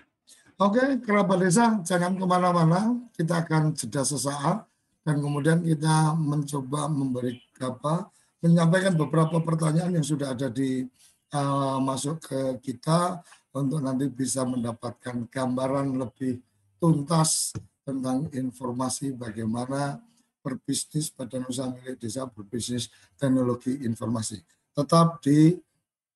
Oke, 0.61 1.01
kerabat 1.01 1.41
desa 1.41 1.81
jangan 1.81 2.13
ke 2.13 2.25
mana-mana, 2.29 3.01
kita 3.17 3.41
akan 3.41 3.73
jeda 3.73 4.05
sesaat 4.05 4.69
dan 5.01 5.17
kemudian 5.17 5.65
kita 5.65 6.13
mencoba 6.13 6.85
memberi 6.85 7.41
apa 7.57 8.13
menyampaikan 8.45 8.93
beberapa 8.93 9.41
pertanyaan 9.41 9.97
yang 9.97 10.05
sudah 10.05 10.37
ada 10.37 10.53
di 10.53 10.85
uh, 11.33 11.81
masuk 11.81 12.21
ke 12.21 12.39
kita 12.61 13.25
untuk 13.57 13.81
nanti 13.81 14.05
bisa 14.13 14.45
mendapatkan 14.45 15.25
gambaran 15.27 15.97
lebih 15.97 16.37
tuntas 16.77 17.57
tentang 17.81 18.29
informasi 18.31 19.17
bagaimana 19.17 19.97
berbisnis 20.45 21.09
badan 21.09 21.49
usaha 21.49 21.73
milik 21.73 21.97
desa 21.97 22.29
berbisnis 22.29 22.93
teknologi 23.17 23.81
informasi. 23.81 24.43
Tetap 24.75 25.23
di 25.25 25.57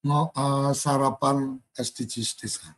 uh, 0.05 0.72
sarapan 0.78 1.57
SDGs 1.74 2.32
desa. 2.38 2.78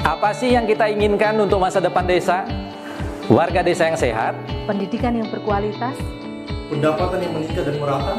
Apa 0.00 0.32
sih 0.32 0.56
yang 0.56 0.64
kita 0.64 0.88
inginkan 0.88 1.36
untuk 1.36 1.60
masa 1.60 1.76
depan 1.76 2.08
desa? 2.08 2.48
Warga 3.28 3.60
desa 3.60 3.86
yang 3.86 4.00
sehat, 4.00 4.34
pendidikan 4.66 5.14
yang 5.14 5.28
berkualitas, 5.30 5.94
pendapatan 6.66 7.22
yang 7.22 7.32
meningkat 7.36 7.62
dan 7.62 7.76
merata, 7.78 8.16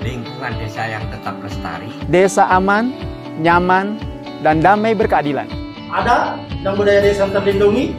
lingkungan 0.00 0.52
desa 0.56 0.82
yang 0.88 1.04
tetap 1.12 1.36
lestari, 1.42 1.90
desa 2.08 2.48
aman, 2.48 2.94
nyaman, 3.42 3.98
dan 4.40 4.64
damai 4.64 4.96
berkeadilan. 4.96 5.44
Ada 5.92 6.40
dan 6.64 6.72
budaya 6.78 7.04
desa 7.04 7.28
terlindungi. 7.28 7.92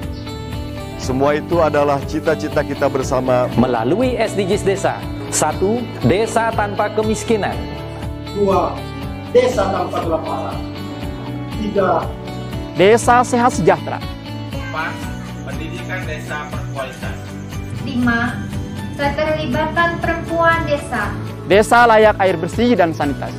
Semua 0.97 1.38
itu 1.38 1.60
adalah 1.60 1.99
cita-cita 2.08 2.64
kita 2.64 2.88
bersama 2.88 3.51
melalui 3.60 4.16
SDGs 4.16 4.64
Desa 4.64 4.95
Satu, 5.28 5.84
desa 6.08 6.56
tanpa 6.56 6.88
kemiskinan. 6.95 7.54
Dua, 8.32 8.72
desa 9.36 9.68
tanpa 9.70 9.99
kelaparan. 9.99 10.58
Tiga, 11.60 12.08
Desa 12.74 13.21
sehat 13.21 13.53
sejahtera. 13.53 14.01
Empat, 14.49 14.93
pendidikan 15.45 16.01
desa 16.09 16.49
berkualitas. 16.49 17.15
5. 17.86 18.97
Keterlibatan 18.97 19.89
perempuan 20.01 20.65
desa. 20.65 21.13
Desa 21.45 21.86
layak 21.86 22.17
air 22.17 22.34
bersih 22.34 22.74
dan 22.74 22.89
sanitasi. 22.97 23.38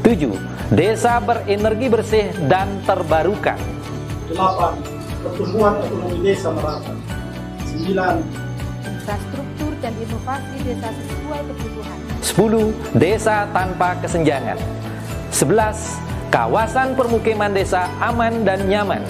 Tujuh, 0.00 0.32
desa 0.72 1.20
berenergi 1.20 1.92
bersih 1.92 2.32
dan 2.48 2.80
terbarukan. 2.88 3.60
delapan, 4.32 4.78
pertumbuhan 5.26 5.74
ekonomi 5.84 6.18
desa 6.24 6.48
merata. 6.48 6.94
Sembilan, 7.68 8.16
Infrastruktur 8.80 9.72
dan 9.84 9.92
inovasi 10.00 10.56
desa 10.64 10.88
sesuai 10.88 11.40
kebutuhan. 11.52 11.96
10. 12.24 12.96
Desa 12.96 13.44
tanpa 13.52 13.98
kesenjangan 14.00 14.56
11. 15.34 16.09
Kawasan 16.30 16.94
permukiman 16.94 17.50
desa 17.50 17.90
aman 17.98 18.46
dan 18.46 18.62
nyaman 18.70 19.02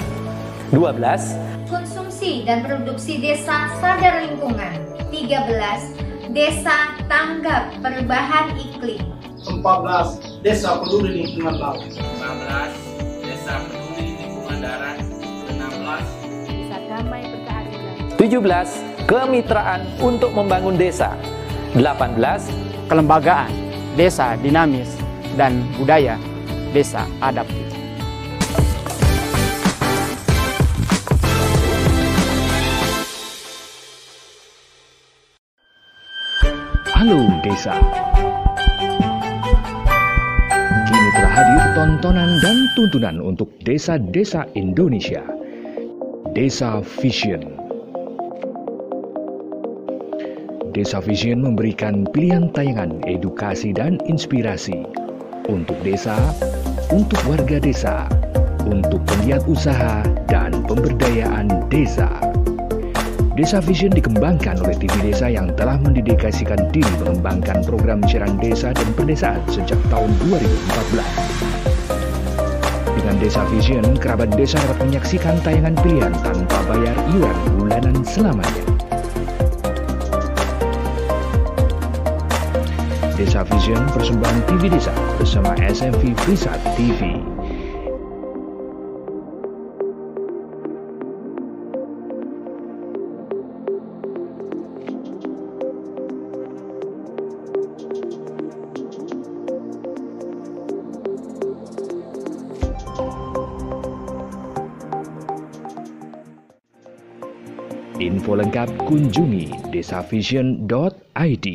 12. 0.72 1.68
Konsumsi 1.68 2.48
dan 2.48 2.64
produksi 2.64 3.20
desa 3.20 3.68
sadar 3.76 4.24
lingkungan. 4.24 4.80
13. 5.12 6.32
Desa 6.32 6.96
tanggap 7.12 7.76
perubahan 7.84 8.56
iklim. 8.56 9.04
empat 9.36 9.76
belas, 9.84 10.08
desa 10.40 10.80
peduli 10.80 11.20
lingkungan 11.20 11.60
laut. 11.60 11.84
15. 11.92 12.72
Desa 13.20 13.68
peduli 13.68 14.16
lingkungan 14.16 14.58
darat. 14.64 14.96
16. 15.44 16.48
Desa 16.48 16.76
damai 16.88 17.22
berkeadilan. 17.28 17.94
17. 18.16 19.04
Kemitraan 19.04 19.80
untuk 20.00 20.32
membangun 20.32 20.80
desa 20.80 21.12
18. 21.76 22.48
Kelembagaan, 22.88 23.52
desa 23.92 24.40
dinamis, 24.40 24.96
dan 25.36 25.62
budaya, 25.76 26.16
desa 26.70 27.02
adaptif. 27.18 27.66
Halo 36.94 37.26
Desa. 37.42 37.74
Kini 40.86 41.08
telah 41.16 41.32
hadir 41.32 41.64
tontonan 41.74 42.30
dan 42.38 42.56
tuntunan 42.78 43.16
untuk 43.18 43.50
desa-desa 43.66 44.46
Indonesia. 44.54 45.26
Desa 46.36 46.78
Vision. 47.02 47.42
Desa 50.70 51.02
Vision 51.02 51.42
memberikan 51.42 52.06
pilihan 52.14 52.46
tayangan 52.54 53.02
edukasi 53.10 53.74
dan 53.74 53.98
inspirasi 54.06 54.86
untuk 55.50 55.76
desa, 55.82 56.14
untuk 56.94 57.18
warga 57.26 57.58
desa, 57.58 58.06
untuk 58.62 59.02
penggiat 59.02 59.42
usaha 59.50 60.06
dan 60.30 60.62
pemberdayaan 60.64 61.66
desa. 61.66 62.06
Desa 63.34 63.58
Vision 63.64 63.90
dikembangkan 63.94 64.60
oleh 64.60 64.76
TV 64.76 65.10
Desa 65.10 65.30
yang 65.32 65.48
telah 65.56 65.80
mendedikasikan 65.80 66.68
diri 66.74 66.90
mengembangkan 67.00 67.64
program 67.64 68.04
siaran 68.04 68.36
desa 68.36 68.74
dan 68.76 68.88
pedesaan 68.92 69.40
sejak 69.48 69.78
tahun 69.88 70.12
2014. 70.28 71.50
Dengan 73.00 73.16
Desa 73.16 73.42
Vision, 73.48 73.96
kerabat 73.96 74.34
desa 74.36 74.60
dapat 74.60 74.92
menyaksikan 74.92 75.40
tayangan 75.40 75.72
pilihan 75.80 76.12
tanpa 76.20 76.58
bayar 76.68 76.92
iuran 77.16 77.38
bulanan 77.56 77.96
selamanya. 78.04 78.79
Desa 83.20 83.44
Vision 83.44 83.84
persembahan 83.92 84.48
TV 84.48 84.72
Desa 84.72 84.96
bersama 85.20 85.52
SMV 85.60 86.16
Prisat 86.24 86.56
TV. 86.72 87.20
Info 108.00 108.32
lengkap 108.32 108.88
kunjungi 108.88 109.68
desavision.id. 109.68 111.46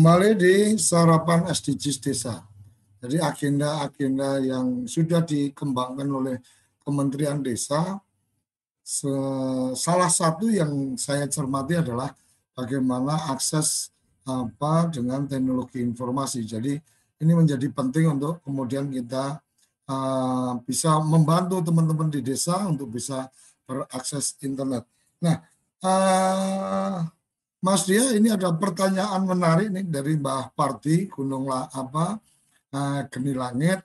Kembali 0.00 0.32
di 0.32 0.80
sarapan 0.80 1.44
SDGs 1.52 2.00
desa. 2.00 2.40
Jadi 3.04 3.20
agenda-agenda 3.20 4.40
yang 4.40 4.88
sudah 4.88 5.20
dikembangkan 5.20 6.08
oleh 6.08 6.40
Kementerian 6.80 7.44
Desa, 7.44 8.00
salah 9.76 10.08
satu 10.08 10.48
yang 10.48 10.96
saya 10.96 11.28
cermati 11.28 11.84
adalah 11.84 12.16
bagaimana 12.56 13.28
akses 13.28 13.92
apa 14.24 14.88
dengan 14.88 15.28
teknologi 15.28 15.84
informasi. 15.84 16.48
Jadi 16.48 16.80
ini 17.20 17.32
menjadi 17.36 17.68
penting 17.68 18.16
untuk 18.16 18.40
kemudian 18.40 18.88
kita 18.88 19.36
uh, 19.84 20.56
bisa 20.64 20.96
membantu 21.04 21.60
teman-teman 21.60 22.08
di 22.08 22.24
desa 22.24 22.56
untuk 22.64 22.88
bisa 22.88 23.28
berakses 23.68 24.32
internet. 24.40 24.88
Nah, 25.20 25.44
uh, 25.84 27.19
Mas 27.60 27.84
Dia, 27.84 28.16
ini 28.16 28.32
ada 28.32 28.56
pertanyaan 28.56 29.20
menarik 29.28 29.68
nih 29.68 29.84
dari 29.84 30.16
Mbah 30.16 30.56
Parti 30.56 31.04
Gunung 31.12 31.44
La, 31.44 31.68
apa 31.68 32.16
uh, 32.72 33.00
Geni 33.12 33.36
Langit 33.36 33.84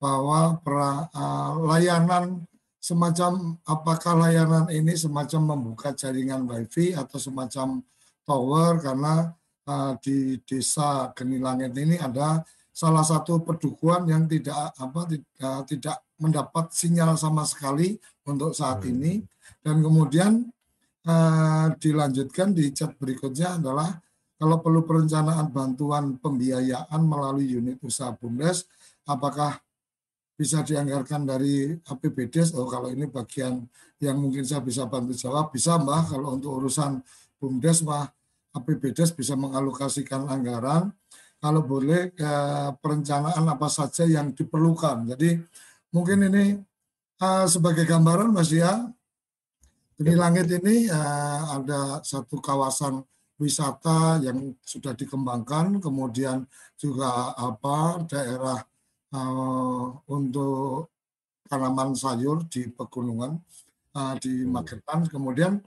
bahwa 0.00 0.56
pra, 0.64 1.12
uh, 1.12 1.60
layanan 1.60 2.40
semacam 2.80 3.60
apakah 3.68 4.16
layanan 4.16 4.64
ini 4.72 4.96
semacam 4.96 5.52
membuka 5.52 5.92
jaringan 5.92 6.48
wifi 6.48 6.96
atau 6.96 7.20
semacam 7.20 7.84
tower? 8.24 8.80
Karena 8.80 9.28
uh, 9.68 9.92
di 10.00 10.40
desa 10.48 11.12
Geni 11.12 11.36
Langit 11.36 11.76
ini 11.76 12.00
ada 12.00 12.40
salah 12.72 13.04
satu 13.04 13.44
pedukuhan 13.44 14.08
yang 14.08 14.24
tidak 14.24 14.72
apa 14.72 15.04
tidak, 15.04 15.68
tidak 15.68 16.00
mendapat 16.16 16.72
sinyal 16.72 17.12
sama 17.20 17.44
sekali 17.44 18.00
untuk 18.24 18.56
saat 18.56 18.80
ini. 18.88 19.20
Dan 19.60 19.84
kemudian 19.84 20.48
uh, 21.06 21.66
dilanjutkan 21.78 22.54
di 22.54 22.70
chat 22.70 22.94
berikutnya 22.98 23.58
adalah 23.58 23.98
kalau 24.36 24.58
perlu 24.58 24.82
perencanaan 24.82 25.54
bantuan 25.54 26.18
pembiayaan 26.18 27.00
melalui 27.02 27.46
unit 27.58 27.78
usaha 27.82 28.10
BUMDes 28.10 28.66
apakah 29.06 29.62
bisa 30.34 30.66
dianggarkan 30.66 31.22
dari 31.22 31.70
APBDes 31.86 32.56
oh 32.58 32.66
kalau 32.66 32.90
ini 32.90 33.06
bagian 33.06 33.62
yang 34.02 34.18
mungkin 34.18 34.42
saya 34.42 34.58
bisa 34.58 34.90
bantu 34.90 35.14
jawab 35.14 35.54
bisa 35.54 35.78
Mbah. 35.78 36.10
Kalau 36.10 36.34
untuk 36.34 36.58
urusan 36.58 36.98
BUMDes 37.38 37.86
Mbah 37.86 38.10
APBDes 38.58 39.14
bisa 39.14 39.38
mengalokasikan 39.38 40.26
anggaran. 40.26 40.90
Kalau 41.38 41.62
boleh 41.62 42.10
eh, 42.10 42.70
perencanaan 42.78 43.46
apa 43.46 43.66
saja 43.70 44.02
yang 44.06 44.34
diperlukan. 44.34 45.14
Jadi 45.14 45.38
mungkin 45.90 46.30
ini 46.30 46.54
uh, 47.18 47.46
sebagai 47.50 47.82
gambaran 47.82 48.30
Mas 48.30 48.54
ya, 48.54 48.78
Geni 50.00 50.16
Langit 50.16 50.48
ini 50.48 50.88
uh, 50.88 51.60
ada 51.60 52.00
satu 52.00 52.40
kawasan 52.40 53.04
wisata 53.36 54.22
yang 54.24 54.56
sudah 54.64 54.96
dikembangkan, 54.96 55.82
kemudian 55.82 56.48
juga 56.80 57.36
apa 57.36 58.00
daerah 58.08 58.64
uh, 59.12 59.84
untuk 60.08 60.88
tanaman 61.44 61.92
sayur 61.92 62.48
di 62.48 62.72
pegunungan 62.72 63.36
uh, 63.92 64.14
di 64.16 64.48
Magetan. 64.48 65.04
Kemudian 65.12 65.60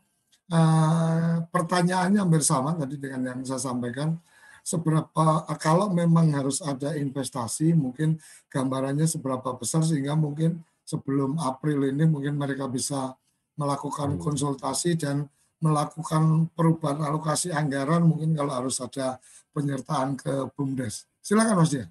uh, 0.49 1.45
pertanyaannya 1.45 2.25
hampir 2.25 2.41
sama 2.41 2.73
tadi 2.73 2.97
dengan 2.97 3.29
yang 3.29 3.39
saya 3.45 3.61
sampaikan 3.61 4.17
seberapa 4.65 5.45
kalau 5.61 5.93
memang 5.93 6.33
harus 6.33 6.57
ada 6.65 6.97
investasi 6.97 7.77
mungkin 7.77 8.17
gambarannya 8.49 9.05
seberapa 9.05 9.53
besar 9.53 9.85
sehingga 9.85 10.17
mungkin 10.17 10.65
sebelum 10.81 11.37
April 11.37 11.93
ini 11.93 12.09
mungkin 12.09 12.33
mereka 12.33 12.65
bisa 12.65 13.13
melakukan 13.55 14.19
konsultasi 14.19 14.99
dan 14.99 15.27
melakukan 15.63 16.51
perubahan 16.51 16.99
alokasi 17.01 17.49
anggaran 17.49 18.03
mungkin 18.03 18.35
kalau 18.35 18.51
harus 18.51 18.77
ada 18.83 19.17
penyertaan 19.55 20.19
ke 20.19 20.51
BUMDes. 20.53 21.07
Silakan 21.23 21.63
Mas 21.63 21.71
Dia. 21.71 21.87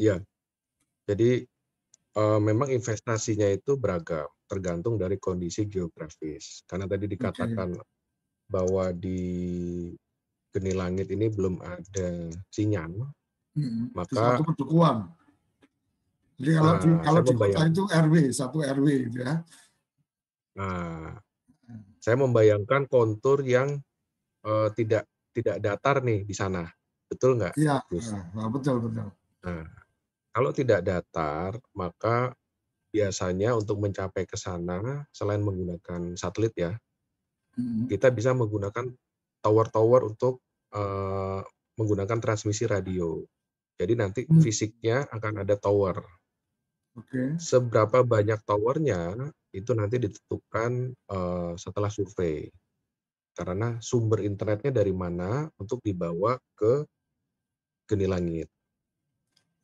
Iya. 0.00 0.16
Jadi 1.04 1.44
uh, 2.16 2.40
memang 2.40 2.72
investasinya 2.72 3.46
itu 3.52 3.76
beragam 3.76 4.26
tergantung 4.50 4.98
dari 4.98 5.20
kondisi 5.20 5.68
geografis. 5.68 6.64
Karena 6.66 6.88
tadi 6.88 7.06
dikatakan 7.06 7.70
okay. 7.78 7.86
bahwa 8.50 8.90
di 8.90 9.20
geni 10.50 10.72
langit 10.74 11.06
ini 11.14 11.30
belum 11.30 11.62
ada 11.62 12.26
sinyal, 12.50 13.06
hmm, 13.54 13.94
maka. 13.94 14.42
Jadi 16.40 16.50
kalau 16.56 16.72
nah, 16.72 16.80
di, 16.80 16.88
kalau 17.04 17.20
di 17.20 17.34
kota 17.36 17.62
itu 17.68 17.82
RW 17.86 18.14
satu 18.32 18.58
RW 18.64 18.86
gitu 19.12 19.18
ya. 19.22 19.44
Nah, 20.60 21.16
Saya 22.00 22.16
membayangkan 22.16 22.88
kontur 22.88 23.44
yang 23.44 23.76
uh, 24.44 24.68
tidak 24.72 25.04
tidak 25.36 25.60
datar 25.60 26.00
nih 26.00 26.24
di 26.24 26.32
sana, 26.32 26.64
betul 27.12 27.36
nggak? 27.36 27.54
Iya, 27.60 27.84
nah, 28.32 28.48
betul 28.48 28.80
betul. 28.80 29.12
Nah, 29.44 29.64
kalau 30.32 30.50
tidak 30.56 30.80
datar, 30.80 31.60
maka 31.76 32.32
biasanya 32.88 33.52
untuk 33.52 33.84
mencapai 33.84 34.24
ke 34.24 34.34
sana 34.40 35.04
selain 35.12 35.44
menggunakan 35.44 36.16
satelit 36.16 36.56
ya, 36.56 36.72
Hmm. 37.58 37.90
kita 37.90 38.08
bisa 38.14 38.30
menggunakan 38.32 38.94
tower-tower 39.44 40.00
untuk 40.06 40.40
uh, 40.72 41.42
menggunakan 41.76 42.18
transmisi 42.22 42.64
radio. 42.64 43.20
Jadi 43.76 43.92
nanti 43.96 44.20
Hmm. 44.24 44.40
fisiknya 44.40 45.04
akan 45.10 45.44
ada 45.44 45.56
tower. 45.60 46.00
Oke. 46.96 47.36
Seberapa 47.40 48.04
banyak 48.06 48.40
towernya 48.44 49.32
itu 49.50 49.70
nanti 49.74 49.98
ditentukan 49.98 50.94
uh, 51.10 51.52
setelah 51.58 51.90
survei. 51.90 52.50
Karena 53.34 53.78
sumber 53.78 54.26
internetnya 54.26 54.70
dari 54.74 54.90
mana 54.94 55.46
untuk 55.56 55.80
dibawa 55.80 56.36
ke 56.58 56.84
geni 57.86 58.06
langit. 58.06 58.48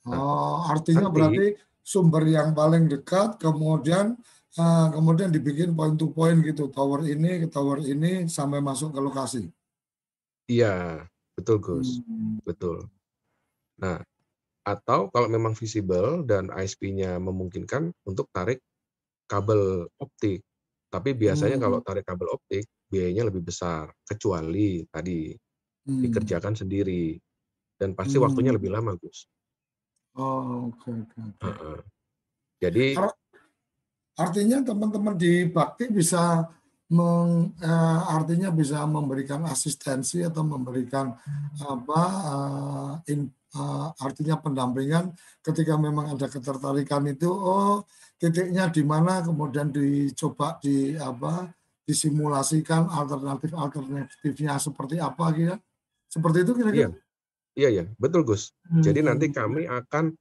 Oh, 0.06 0.62
artinya 0.66 1.10
nanti- 1.10 1.14
berarti 1.14 1.46
sumber 1.82 2.22
yang 2.26 2.54
paling 2.54 2.86
dekat, 2.86 3.38
kemudian 3.42 4.14
eh, 4.56 4.88
kemudian 4.88 5.28
dibikin 5.28 5.76
point 5.76 6.00
to 6.00 6.08
point 6.16 6.40
gitu, 6.40 6.72
tower 6.72 7.04
ini 7.04 7.44
ke 7.44 7.48
tower 7.52 7.76
ini 7.84 8.24
sampai 8.30 8.64
masuk 8.64 8.94
ke 8.96 9.00
lokasi. 9.04 9.42
Iya, 10.48 11.04
betul 11.36 11.60
Gus, 11.60 12.00
Hmm. 12.06 12.40
betul. 12.40 12.88
Nah, 13.76 14.00
atau 14.64 15.12
kalau 15.12 15.28
memang 15.28 15.52
visible 15.52 16.24
dan 16.24 16.48
ISP-nya 16.50 17.20
memungkinkan 17.20 17.92
untuk 18.08 18.26
tarik 18.32 18.64
kabel 19.26 19.90
optik. 19.98 20.42
Tapi 20.86 21.12
biasanya 21.12 21.58
Hmm. 21.58 21.64
kalau 21.66 21.78
tarik 21.82 22.06
kabel 22.06 22.30
optik 22.32 22.64
biayanya 22.86 23.26
lebih 23.28 23.42
besar, 23.42 23.90
kecuali 24.06 24.86
tadi 24.88 25.34
Hmm. 25.86 26.02
dikerjakan 26.02 26.54
sendiri 26.54 27.18
dan 27.78 27.92
pasti 27.94 28.16
Hmm. 28.18 28.26
waktunya 28.30 28.54
lebih 28.54 28.70
lama, 28.70 28.94
Gus. 28.98 29.26
Oh, 30.16 30.72
oke 30.72 30.88
oke. 30.90 31.18
oke. 31.20 31.44
Heeh. 31.44 31.78
Jadi 32.62 32.86
Ar- 32.96 33.18
Artinya 34.16 34.64
teman-teman 34.64 35.12
di 35.12 35.44
Bakti 35.44 35.92
bisa 35.92 36.40
meng, 36.88 37.52
eh, 37.60 38.00
artinya 38.08 38.48
bisa 38.48 38.80
memberikan 38.88 39.44
asistensi 39.44 40.24
atau 40.24 40.40
memberikan 40.40 41.12
apa 41.60 42.00
eh, 43.04 43.12
in- 43.12 43.28
eh, 43.56 43.88
artinya 44.04 44.36
pendampingan 44.36 45.16
ketika 45.40 45.80
memang 45.80 46.12
ada 46.12 46.28
ketertarikan 46.28 47.08
itu 47.08 47.32
oh 47.32 47.88
titiknya 48.20 48.68
di 48.68 48.84
mana 48.84 49.24
kemudian 49.24 49.72
dicoba 49.72 50.60
di 50.60 50.92
apa 51.00 51.48
disimulasikan 51.88 52.90
alternatif 52.92 53.54
alternatifnya 53.56 54.58
seperti 54.60 55.00
apa 55.00 55.24
gitu 55.32 55.56
seperti 56.10 56.38
itu 56.44 56.52
iya, 56.52 56.58
kira-kira 56.60 56.90
iya 57.56 57.68
ya, 57.72 57.84
betul 57.96 58.22
Gus. 58.22 58.52
Jadi 58.68 59.00
nanti 59.00 59.32
Hmm. 59.32 59.36
kami 59.36 59.62
akan 59.64 60.12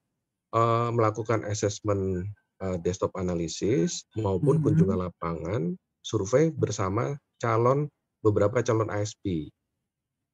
eh, 0.55 0.89
melakukan 0.95 1.43
assessment 1.51 2.23
eh, 2.63 2.77
desktop 2.79 3.11
analisis 3.19 4.07
maupun 4.15 4.59
Mhm. 4.59 4.63
kunjungan 4.63 4.99
lapangan, 5.03 5.61
survei 5.99 6.47
bersama 6.47 7.19
calon 7.43 7.91
beberapa 8.23 8.63
calon 8.63 8.87
ISP. 8.87 9.51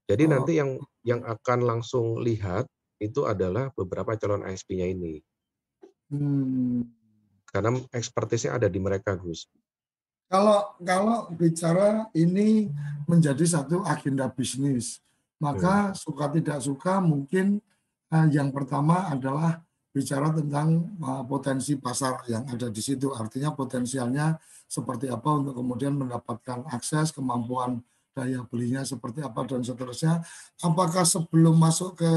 Jadi 0.05 0.23
Oh. 0.29 0.31
nanti 0.37 0.61
yang 0.61 0.77
yang 1.01 1.25
akan 1.25 1.59
langsung 1.65 2.21
lihat 2.21 2.69
itu 3.01 3.25
adalah 3.25 3.73
beberapa 3.73 4.13
calon 4.13 4.45
ISP-nya 4.45 4.85
ini. 4.85 5.17
Hmm. 6.13 6.85
Karena 7.49 7.81
ekspertisnya 7.89 8.55
ada 8.55 8.69
di 8.69 8.77
mereka, 8.77 9.17
Gus. 9.17 9.49
Kalau 10.31 10.79
kalau 10.79 11.27
bicara 11.35 12.07
ini 12.15 12.71
menjadi 13.03 13.43
satu 13.43 13.83
agenda 13.83 14.31
bisnis, 14.31 15.03
maka 15.43 15.91
suka 15.91 16.31
tidak 16.31 16.63
suka 16.63 17.03
mungkin 17.03 17.59
eh, 18.07 18.27
yang 18.31 18.55
pertama 18.55 19.11
adalah 19.11 19.59
bicara 19.91 20.31
tentang 20.31 20.87
eh, 20.95 21.23
potensi 21.27 21.75
pasar 21.75 22.23
yang 22.31 22.47
ada 22.47 22.71
di 22.71 22.79
situ. 22.79 23.11
Artinya 23.11 23.51
potensialnya 23.51 24.39
seperti 24.71 25.11
apa 25.11 25.35
untuk 25.35 25.59
kemudian 25.59 25.99
mendapatkan 25.99 26.63
akses, 26.71 27.11
kemampuan 27.11 27.83
daya 28.15 28.43
belinya 28.47 28.87
seperti 28.87 29.19
apa 29.19 29.43
dan 29.43 29.67
seterusnya. 29.67 30.23
Apakah 30.63 31.03
sebelum 31.03 31.59
masuk 31.59 31.99
ke 31.99 32.11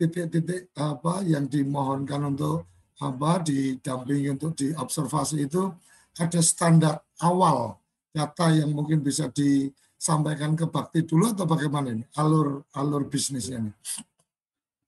titik-titik 0.00 0.72
apa 0.80 1.20
yang 1.28 1.44
dimohonkan 1.44 2.32
untuk 2.32 2.64
apa 3.00 3.44
didampingi 3.44 4.32
untuk 4.32 4.56
diobservasi 4.56 5.44
itu 5.44 5.68
ada 6.16 6.40
standar 6.40 7.04
awal 7.20 7.76
data 8.12 8.48
yang 8.52 8.72
mungkin 8.72 9.04
bisa 9.04 9.28
disampaikan 9.28 10.56
ke 10.56 10.64
Bakti 10.64 11.04
dulu 11.04 11.36
atau 11.36 11.44
bagaimana 11.44 11.92
ini 11.92 12.04
alur 12.16 12.64
alur 12.72 13.04
bisnisnya 13.04 13.60
ini? 13.60 13.72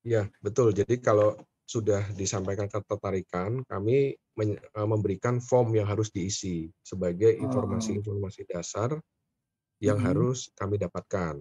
Ya, 0.03 0.27
betul. 0.43 0.75
Jadi 0.75 0.99
kalau 0.99 1.39
sudah 1.63 2.05
disampaikan 2.19 2.67
ketertarikan, 2.67 3.63
kami 3.65 4.17
eh, 4.17 4.89
memberikan 4.89 5.39
form 5.45 5.77
yang 5.77 5.87
harus 5.87 6.09
diisi 6.11 6.73
sebagai 6.83 7.37
Oh. 7.37 7.45
informasi-informasi 7.47 8.49
dasar 8.49 8.97
yang 9.79 10.01
Mhm. 10.01 10.05
harus 10.09 10.49
kami 10.59 10.81
dapatkan. 10.81 11.37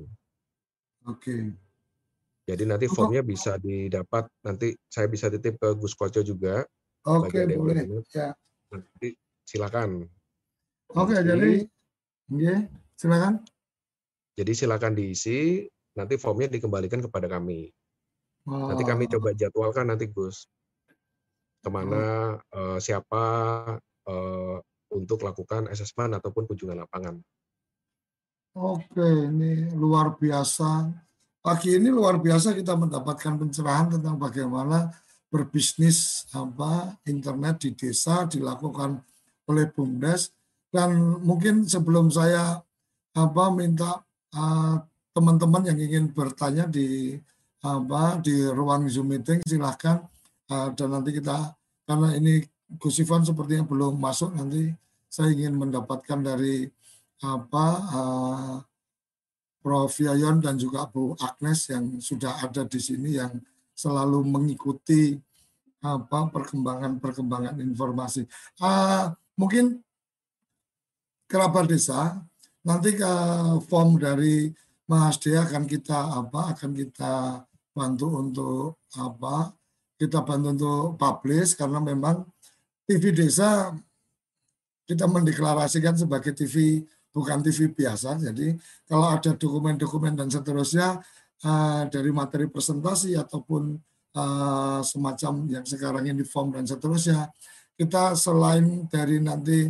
Oke. 1.07 1.55
Jadi 2.51 2.63
nanti 2.67 2.85
formnya 2.91 3.23
bisa 3.23 3.55
didapat, 3.55 4.27
nanti 4.43 4.75
saya 4.91 5.07
bisa 5.07 5.31
titip 5.31 5.55
ke 5.55 5.71
Gus 5.79 5.95
Koco 5.95 6.19
juga. 6.19 6.67
Oke, 7.07 7.47
yang 7.47 7.63
boleh. 7.63 7.87
Ya. 8.11 8.35
Nanti 8.67 9.15
silakan. 9.47 10.03
Oke, 10.91 11.15
Diisi. 11.15 11.27
jadi 11.31 11.49
Oke, 12.27 12.55
silakan. 12.99 13.33
Jadi 14.35 14.51
silakan 14.51 14.93
diisi, 14.95 15.63
nanti 15.95 16.19
formnya 16.19 16.51
dikembalikan 16.51 16.99
kepada 16.99 17.31
kami. 17.31 17.71
Nanti 18.47 18.83
kami 18.83 19.07
Oh, 19.07 19.11
coba 19.15 19.31
jadwalkan 19.31 19.87
nanti 19.87 20.11
Gus 20.11 20.43
ke 21.61 21.69
mana 21.69 22.35
eh, 22.41 22.79
siapa 22.81 23.23
eh, 24.09 24.57
untuk 24.91 25.23
lakukan 25.23 25.71
asesmen 25.71 26.11
ataupun 26.17 26.49
kunjungan 26.51 26.83
lapangan. 26.83 27.15
Oke, 28.51 29.31
ini 29.31 29.71
luar 29.71 30.19
biasa. 30.19 30.91
Pagi 31.41 31.73
ini 31.73 31.89
luar 31.89 32.21
biasa 32.21 32.53
kita 32.53 32.77
mendapatkan 32.77 33.33
pencerahan 33.37 33.97
tentang 33.97 34.15
bagaimana 34.21 34.93
berbisnis 35.33 36.29
apa 36.37 36.93
internet 37.09 37.65
di 37.65 37.73
desa 37.73 38.29
dilakukan 38.29 39.01
oleh 39.49 39.65
BUMDes. 39.73 40.29
Dan 40.71 41.19
mungkin 41.25 41.65
sebelum 41.65 42.13
saya 42.13 42.61
apa 43.17 43.43
minta 43.51 44.05
eh, 44.31 44.75
teman-teman 45.11 45.67
yang 45.67 45.79
ingin 45.81 46.13
bertanya 46.13 46.69
di 46.69 47.17
apa 47.61 48.21
di 48.21 48.45
ruang 48.47 48.87
Zoom 48.87 49.11
meeting 49.11 49.43
silahkan 49.43 50.01
Eh, 50.51 50.69
dan 50.75 50.89
nanti 50.91 51.15
kita 51.15 51.55
karena 51.87 52.11
ini 52.19 52.43
Gus 52.75 52.99
Ivan 52.99 53.23
sepertinya 53.23 53.63
belum 53.63 53.95
masuk 53.95 54.35
nanti 54.35 54.75
saya 55.07 55.31
ingin 55.31 55.55
mendapatkan 55.55 56.19
dari 56.19 56.67
apa 57.23 57.65
eh, 57.87 58.55
Prof 59.61 59.93
Yayon 60.01 60.41
dan 60.41 60.57
juga 60.57 60.89
Bu 60.89 61.13
Agnes 61.21 61.69
yang 61.69 62.01
sudah 62.01 62.41
ada 62.41 62.65
di 62.65 62.81
sini 62.81 63.15
yang 63.21 63.37
selalu 63.77 64.25
mengikuti 64.25 65.15
apa 65.81 66.29
perkembangan-perkembangan 66.29 67.57
informasi. 67.61 68.25
Ah, 68.61 69.13
mungkin 69.37 69.81
kerabat 71.25 71.69
desa 71.69 72.21
nanti 72.61 72.93
ke 72.93 73.13
form 73.65 73.97
dari 73.97 74.53
Mas 74.85 75.17
Dea 75.17 75.47
akan 75.47 75.65
kita 75.65 76.19
apa 76.19 76.53
akan 76.53 76.71
kita 76.75 77.41
bantu 77.71 78.07
untuk 78.19 78.83
apa 78.99 79.55
kita 79.95 80.21
bantu 80.21 80.47
untuk 80.51 80.85
publish 80.99 81.55
karena 81.55 81.79
memang 81.79 82.27
TV 82.85 83.15
desa 83.15 83.71
kita 84.83 85.07
mendeklarasikan 85.07 85.95
sebagai 85.95 86.35
TV 86.35 86.83
bukan 87.11 87.43
TV 87.43 87.71
biasa. 87.71 88.17
Jadi 88.17 88.55
kalau 88.87 89.11
ada 89.11 89.35
dokumen-dokumen 89.35 90.15
dan 90.15 90.27
seterusnya 90.31 90.99
eh, 91.43 91.83
dari 91.91 92.09
materi 92.11 92.47
presentasi 92.47 93.15
ataupun 93.19 93.75
eh, 94.15 94.79
semacam 94.81 95.33
yang 95.51 95.65
sekarang 95.67 96.07
ini 96.07 96.23
form 96.23 96.55
dan 96.55 96.65
seterusnya, 96.65 97.29
kita 97.75 98.15
selain 98.15 98.87
dari 98.87 99.19
nanti 99.19 99.67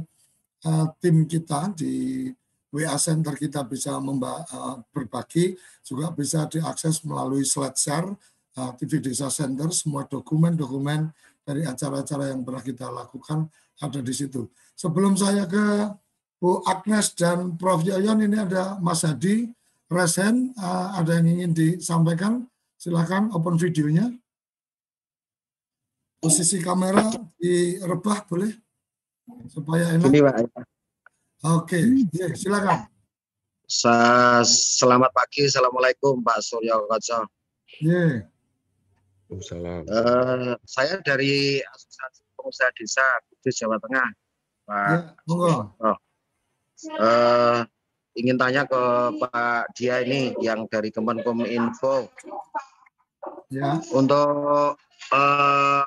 eh, 0.65 0.87
tim 1.01 1.25
kita 1.25 1.73
di 1.73 2.25
WA 2.71 2.95
Center 2.95 3.35
kita 3.35 3.67
bisa 3.67 3.99
memba- 3.99 4.47
eh, 4.47 4.77
berbagi, 4.95 5.57
juga 5.83 6.13
bisa 6.15 6.47
diakses 6.47 7.03
melalui 7.03 7.43
slide 7.43 7.75
share 7.77 8.07
eh, 8.55 8.71
TV 8.79 9.01
Desa 9.03 9.27
Center, 9.27 9.73
semua 9.75 10.07
dokumen-dokumen 10.07 11.11
dari 11.41 11.65
acara-acara 11.65 12.31
yang 12.31 12.45
pernah 12.45 12.63
kita 12.63 12.87
lakukan 12.87 13.49
ada 13.81 13.99
di 13.99 14.13
situ. 14.13 14.45
Sebelum 14.77 15.17
saya 15.17 15.49
ke 15.49 15.89
Bu 16.41 16.65
Agnes 16.65 17.13
dan 17.13 17.53
Prof. 17.53 17.85
Yayon, 17.85 18.25
ini 18.25 18.41
ada 18.41 18.81
Mas 18.81 19.05
Hadi, 19.05 19.53
Resen, 19.85 20.57
eh, 20.57 20.87
ada 20.97 21.21
yang 21.21 21.29
ingin 21.29 21.51
disampaikan? 21.53 22.49
Silakan 22.81 23.29
open 23.37 23.61
videonya. 23.61 24.09
Posisi 26.17 26.57
kamera 26.57 27.13
direbah 27.37 28.25
boleh? 28.25 28.49
Supaya 29.53 29.93
enak. 29.93 30.09
Ini 30.09 30.19
Pak. 30.25 30.35
Oke, 31.45 31.77
ya, 32.09 32.33
silakan. 32.33 32.89
Sa 33.69 33.93
Selamat 34.41 35.13
pagi, 35.13 35.45
Assalamualaikum 35.45 36.25
Pak 36.25 36.41
Suryo 36.41 36.89
Koco. 36.89 37.29
Ya. 37.85 38.25
Waalaikumsalam. 39.29 39.81
Eh, 39.87 40.53
saya 40.65 40.99
dari 41.05 41.61
Asosiasi 41.63 42.25
Pengusaha 42.35 42.73
Desa 42.75 43.05
Kudus 43.29 43.55
Jawa 43.55 43.77
Tengah, 43.79 44.09
Pak. 44.65 44.89
Ya, 44.89 44.97
monggo. 45.29 45.71
Oh. 45.77 45.97
Eh, 46.81 47.59
ingin 48.17 48.37
tanya 48.41 48.65
ke 48.65 48.81
Pak 49.21 49.77
Dia 49.77 50.01
ini 50.01 50.33
yang 50.41 50.65
dari 50.65 50.89
Kemenkominfo 50.89 52.09
Ya. 53.51 53.83
untuk 53.91 54.79
eh, 55.11 55.83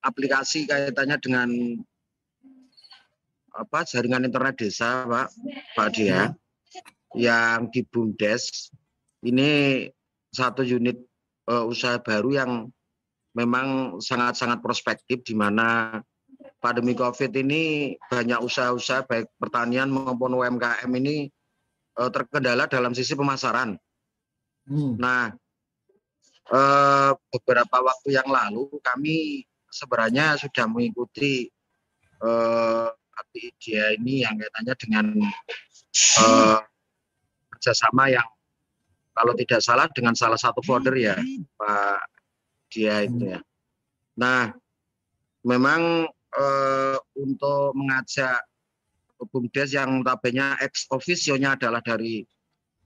aplikasi 0.00 0.64
kaitannya 0.64 1.20
dengan 1.20 1.48
apa 3.52 3.84
jaringan 3.84 4.24
internet 4.24 4.56
desa, 4.56 5.04
Pak, 5.04 5.28
Pak 5.76 5.88
Dia, 5.92 6.32
yang 7.12 7.68
di 7.68 7.84
Bumdes 7.84 8.72
ini 9.20 9.84
satu 10.32 10.64
unit 10.64 10.96
eh, 11.48 11.64
usaha 11.68 12.00
baru 12.00 12.30
yang 12.40 12.52
memang 13.36 14.00
sangat-sangat 14.00 14.64
prospektif 14.64 15.22
di 15.22 15.36
mana 15.36 16.00
pandemi 16.58 16.94
COVID 16.94 17.32
ini 17.38 17.94
banyak 18.10 18.42
usaha-usaha 18.42 19.06
baik 19.06 19.30
pertanian 19.38 19.90
maupun 19.90 20.34
UMKM 20.34 20.90
ini 20.98 21.30
eh, 21.98 22.10
terkendala 22.10 22.66
dalam 22.66 22.92
sisi 22.94 23.14
pemasaran. 23.14 23.78
Hmm. 24.68 24.94
Nah, 24.98 25.32
eh, 26.52 27.10
beberapa 27.32 27.76
waktu 27.80 28.18
yang 28.18 28.28
lalu 28.28 28.68
kami 28.82 29.46
sebenarnya 29.70 30.36
sudah 30.40 30.66
mengikuti 30.66 31.48
eh, 32.22 32.88
dia 33.58 33.92
ini 33.98 34.22
yang 34.22 34.38
kaitannya 34.38 34.74
dengan 34.78 35.06
eh, 36.22 36.58
kerjasama 37.54 38.14
yang 38.14 38.28
kalau 39.18 39.34
tidak 39.34 39.58
salah 39.58 39.90
dengan 39.90 40.14
salah 40.14 40.38
satu 40.38 40.62
founder 40.62 40.94
ya 40.94 41.18
Pak 41.58 42.18
dia 42.70 43.02
itu 43.02 43.34
ya. 43.34 43.40
Nah, 44.18 44.52
memang 45.42 46.10
eh, 46.38 46.96
untuk 47.18 47.74
mengajak 47.74 48.38
BUMDes 49.18 49.74
yang 49.74 50.06
tabenya 50.06 50.54
ex 50.62 50.86
officio-nya 50.94 51.58
adalah 51.58 51.82
dari 51.82 52.22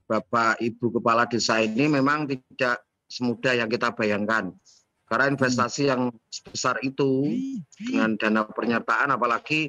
Bapak 0.09 0.61
Ibu 0.65 1.01
Kepala 1.01 1.29
Desa 1.29 1.61
ini 1.61 1.89
memang 1.89 2.25
tidak 2.25 2.85
semudah 3.09 3.53
yang 3.53 3.69
kita 3.69 3.93
bayangkan. 3.93 4.53
Karena 5.05 5.29
investasi 5.29 5.93
yang 5.93 6.09
sebesar 6.33 6.81
itu 6.81 7.29
dengan 7.77 8.17
dana 8.17 8.49
penyertaan 8.49 9.13
apalagi 9.13 9.69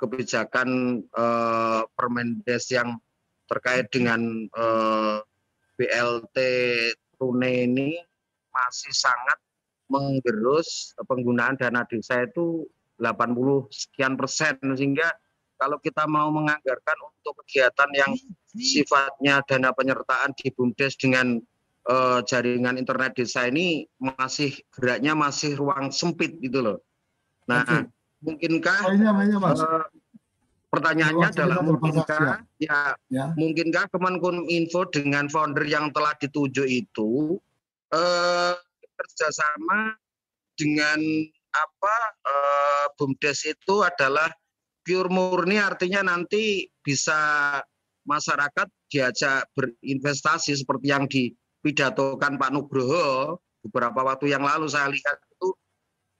kebijakan 0.00 1.00
eh, 1.04 1.82
Permendes 1.92 2.72
yang 2.72 2.96
terkait 3.48 3.92
dengan 3.92 4.48
eh, 4.48 5.18
BLT 5.76 6.36
Tune 7.20 7.50
ini 7.68 8.00
masih 8.48 8.92
sangat 8.96 9.38
menggerus 9.88 10.92
penggunaan 11.04 11.56
dana 11.56 11.84
desa 11.88 12.24
itu 12.24 12.68
80 12.98 13.70
sekian 13.70 14.18
persen 14.18 14.58
sehingga 14.74 15.08
kalau 15.58 15.78
kita 15.82 16.06
mau 16.06 16.30
menganggarkan 16.30 16.98
untuk 17.02 17.42
kegiatan 17.42 17.90
yang 17.94 18.12
sifatnya 18.54 19.42
dana 19.42 19.74
penyertaan 19.74 20.30
di 20.38 20.54
BUMDes 20.54 20.94
dengan 20.98 21.38
eh, 21.88 22.18
jaringan 22.22 22.78
internet 22.78 23.18
desa 23.18 23.50
ini 23.50 23.86
masih 23.98 24.54
geraknya 24.70 25.18
masih 25.18 25.58
ruang 25.58 25.90
sempit 25.90 26.38
gitu 26.38 26.62
loh. 26.62 26.78
Nah, 27.50 27.64
Oke. 27.64 27.78
mungkinkah 28.22 28.78
Mainnya, 28.86 29.10
mainnya, 29.10 29.38
Mas. 29.42 29.58
eh, 29.58 29.84
pertanyaannya 30.70 31.26
Waktu 31.26 31.38
adalah 31.42 31.58
mungkinkah 31.64 32.22
ya, 32.60 32.94
Ya. 33.10 33.32
mungkinkah 33.34 33.88
Kemenkominfo 33.90 34.90
dengan 34.94 35.26
founder 35.26 35.64
yang 35.66 35.90
telah 35.90 36.14
ditunjuk 36.22 36.68
itu 36.70 37.40
eh, 37.90 38.54
kerjasama 38.98 39.96
dengan 40.58 40.98
apa 41.58 41.96
eh, 42.26 42.86
BUMDes 42.94 43.40
itu 43.50 43.82
adalah 43.82 44.30
pure 44.86 45.10
murni 45.12 45.60
artinya 45.60 46.00
nanti 46.14 46.64
bisa 46.80 47.60
masyarakat 48.08 48.66
diajak 48.88 49.44
berinvestasi 49.52 50.56
seperti 50.56 50.86
yang 50.88 51.04
dipidatokan 51.04 52.40
Pak 52.40 52.50
Nugroho 52.56 53.36
beberapa 53.68 54.00
waktu 54.00 54.32
yang 54.32 54.40
lalu. 54.40 54.64
Saya 54.72 54.88
lihat 54.88 55.18
itu 55.20 55.48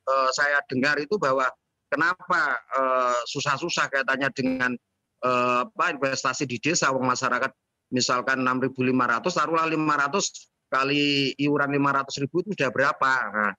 eh, 0.05 0.31
saya 0.37 0.61
dengar 0.69 1.01
itu 1.01 1.17
bahwa 1.17 1.49
kenapa 1.89 2.61
eh, 2.77 3.21
susah-susah 3.25 3.89
kaitannya 3.89 4.29
dengan 4.37 4.77
eh, 5.25 5.61
apa 5.65 5.97
investasi 5.97 6.45
di 6.45 6.61
desa. 6.61 6.93
Uang 6.93 7.09
masyarakat 7.09 7.51
misalkan 7.89 8.45
6.500 8.45 9.33
taruhlah 9.33 9.65
500 9.65 10.69
kali 10.69 11.33
iuran 11.41 11.73
500.000 11.73 12.29
itu 12.29 12.49
sudah 12.53 12.71
berapa? 12.71 13.13
Nah, 13.33 13.53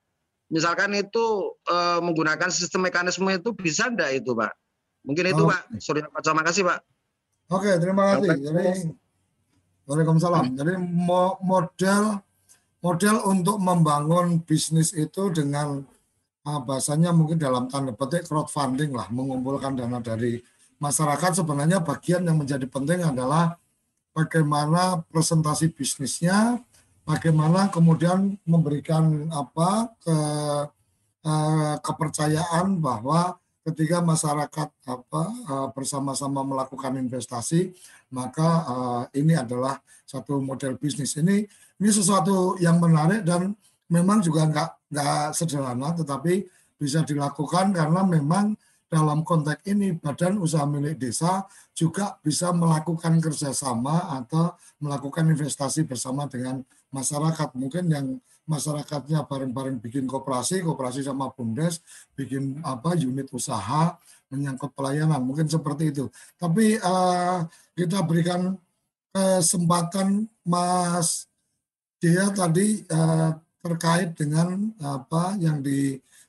misalkan 0.49 0.91
itu 0.97 1.55
eh, 1.69 1.99
menggunakan 2.01 2.49
sistem 2.49 2.89
mekanisme 2.89 3.29
itu 3.29 3.53
bisa 3.55 3.87
enggak 3.87 4.19
itu 4.19 4.33
Pak 4.35 4.53
mungkin 5.05 5.25
itu 5.31 5.43
Oke. 5.45 5.51
Pak 5.53 5.61
Surya 5.79 6.05
Pak 6.09 6.21
terima 6.25 6.43
kasih 6.45 6.63
Pak 6.67 6.79
Oke, 7.49 7.81
terima 7.81 8.13
kasih. 8.13 8.37
Jadi, 8.45 8.93
Waalaikumsalam. 9.89 10.53
Jadi 10.53 10.77
mo- 10.77 11.41
model 11.41 12.21
model 12.79 13.15
untuk 13.25 13.57
membangun 13.57 14.39
bisnis 14.45 14.93
itu 14.93 15.33
dengan 15.33 15.81
ah, 16.45 16.61
bahasanya 16.61 17.09
mungkin 17.09 17.41
dalam 17.41 17.65
tanda 17.65 17.91
petik 17.91 18.29
crowdfunding 18.29 18.93
lah, 18.93 19.09
mengumpulkan 19.09 19.73
dana 19.73 19.97
dari 19.97 20.37
masyarakat. 20.77 21.41
Sebenarnya 21.41 21.81
bagian 21.81 22.21
yang 22.21 22.37
menjadi 22.37 22.69
penting 22.69 23.01
adalah 23.01 23.57
bagaimana 24.13 25.01
presentasi 25.09 25.73
bisnisnya, 25.73 26.61
bagaimana 27.09 27.73
kemudian 27.73 28.37
memberikan 28.45 29.25
apa 29.33 29.89
ke 29.97 30.17
eh, 31.25 31.75
kepercayaan 31.81 32.77
bahwa 32.77 33.41
ketika 33.65 34.05
masyarakat 34.05 34.69
apa 34.85 35.23
eh, 35.49 35.67
bersama-sama 35.73 36.45
melakukan 36.45 37.01
investasi 37.01 37.73
maka 38.13 38.49
eh, 38.69 39.25
ini 39.25 39.33
adalah 39.33 39.81
satu 40.05 40.37
model 40.37 40.77
bisnis. 40.77 41.17
Ini 41.17 41.49
ini 41.81 41.89
sesuatu 41.89 42.61
yang 42.61 42.77
menarik 42.77 43.25
dan 43.25 43.57
memang 43.89 44.21
juga 44.21 44.45
nggak 44.45 44.69
nggak 44.93 45.25
sederhana 45.33 45.97
tetapi 45.97 46.45
bisa 46.77 47.01
dilakukan 47.01 47.73
karena 47.73 48.05
memang 48.05 48.53
dalam 48.89 49.21
konteks 49.21 49.69
ini 49.69 49.93
badan 49.93 50.41
usaha 50.41 50.65
milik 50.65 50.97
desa 50.97 51.45
juga 51.77 52.17
bisa 52.25 52.49
melakukan 52.49 53.21
kerjasama 53.21 54.17
atau 54.17 54.57
melakukan 54.81 55.29
investasi 55.29 55.85
bersama 55.85 56.25
dengan 56.25 56.65
masyarakat 56.89 57.53
mungkin 57.53 57.85
yang 57.85 58.07
masyarakatnya 58.49 59.29
bareng-bareng 59.29 59.77
bikin 59.77 60.09
koperasi, 60.09 60.65
koperasi 60.65 61.05
sama 61.05 61.29
BUMDes, 61.29 61.85
bikin 62.17 62.57
apa 62.65 62.97
unit 62.97 63.29
usaha 63.29 63.93
menyangkut 64.33 64.73
pelayanan, 64.73 65.21
mungkin 65.21 65.45
seperti 65.45 65.93
itu. 65.93 66.09
Tapi 66.41 66.81
eh, 66.81 67.39
kita 67.77 68.01
berikan 68.01 68.57
kesempatan 69.13 70.25
Mas 70.41 71.29
Dia 71.99 72.31
tadi 72.33 72.81
eh, 72.87 73.31
terkait 73.59 74.15
dengan 74.15 74.71
apa 74.79 75.35
yang 75.37 75.59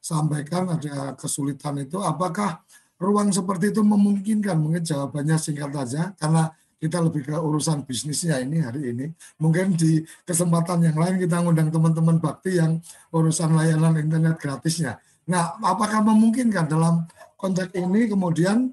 disampaikan 0.00 0.74
ada 0.74 1.14
kesulitan 1.14 1.78
itu, 1.84 2.00
apakah 2.00 2.64
ruang 2.96 3.28
seperti 3.30 3.70
itu 3.70 3.84
memungkinkan? 3.84 4.56
Mungkin 4.56 4.82
jawabannya 4.82 5.36
singkat 5.36 5.70
saja, 5.76 6.16
karena 6.16 6.50
kita 6.80 6.96
lebih 7.04 7.28
ke 7.28 7.36
urusan 7.36 7.84
bisnisnya 7.84 8.40
ini 8.40 8.64
hari 8.64 8.96
ini. 8.96 9.06
Mungkin 9.36 9.76
di 9.76 10.00
kesempatan 10.24 10.80
yang 10.88 10.96
lain 10.96 11.20
kita 11.20 11.44
ngundang 11.44 11.68
teman-teman 11.68 12.16
bakti 12.16 12.56
yang 12.56 12.80
urusan 13.12 13.52
layanan 13.52 14.00
internet 14.00 14.40
gratisnya. 14.40 14.96
Nah, 15.28 15.60
apakah 15.60 16.00
memungkinkan 16.00 16.64
dalam 16.66 17.04
konteks 17.36 17.76
ini 17.76 18.08
kemudian 18.08 18.72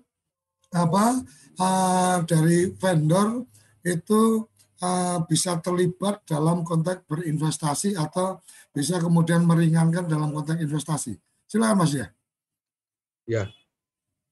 apa 0.72 1.20
uh, 1.60 2.18
dari 2.24 2.72
vendor 2.80 3.44
itu 3.84 4.48
uh, 4.82 5.20
bisa 5.26 5.58
terlibat 5.62 6.24
dalam 6.26 6.62
konteks 6.62 7.06
berinvestasi 7.08 7.98
atau 7.98 8.42
bisa 8.72 9.02
kemudian 9.02 9.46
meringankan 9.46 10.06
dalam 10.06 10.34
konteks 10.34 10.62
investasi. 10.62 11.18
Silakan 11.48 11.78
Mas 11.82 11.94
ya. 11.96 12.08
Ya, 13.28 13.44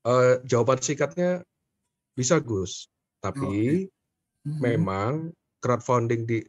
eh, 0.08 0.36
jawaban 0.48 0.80
singkatnya 0.80 1.44
bisa 2.16 2.40
Gus, 2.40 2.88
tapi 3.20 3.88
Mhm. 4.46 4.60
memang 4.62 5.12
crowdfunding 5.60 6.24
di 6.24 6.40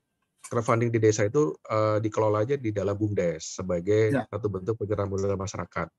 crowdfunding 0.47 0.95
di 0.95 1.03
desa 1.03 1.27
itu 1.27 1.59
eh, 1.67 1.99
dikelola 1.99 2.47
aja 2.47 2.55
di 2.55 2.71
dalam 2.71 2.95
BUMDes 2.95 3.59
sebagai 3.59 4.15
Ya. 4.15 4.23
satu 4.31 4.47
bentuk 4.47 4.79
penyerahan 4.79 5.11
modal 5.11 5.35
masyarakat. 5.35 5.91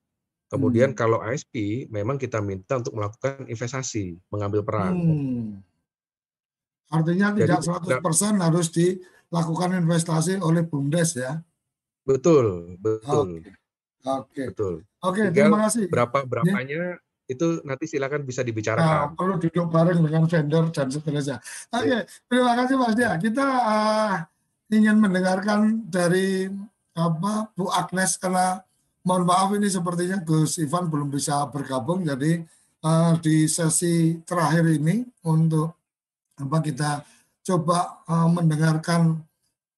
Kemudian 0.47 0.95
Hmm. 0.95 0.99
kalau 1.03 1.19
ASP 1.19 1.83
memang 1.91 2.15
kita 2.15 2.39
minta 2.39 2.79
untuk 2.79 2.95
melakukan 2.95 3.43
investasi, 3.51 4.15
mengambil 4.31 4.63
peran. 4.63 4.95
Hmm. 4.95 5.47
Artinya 6.87 7.35
Jadi 7.35 7.39
tidak 7.43 7.59
tidak- 7.63 8.01
100% 8.03 8.39
harus 8.39 8.67
dilakukan 8.71 9.69
investasi 9.75 10.39
oleh 10.39 10.63
BUMDes 10.63 11.19
ya. 11.19 11.39
Betul, 12.07 12.79
betul, 12.79 13.43
Oke. 14.07 14.43
betul. 14.47 14.73
Oke, 15.03 15.27
terima 15.35 15.67
kasih. 15.67 15.91
Berapa 15.91 16.23
berapanya 16.23 16.95
itu 17.27 17.59
nanti 17.67 17.85
silakan 17.91 18.23
bisa 18.23 18.39
Nah, 18.39 18.47
dibicarakan. 18.47 19.19
perlu 19.19 19.35
duduk 19.35 19.67
bareng 19.67 19.99
dengan 19.99 20.23
vendor 20.23 20.71
dan 20.71 20.87
seterusnya. 20.87 21.37
Oke, 21.75 22.07
terima 22.31 22.55
kasih 22.55 22.75
Mas 22.79 22.95
Dia. 22.95 23.11
Kita 23.19 23.43
uh, 23.43 24.13
ingin 24.71 24.95
mendengarkan 24.95 25.83
dari 25.91 26.47
apa 26.95 27.51
Bu 27.51 27.67
Agnes 27.69 28.15
karena 28.15 28.63
mohon 29.03 29.27
maaf 29.27 29.51
ini 29.53 29.67
sepertinya 29.67 30.17
Gus 30.23 30.57
Ivan 30.57 30.89
belum 30.89 31.11
bisa 31.13 31.45
bergabung 31.51 32.01
jadi 32.01 32.41
uh, 32.81 33.13
di 33.21 33.45
sesi 33.45 34.17
terakhir 34.25 34.65
ini 34.65 35.05
untuk 35.23 35.76
apa 36.37 36.57
kita 36.61 37.01
coba 37.41 38.03
uh, 38.05 38.29
mendengarkan 38.29 39.25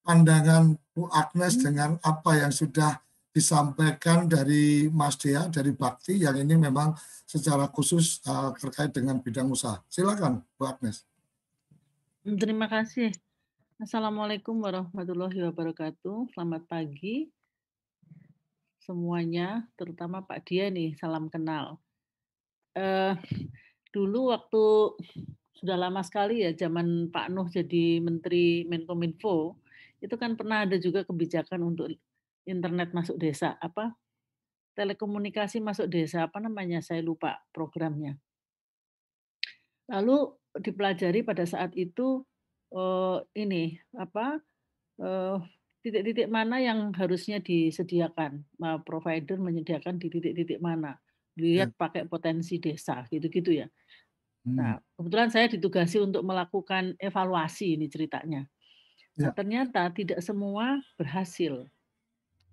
pandangan 0.04 0.76
Bu 0.92 1.08
Agnes 1.12 1.60
dengan 1.60 1.96
apa 2.04 2.36
yang 2.36 2.52
sudah 2.52 3.00
disampaikan 3.30 4.26
dari 4.26 4.90
Mas 4.90 5.16
Dea 5.16 5.48
dari 5.48 5.72
Bakti 5.72 6.20
yang 6.20 6.36
ini 6.36 6.58
memang 6.58 6.98
secara 7.24 7.70
khusus 7.70 8.20
uh, 8.28 8.52
terkait 8.58 8.92
dengan 8.92 9.22
bidang 9.22 9.48
usaha. 9.48 9.80
Silakan 9.88 10.44
Bu 10.60 10.68
Agnes. 10.68 11.06
Terima 12.26 12.68
kasih. 12.68 13.16
Assalamualaikum 13.80 14.60
warahmatullahi 14.60 15.40
wabarakatuh. 15.50 16.36
Selamat 16.36 16.68
pagi 16.68 17.32
semuanya, 18.84 19.70
terutama 19.78 20.26
Pak 20.26 20.50
Dia 20.50 20.68
nih, 20.74 20.98
salam 20.98 21.30
kenal. 21.30 21.78
Eh, 22.74 23.14
dulu 23.94 24.34
waktu 24.34 24.66
sudah 25.60 25.76
lama 25.76 26.00
sekali 26.00 26.48
ya 26.48 26.56
zaman 26.56 27.12
Pak 27.12 27.28
Nuh 27.36 27.52
jadi 27.52 28.00
Menteri 28.00 28.64
Menkominfo, 28.64 29.60
itu 30.00 30.16
kan 30.16 30.40
pernah 30.40 30.64
ada 30.64 30.80
juga 30.80 31.04
kebijakan 31.04 31.76
untuk 31.76 31.92
internet 32.48 32.96
masuk 32.96 33.20
desa, 33.20 33.60
apa 33.60 33.92
telekomunikasi 34.80 35.60
masuk 35.60 35.92
desa, 35.92 36.32
apa 36.32 36.40
namanya 36.40 36.80
saya 36.80 37.04
lupa 37.04 37.44
programnya. 37.52 38.16
Lalu 39.92 40.32
dipelajari 40.56 41.28
pada 41.28 41.44
saat 41.44 41.76
itu 41.76 42.24
eh, 42.72 43.20
ini 43.36 43.76
apa 44.00 44.40
eh, 45.04 45.38
titik-titik 45.84 46.32
mana 46.32 46.64
yang 46.64 46.96
harusnya 46.96 47.44
disediakan, 47.44 48.48
provider 48.88 49.36
menyediakan 49.40 50.00
di 50.00 50.08
titik-titik 50.08 50.60
mana, 50.64 50.96
dilihat 51.36 51.72
pakai 51.76 52.04
potensi 52.08 52.60
desa 52.60 53.04
gitu-gitu 53.08 53.64
ya. 53.64 53.68
Nah, 54.48 54.80
kebetulan 54.96 55.30
saya 55.32 55.48
ditugasi 55.52 56.00
untuk 56.00 56.24
melakukan 56.24 56.96
evaluasi 57.00 57.76
ini 57.80 57.92
ceritanya. 57.92 58.48
Nah, 59.20 59.30
Ya. 59.30 59.36
ternyata 59.36 59.90
tidak 59.94 60.20
semua 60.26 60.80
berhasil. 61.00 61.68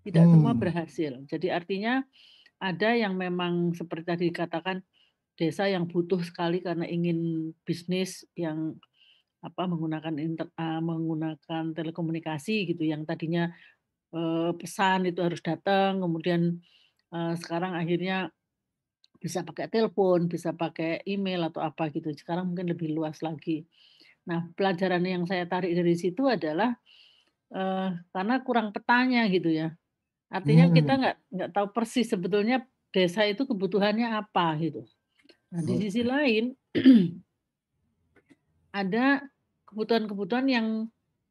Tidak 0.06 0.26
semua 0.30 0.54
Hmm. 0.54 0.58
berhasil. 0.58 1.18
Jadi 1.28 1.50
artinya 1.50 2.04
ada 2.62 2.94
yang 2.96 3.16
memang 3.18 3.74
seperti 3.76 4.04
tadi 4.06 4.24
dikatakan 4.32 4.78
desa 5.38 5.66
yang 5.70 5.86
butuh 5.90 6.20
sekali 6.24 6.60
karena 6.64 6.86
ingin 6.88 7.50
bisnis 7.66 8.24
yang 8.38 8.78
apa 9.44 9.64
menggunakan 9.70 10.16
inter, 10.18 10.48
ah, 10.58 10.80
menggunakan 10.82 11.72
telekomunikasi 11.76 12.72
gitu 12.74 12.84
yang 12.88 13.04
tadinya 13.08 13.50
eh, 14.14 14.50
pesan 14.58 15.08
itu 15.10 15.20
harus 15.24 15.40
datang 15.44 16.00
kemudian 16.04 16.60
eh, 17.14 17.34
sekarang 17.40 17.74
akhirnya 17.78 18.30
bisa 19.18 19.42
pakai 19.42 19.66
telepon, 19.72 20.28
bisa 20.30 20.52
pakai 20.54 21.02
email 21.08 21.48
atau 21.50 21.60
apa 21.64 21.88
gitu. 21.90 22.12
Sekarang 22.14 22.52
mungkin 22.52 22.70
lebih 22.72 22.92
luas 22.94 23.20
lagi. 23.24 23.64
Nah, 24.26 24.50
pelajaran 24.54 25.02
yang 25.06 25.24
saya 25.24 25.46
tarik 25.46 25.72
dari 25.74 25.94
situ 25.98 26.26
adalah 26.26 26.74
eh, 27.54 27.88
karena 28.12 28.34
kurang 28.42 28.70
petanya 28.74 29.26
gitu 29.30 29.50
ya. 29.50 29.74
Artinya 30.30 30.70
kita 30.74 30.92
Hmm. 30.94 31.00
nggak 31.00 31.16
nggak 31.30 31.50
tahu 31.54 31.66
persis 31.70 32.06
sebetulnya 32.10 32.66
desa 32.90 33.22
itu 33.26 33.46
kebutuhannya 33.46 34.08
apa 34.10 34.56
gitu. 34.58 34.82
Nah, 35.52 35.62
di 35.62 35.74
sisi 35.78 36.02
lain 36.02 36.54
ada 38.80 39.24
kebutuhan-kebutuhan 39.70 40.46
yang 40.50 40.66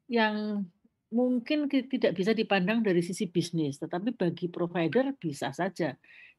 yang 0.06 0.64
mungkin 1.10 1.70
ki- 1.70 1.86
tidak 1.86 2.18
bisa 2.18 2.34
dipandang 2.34 2.82
dari 2.82 3.02
sisi 3.02 3.30
bisnis, 3.30 3.78
tetapi 3.78 4.14
bagi 4.14 4.46
provider 4.50 5.14
bisa 5.16 5.54
saja, 5.54 5.94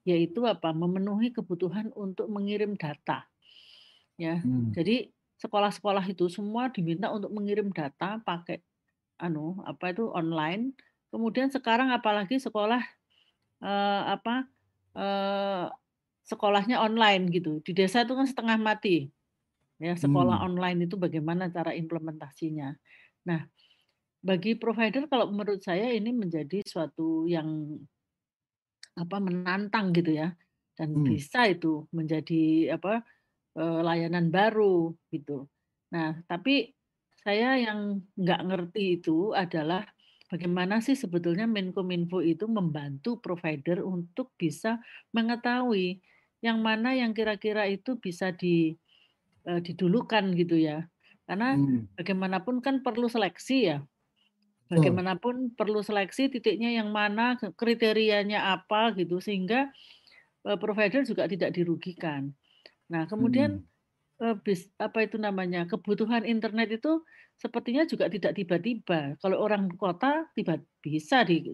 yaitu 0.08 0.48
apa? 0.48 0.72
Memenuhi 0.72 1.36
kebutuhan 1.36 1.92
untuk 1.94 2.32
mengirim 2.32 2.80
data. 2.80 3.28
Ya, 4.18 4.42
Hmm. 4.44 4.74
jadi 4.74 5.14
sekolah-sekolah 5.38 6.02
itu 6.10 6.26
semua 6.34 6.74
diminta 6.74 7.14
untuk 7.14 7.30
mengirim 7.30 7.70
data 7.70 8.18
pakai 8.26 8.66
anu 9.22 9.62
apa 9.66 9.94
itu 9.94 10.10
online. 10.14 10.74
Kemudian 11.14 11.50
sekarang 11.54 11.94
apalagi 11.94 12.38
sekolah 12.42 12.82
eh, 13.64 14.04
apa 14.16 14.48
eh, 14.98 15.68
sekolahnya 16.28 16.82
online 16.84 17.30
gitu. 17.34 17.62
Di 17.66 17.72
desa 17.78 18.04
itu 18.06 18.14
kan 18.18 18.28
setengah 18.30 18.58
mati. 18.60 19.10
Ya, 19.82 19.94
sekolah 19.98 20.40
Hmm. 20.40 20.48
online 20.48 20.90
itu 20.90 20.98
bagaimana 20.98 21.50
cara 21.54 21.74
implementasinya. 21.78 22.74
Nah, 23.30 23.46
bagi 24.22 24.58
provider 24.58 25.06
kalau 25.12 25.30
menurut 25.32 25.62
saya 25.64 25.94
ini 25.94 26.12
menjadi 26.14 26.62
suatu 26.66 27.26
yang 27.30 27.80
apa 28.98 29.18
menantang 29.22 29.94
gitu 29.96 30.12
ya 30.18 30.34
dan 30.78 30.90
Hmm. 30.96 31.06
bisa 31.06 31.46
itu 31.50 31.86
menjadi 31.94 32.76
apa 32.78 33.06
layanan 33.58 34.30
baru 34.30 34.94
gitu. 35.10 35.50
Nah, 35.94 36.22
tapi 36.30 36.74
saya 37.18 37.58
yang 37.60 38.06
nggak 38.16 38.42
ngerti 38.48 39.02
itu 39.02 39.34
adalah 39.34 39.84
bagaimana 40.32 40.80
sih 40.84 40.94
sebetulnya 40.96 41.50
Menkominfo 41.50 42.22
itu 42.22 42.46
membantu 42.48 43.20
provider 43.20 43.82
untuk 43.84 44.34
bisa 44.38 44.80
mengetahui 45.16 46.00
yang 46.46 46.62
mana 46.62 46.94
yang 46.94 47.12
kira-kira 47.18 47.66
itu 47.68 47.98
bisa 47.98 48.30
di 48.36 48.78
didulukan 49.48 50.36
gitu 50.36 50.56
ya. 50.60 50.88
Karena 51.28 51.50
Hmm. 51.52 51.88
bagaimanapun 51.98 52.60
kan 52.66 52.84
perlu 52.86 53.08
seleksi 53.10 53.58
ya. 53.74 53.78
Betul. 54.70 55.02
Bagaimanapun 55.02 55.56
perlu 55.56 55.80
seleksi 55.80 56.28
titiknya 56.28 56.76
yang 56.84 56.92
mana, 56.92 57.40
kriterianya 57.56 58.52
apa 58.56 58.92
gitu 59.00 59.24
sehingga 59.24 59.72
eh, 60.48 60.58
provider 60.60 61.04
juga 61.08 61.26
tidak 61.30 61.52
dirugikan. 61.58 62.34
Nah, 62.92 63.06
kemudian 63.12 63.52
Hmm. 63.60 63.68
eh, 64.24 64.36
bis, 64.46 64.70
apa 64.80 65.06
itu 65.08 65.18
namanya 65.22 65.66
kebutuhan 65.70 66.24
internet 66.28 66.70
itu 66.82 67.04
sepertinya 67.40 67.84
juga 67.90 68.08
tidak 68.12 68.34
tiba-tiba. 68.40 69.18
Kalau 69.22 69.38
orang 69.44 69.70
kota 69.78 70.28
tiba 70.38 70.60
bisa 70.84 71.24
di, 71.28 71.54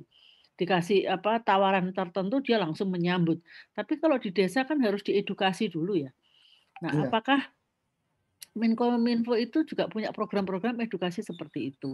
dikasih 0.60 1.10
apa 1.10 1.42
tawaran 1.44 1.92
tertentu 1.98 2.42
dia 2.46 2.58
langsung 2.62 2.90
menyambut. 2.94 3.42
Tapi 3.78 3.94
kalau 4.02 4.18
di 4.22 4.32
desa 4.36 4.64
kan 4.70 4.80
harus 4.84 5.02
diedukasi 5.06 5.70
dulu 5.74 5.98
ya. 6.00 6.12
Nah, 6.84 6.94
Iya. 6.94 7.08
apakah 7.08 7.54
Menkominfo 8.62 9.34
itu 9.46 9.60
juga 9.70 9.84
punya 9.94 10.10
program-program 10.18 10.76
edukasi 10.86 11.22
seperti 11.30 11.60
itu? 11.74 11.92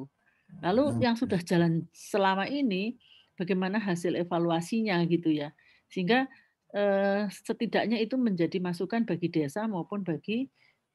Lalu 0.60 1.00
yang 1.00 1.16
Oke. 1.16 1.26
sudah 1.26 1.39
jalan 1.41 1.88
selama 1.95 2.45
ini 2.50 3.00
bagaimana 3.39 3.80
hasil 3.80 4.20
evaluasinya 4.20 5.00
gitu 5.08 5.32
ya. 5.32 5.56
Sehingga 5.88 6.28
eh, 6.76 7.32
setidaknya 7.32 7.97
itu 7.97 8.20
menjadi 8.20 8.60
masukan 8.60 9.08
bagi 9.08 9.32
desa 9.32 9.66
maupun 9.66 10.04
bagi 10.04 10.45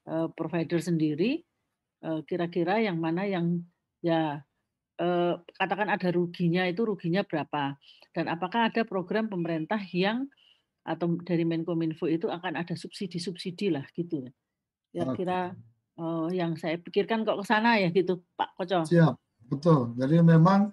eh, 0.06 0.28
provider 0.36 0.78
sendiri 0.78 1.40
eh, 2.04 2.20
kira-kira 2.28 2.84
yang 2.84 3.00
mana 3.00 3.24
yang 3.24 3.64
ya 4.04 4.44
eh, 5.00 5.34
katakan 5.56 5.88
ada 5.88 6.12
ruginya 6.12 6.68
itu 6.68 6.84
ruginya 6.84 7.24
berapa 7.24 7.74
dan 8.14 8.24
apakah 8.30 8.70
ada 8.70 8.86
program 8.86 9.26
pemerintah 9.26 9.80
yang 9.90 10.28
atau 10.84 11.16
dari 11.24 11.48
Menkominfo 11.48 12.04
itu 12.04 12.28
akan 12.28 12.60
ada 12.60 12.76
subsidi-subsidi 12.76 13.72
lah 13.72 13.88
gitu 13.96 14.28
ya. 14.28 14.30
Kira-kira 14.92 15.56
eh, 15.96 16.28
yang 16.36 16.60
saya 16.60 16.76
pikirkan 16.76 17.24
kok 17.24 17.40
ke 17.40 17.44
sana 17.48 17.80
ya 17.80 17.88
gitu 17.88 18.22
Pak 18.36 18.54
Koco. 18.60 18.84
Siap, 18.84 19.16
betul. 19.48 19.94
Jadi 19.96 20.20
memang 20.20 20.72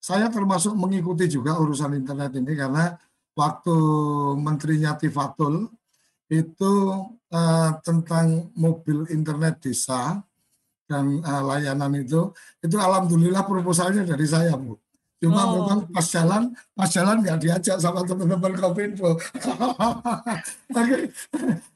saya 0.00 0.30
termasuk 0.30 0.78
mengikuti 0.78 1.26
juga 1.26 1.58
urusan 1.58 1.98
internet 1.98 2.38
ini 2.38 2.54
karena 2.54 2.94
waktu 3.34 3.76
menterinya 4.38 4.94
Tifatul 4.94 5.66
itu 6.30 6.72
eh, 7.30 7.70
tentang 7.82 8.50
mobil 8.54 9.06
internet 9.10 9.62
desa 9.62 10.22
dan 10.86 11.18
eh, 11.18 11.42
layanan 11.42 11.92
itu 11.98 12.30
itu 12.62 12.76
alhamdulillah 12.78 13.42
proposalnya 13.42 14.06
dari 14.06 14.26
saya 14.26 14.54
bu 14.54 14.78
cuma 15.16 15.48
Oh. 15.48 15.64
memang 15.64 15.88
pas 15.90 16.04
jalan 16.04 16.52
pas 16.76 16.90
jalan 16.92 17.24
nggak 17.24 17.40
diajak 17.40 17.80
sama 17.80 18.04
teman-teman 18.04 18.52
kominfo 18.52 19.16
oke 20.78 20.96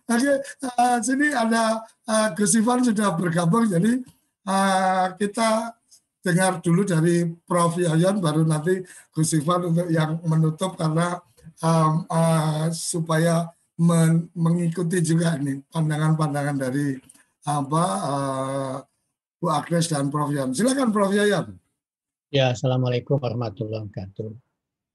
oke 0.07 0.33
eh, 0.45 0.99
sini 1.01 1.33
ada 1.33 1.81
eh, 2.05 2.29
Gus 2.37 2.53
Ivan 2.55 2.85
sudah 2.85 3.17
bergabung 3.17 3.65
jadi 3.65 4.05
eh, 4.45 5.07
kita 5.17 5.80
dengar 6.21 6.61
dulu 6.61 6.85
dari 6.85 7.25
Prof 7.25 7.81
Yayan 7.81 8.21
baru 8.21 8.45
nanti 8.45 8.85
Gus 9.13 9.33
Ivan 9.37 9.73
untuk 9.73 9.89
yang 9.89 10.21
menutup 10.25 10.77
karena 10.77 11.17
um, 11.65 12.05
uh, 12.09 12.69
supaya 12.73 13.49
men- 13.81 14.29
mengikuti 14.37 15.01
juga 15.01 15.41
nih 15.41 15.65
pandangan-pandangan 15.73 16.57
dari 16.61 17.01
apa 17.49 17.85
uh, 18.05 18.77
Bu 19.41 19.49
Agnes 19.49 19.89
dan 19.89 20.13
Prof 20.13 20.29
Yayan. 20.29 20.53
Silakan 20.53 20.93
Prof 20.93 21.13
Yayan. 21.17 21.57
Ya, 22.31 22.55
Assalamualaikum 22.55 23.19
warahmatullahi 23.19 23.89
wabarakatuh. 23.91 24.31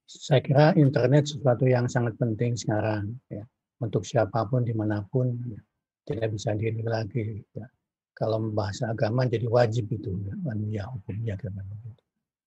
Saya 0.06 0.40
kira 0.40 0.72
internet 0.78 1.28
sesuatu 1.34 1.66
yang 1.66 1.90
sangat 1.90 2.14
penting 2.16 2.54
sekarang. 2.54 3.18
Ya. 3.26 3.44
untuk 3.76 4.08
siapa 4.08 4.48
pun 4.48 4.64
di 4.64 4.72
mana 4.72 5.04
pun 5.04 5.36
ya, 5.44 5.60
tidak 6.08 6.32
bisa 6.32 6.56
diri 6.56 6.80
lagi. 6.80 7.44
Ya. 7.52 7.68
Kalau 8.16 8.40
bahasa 8.48 8.88
agama 8.88 9.28
jadi 9.28 9.44
wajib 9.44 9.92
itu 9.92 10.16
ya, 10.24 10.34
ya 10.72 10.84
hukumnya 10.88 11.36
gitu. 11.36 11.52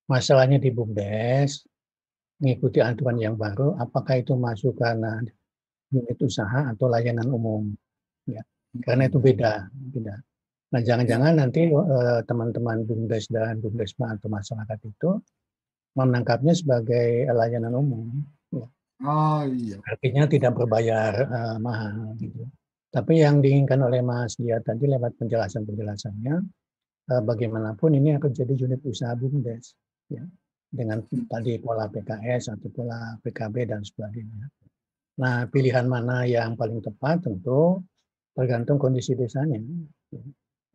Masalahnya 0.09 0.57
di 0.57 0.73
BUMDes 0.73 1.61
mengikuti 2.41 2.81
aturan 2.81 3.21
yang 3.21 3.37
baru, 3.37 3.77
apakah 3.77 4.17
itu 4.17 4.33
masuk 4.33 4.81
karena 4.81 5.21
unit 5.93 6.17
usaha 6.25 6.73
atau 6.73 6.89
layanan 6.89 7.29
umum? 7.29 7.69
Ya, 8.25 8.41
karena 8.81 9.05
itu 9.05 9.21
beda, 9.21 9.69
beda. 9.69 10.17
Nah, 10.73 10.81
jangan-jangan 10.81 11.37
nanti 11.37 11.69
eh, 11.69 12.19
teman-teman 12.25 12.89
BUMDes 12.89 13.29
dan 13.29 13.61
BUMDesma 13.61 14.17
atau 14.17 14.29
masyarakat 14.33 14.79
itu 14.89 15.21
menangkapnya 15.93 16.57
sebagai 16.57 17.29
layanan 17.29 17.77
umum. 17.77 18.09
Ya. 18.49 18.65
Oh 19.05 19.41
iya. 19.47 19.77
Artinya 19.87 20.27
tidak 20.27 20.59
berbayar 20.59 21.13
uh, 21.23 21.57
mahal 21.61 22.19
gitu. 22.19 22.43
Tapi 22.89 23.21
yang 23.21 23.37
diinginkan 23.37 23.85
oleh 23.85 24.01
Mas 24.01 24.33
Dia 24.41 24.57
tadi 24.65 24.89
lewat 24.89 25.13
penjelasan-penjelasannya, 25.21 26.35
uh, 27.13 27.21
bagaimanapun 27.21 27.93
ini 27.93 28.17
akan 28.17 28.31
jadi 28.33 28.53
unit 28.57 28.81
usaha 28.81 29.13
BUMDes, 29.13 29.77
ya, 30.09 30.25
dengan 30.69 31.05
tadi 31.29 31.61
pola 31.61 31.85
PKS 31.85 32.57
atau 32.57 32.69
pola 32.73 33.13
PKB 33.21 33.69
dan 33.69 33.85
sebagainya. 33.85 34.49
Nah, 35.19 35.45
pilihan 35.51 35.85
mana 35.85 36.23
yang 36.23 36.55
paling 36.55 36.79
tepat 36.79 37.25
tentu 37.27 37.83
tergantung 38.33 38.79
kondisi 38.79 39.13
desanya. 39.13 39.59
Ya. 40.09 40.23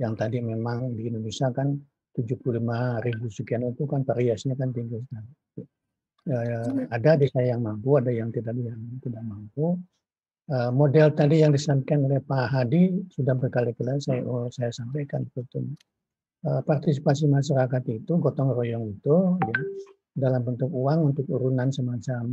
Yang 0.04 0.14
tadi 0.20 0.38
memang 0.44 0.92
di 0.92 1.08
Indonesia 1.08 1.48
kan 1.54 1.74
75 2.14 3.02
ribu 3.02 3.26
sekian 3.26 3.66
itu 3.66 3.88
kan 3.88 4.06
variasinya 4.06 4.54
kan 4.54 4.70
tinggi 4.70 5.00
sekali. 5.02 5.32
Ya, 6.24 6.60
ada 6.88 7.20
desa 7.20 7.40
yang 7.44 7.60
mampu, 7.60 8.00
ada 8.00 8.08
yang 8.08 8.32
tidak 8.32 8.56
yang 8.56 8.80
tidak 9.00 9.22
mampu. 9.24 9.76
Uh, 10.44 10.68
model 10.68 11.08
tadi 11.16 11.40
yang 11.40 11.56
disampaikan 11.56 12.04
oleh 12.04 12.20
Pak 12.20 12.52
Hadi 12.52 12.92
sudah 13.08 13.32
berkali-kali 13.32 13.96
saya 13.96 14.20
oh, 14.28 14.44
saya 14.52 14.68
sampaikan 14.68 15.24
betul. 15.32 15.72
Uh, 16.44 16.60
partisipasi 16.60 17.24
masyarakat 17.24 17.80
itu 17.88 18.12
gotong 18.20 18.52
royong 18.52 18.92
itu 18.92 19.40
ya 19.40 19.58
dalam 20.12 20.44
bentuk 20.44 20.68
uang 20.68 21.16
untuk 21.16 21.24
urunan 21.32 21.72
semacam 21.72 22.28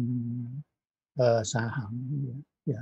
uh, 1.24 1.40
saham 1.40 1.96
ya, 2.28 2.36
ya 2.76 2.82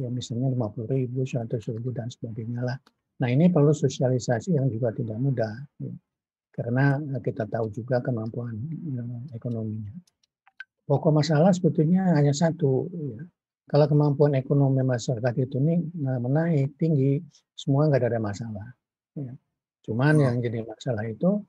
ya 0.00 0.08
misalnya 0.08 0.48
lima 0.56 0.72
puluh 0.72 0.88
ribu, 0.88 1.28
seratus 1.28 1.68
ribu 1.68 1.92
dan 1.92 2.08
sebagainya 2.08 2.64
lah. 2.64 2.80
Nah 3.20 3.28
ini 3.28 3.52
perlu 3.52 3.76
sosialisasi 3.76 4.56
yang 4.56 4.72
juga 4.72 4.96
tidak 4.96 5.20
mudah. 5.20 5.60
Ya 5.76 5.92
karena 6.56 7.04
kita 7.20 7.44
tahu 7.52 7.68
juga 7.68 8.00
kemampuan 8.00 8.56
ekonominya. 9.36 9.92
Pokok 10.88 11.12
masalah 11.20 11.52
sebetulnya 11.52 12.16
hanya 12.16 12.32
satu. 12.32 12.88
Ya. 12.88 13.28
Kalau 13.64 13.86
kemampuan 13.88 14.36
ekonomi 14.36 14.84
masyarakat 14.84 15.34
itu 15.40 15.56
nih 15.56 15.80
menaik 15.96 16.76
tinggi, 16.76 17.16
semua 17.56 17.88
nggak 17.88 18.12
ada 18.12 18.20
masalah. 18.20 18.66
Ya. 19.16 19.32
Cuman 19.84 20.20
yang 20.20 20.36
jadi 20.44 20.64
masalah 20.64 21.04
itu 21.08 21.40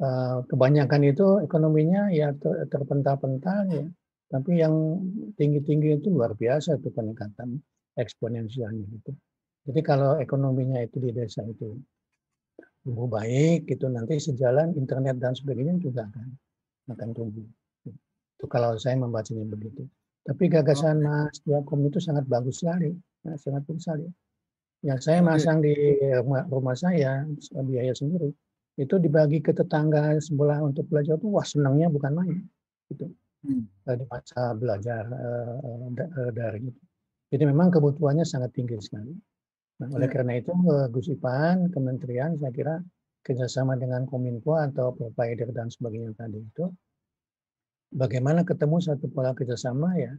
eh, 0.00 0.38
kebanyakan 0.48 1.02
itu 1.04 1.26
ekonominya 1.44 2.08
ya 2.08 2.32
terpental-pental 2.72 3.60
ya. 3.68 3.84
Tapi 4.28 4.60
yang 4.60 5.00
tinggi-tinggi 5.40 6.00
itu 6.00 6.12
luar 6.12 6.36
biasa 6.36 6.76
itu 6.76 6.92
peningkatan 6.92 7.60
eksponensialnya 7.96 8.84
itu. 8.88 9.12
Jadi 9.68 9.80
kalau 9.84 10.16
ekonominya 10.20 10.80
itu 10.84 11.00
di 11.00 11.12
desa 11.12 11.44
itu 11.44 11.76
tumbuh 12.84 13.08
baik 13.08 13.68
gitu 13.68 13.92
nanti 13.92 14.16
sejalan 14.16 14.72
internet 14.72 15.20
dan 15.20 15.36
sebagainya 15.36 15.76
juga 15.76 16.08
akan 16.08 16.28
akan 16.92 17.08
tumbuh. 17.12 17.44
Itu 18.38 18.44
kalau 18.48 18.76
saya 18.80 18.96
membacanya 18.96 19.44
begitu. 19.44 19.84
Tapi 20.28 20.44
gagasan 20.52 21.00
Mas 21.00 21.40
Diakom 21.40 21.88
itu 21.88 21.96
sangat 22.04 22.28
bagus 22.28 22.60
sekali, 22.60 22.92
nah, 23.24 23.40
sangat 23.40 23.64
bagus 23.64 23.88
sekali. 23.88 24.04
Yang 24.84 25.00
saya 25.08 25.24
masang 25.24 25.64
di 25.64 25.72
rumah, 26.48 26.76
saya 26.76 27.24
biaya 27.64 27.96
sendiri 27.96 28.30
itu 28.78 28.94
dibagi 29.02 29.42
ke 29.42 29.50
tetangga 29.50 30.14
sebelah 30.22 30.62
untuk 30.62 30.86
belajar 30.86 31.18
itu 31.18 31.26
wah 31.26 31.42
senangnya 31.42 31.90
bukan 31.90 32.14
main 32.14 32.38
itu 32.94 33.10
hmm. 33.42 33.66
di 33.90 34.06
masa 34.06 34.54
belajar 34.54 35.02
uh, 35.10 36.30
daring 36.30 36.70
itu. 36.70 36.82
Jadi 37.28 37.44
memang 37.44 37.74
kebutuhannya 37.74 38.24
sangat 38.24 38.54
tinggi 38.54 38.78
sekali. 38.80 39.12
Nah, 39.82 39.88
oleh 39.92 40.08
ya. 40.08 40.14
karena 40.16 40.32
itu 40.40 40.50
eh, 40.54 40.88
Gus 40.88 41.12
Ipan, 41.12 41.68
Kementerian 41.68 42.34
saya 42.40 42.50
kira 42.50 42.80
kerjasama 43.20 43.76
dengan 43.76 44.08
Kominfo 44.08 44.56
atau 44.56 44.96
provider 44.96 45.52
dan 45.52 45.68
sebagainya 45.68 46.16
tadi 46.16 46.40
itu, 46.40 46.72
bagaimana 47.92 48.44
ketemu 48.44 48.80
satu 48.80 49.08
pola 49.08 49.32
kerjasama 49.32 49.96
ya, 49.96 50.12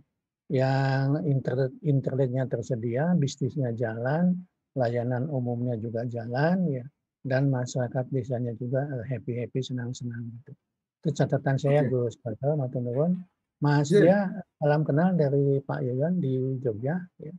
yang 0.49 1.21
internet 1.29 1.71
internetnya 1.85 2.49
tersedia, 2.49 3.13
bisnisnya 3.13 3.69
jalan, 3.77 4.33
layanan 4.73 5.29
umumnya 5.29 5.77
juga 5.77 6.05
jalan 6.09 6.65
ya, 6.69 6.85
dan 7.21 7.53
masyarakat 7.53 8.05
desanya 8.09 8.57
juga 8.57 8.85
eh, 8.85 9.05
happy 9.05 9.45
happy 9.45 9.59
senang 9.61 9.93
senang 9.93 10.25
gitu. 10.41 10.51
Itu 10.99 11.09
catatan 11.15 11.55
saya 11.55 11.85
okay. 11.85 11.91
Gus 11.93 12.15
Matur 12.23 13.15
Mas 13.59 13.91
yeah. 13.91 14.07
ya, 14.07 14.19
salam 14.55 14.87
kenal 14.87 15.19
dari 15.19 15.59
Pak 15.59 15.83
Yoyon 15.83 16.23
di 16.23 16.63
Jogja. 16.63 16.95
Ya. 17.19 17.33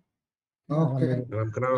Oke. 0.68 1.00
Okay. 1.00 1.24
Salam 1.32 1.48
kenal, 1.48 1.76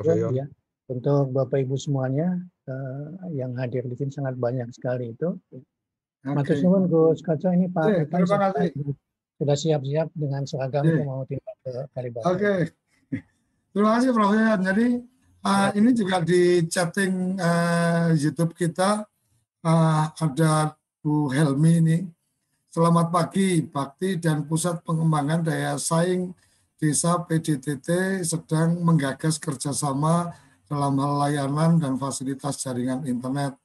Mas 0.00 0.06
ya, 0.08 0.28
ya. 0.32 0.46
Untuk 0.88 1.32
Bapak 1.36 1.64
Ibu 1.64 1.76
semuanya 1.76 2.40
uh, 2.68 3.28
yang 3.32 3.52
hadir 3.60 3.84
di 3.84 3.96
sini 3.96 4.08
sangat 4.08 4.40
banyak 4.40 4.72
sekali 4.72 5.12
itu. 5.12 5.36
Okay. 6.24 6.32
Matur 6.40 6.56
suwun 6.56 6.82
Gus 6.88 7.20
Kaco 7.20 7.52
ini 7.52 7.68
Pak. 7.68 7.84
Okay, 7.84 8.04
terima 8.08 8.36
kasih. 8.48 8.68
Sudah 9.36 9.56
siap-siap 9.60 10.08
dengan 10.16 10.42
seragam 10.48 10.88
okay. 10.88 11.04
mau 11.04 11.20
tinggal 11.28 11.54
ke 11.60 11.72
Kalibata. 11.92 12.24
Oke. 12.32 12.40
Okay. 12.40 12.60
Terima 13.76 13.90
kasih 14.00 14.08
Prof. 14.16 14.32
Yayan. 14.32 14.60
Jadi 14.64 14.86
uh, 15.44 15.68
ini 15.76 15.90
juga 15.92 16.16
di 16.24 16.64
chatting 16.64 17.36
uh, 17.36 18.16
YouTube 18.16 18.56
kita 18.56 19.04
uh, 19.68 20.04
ada 20.16 20.72
Bu 21.04 21.28
Helmi 21.28 21.72
ini. 21.84 21.98
Selamat 22.72 23.12
pagi, 23.12 23.60
Bakti 23.60 24.16
dan 24.16 24.48
Pusat 24.48 24.80
Pengembangan 24.82 25.44
Daya 25.44 25.76
Saing 25.76 26.32
Desa 26.80 27.20
PDTT 27.20 28.24
sedang 28.24 28.80
menggagas 28.80 29.36
kerjasama 29.36 30.32
dalam 30.64 30.96
hal 30.98 31.12
layanan 31.20 31.76
dan 31.76 32.00
fasilitas 32.00 32.64
jaringan 32.64 33.04
internet 33.04 33.60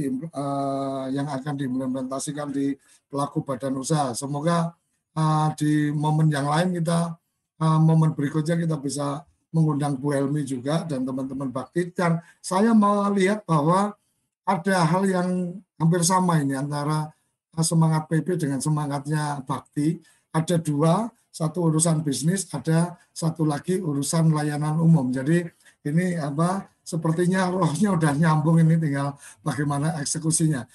di, 0.00 0.08
uh, 0.08 1.04
yang 1.12 1.28
akan 1.28 1.54
diimplementasikan 1.60 2.48
di 2.48 2.72
pelaku 3.12 3.44
badan 3.44 3.76
usaha. 3.76 4.16
Semoga 4.16 4.72
uh, 5.12 5.48
di 5.60 5.92
momen 5.92 6.32
yang 6.32 6.48
lain 6.48 6.80
kita, 6.80 7.12
uh, 7.60 7.78
momen 7.80 8.16
berikutnya 8.16 8.56
kita 8.56 8.80
bisa 8.80 9.20
mengundang 9.52 9.98
Bu 9.98 10.16
Helmi 10.16 10.46
juga 10.46 10.86
dan 10.88 11.04
teman-teman 11.04 11.52
Bakti. 11.52 11.92
Dan 11.92 12.22
saya 12.40 12.72
lihat 13.12 13.44
bahwa 13.44 13.92
ada 14.48 14.76
hal 14.88 15.02
yang 15.04 15.28
hampir 15.76 16.00
sama 16.00 16.40
ini 16.40 16.56
antara 16.56 17.12
semangat 17.60 18.08
PP 18.08 18.40
dengan 18.40 18.62
semangatnya 18.62 19.44
Bakti. 19.44 20.00
Ada 20.30 20.62
dua, 20.62 21.10
satu 21.34 21.66
urusan 21.66 22.06
bisnis, 22.06 22.46
ada 22.54 22.94
satu 23.10 23.42
lagi 23.42 23.82
urusan 23.82 24.30
layanan 24.30 24.78
umum. 24.78 25.10
Jadi 25.10 25.42
ini 25.82 26.14
apa 26.14 26.69
sepertinya 26.90 27.46
rohnya 27.54 27.94
udah 27.94 28.12
nyambung 28.18 28.58
ini 28.58 28.74
tinggal 28.74 29.14
bagaimana 29.46 29.94
eksekusinya. 30.02 30.66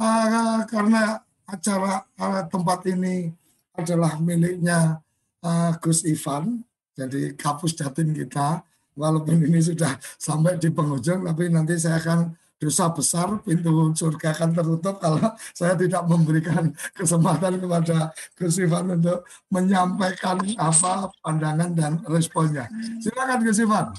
Uh, 0.00 0.64
karena 0.64 1.20
acara 1.44 2.08
uh, 2.16 2.42
tempat 2.48 2.88
ini 2.88 3.28
adalah 3.76 4.16
miliknya 4.16 5.04
uh, 5.44 5.76
Gus 5.76 6.08
Ivan, 6.08 6.64
jadi 6.96 7.36
kapus 7.36 7.76
datin 7.76 8.16
kita, 8.16 8.64
walaupun 8.96 9.44
ini 9.44 9.60
sudah 9.60 10.00
sampai 10.16 10.56
di 10.56 10.72
penghujung, 10.72 11.28
tapi 11.28 11.52
nanti 11.52 11.76
saya 11.76 12.00
akan 12.00 12.32
dosa 12.58 12.90
besar, 12.90 13.38
pintu 13.46 13.94
surga 13.94 14.34
akan 14.34 14.50
tertutup 14.50 14.98
kalau 14.98 15.30
saya 15.54 15.78
tidak 15.78 16.02
memberikan 16.10 16.74
kesempatan 16.98 17.62
kepada 17.62 18.10
Gus 18.34 18.58
Ivan 18.58 18.98
untuk 18.98 19.22
menyampaikan 19.54 20.42
apa 20.58 21.06
pandangan 21.22 21.70
dan 21.70 22.02
responnya. 22.10 22.66
Silakan 22.98 23.38
Gus 23.46 23.62
Ivan. 23.62 23.94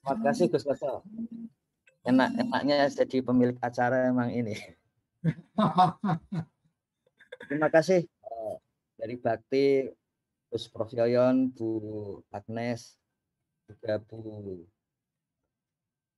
Terima 0.00 0.14
kasih 0.24 0.46
Gus 0.48 0.64
Koso. 0.64 1.04
Enak-enaknya 2.04 2.88
jadi 2.92 3.18
pemilik 3.20 3.56
acara 3.60 4.08
emang 4.08 4.32
ini. 4.32 4.56
Terima 7.48 7.68
kasih 7.68 8.08
eh, 8.08 8.54
dari 8.96 9.20
Bakti, 9.20 9.88
Gus 10.48 10.64
Prof 10.72 10.92
Yoyon, 10.96 11.52
Bu 11.52 11.70
Agnes, 12.32 12.96
juga 13.68 14.00
Bu 14.00 14.64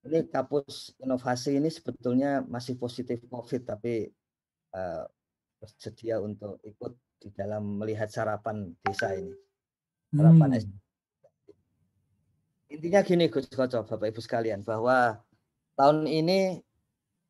ini 0.03 0.27
kapus 0.27 0.99
inovasi 0.99 1.63
ini 1.63 1.71
sebetulnya 1.71 2.43
masih 2.43 2.75
positif 2.75 3.23
COVID, 3.31 3.63
tapi 3.63 4.11
uh, 4.75 5.07
bersedia 5.63 6.19
untuk 6.19 6.59
ikut 6.67 6.99
di 7.23 7.31
dalam 7.31 7.79
melihat 7.79 8.11
sarapan 8.11 8.75
desa 8.83 9.15
ini. 9.15 9.31
Sarapan 10.11 10.59
hmm. 10.59 10.75
Intinya 12.73 13.05
gini 13.05 13.29
Gus 13.29 13.53
Koco, 13.53 13.85
Bapak 13.85 14.17
Ibu 14.17 14.25
sekalian, 14.25 14.65
bahwa 14.65 15.21
tahun 15.77 16.09
ini 16.09 16.57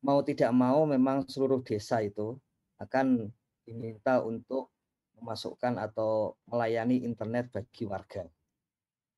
mau 0.07 0.23
tidak 0.23 0.55
mau 0.55 0.87
memang 0.87 1.27
seluruh 1.27 1.67
desa 1.67 1.99
itu 1.99 2.39
akan 2.79 3.27
diminta 3.67 4.23
untuk 4.23 4.71
memasukkan 5.19 5.83
atau 5.83 6.39
melayani 6.47 7.03
internet 7.03 7.51
bagi 7.51 7.83
warga. 7.91 8.23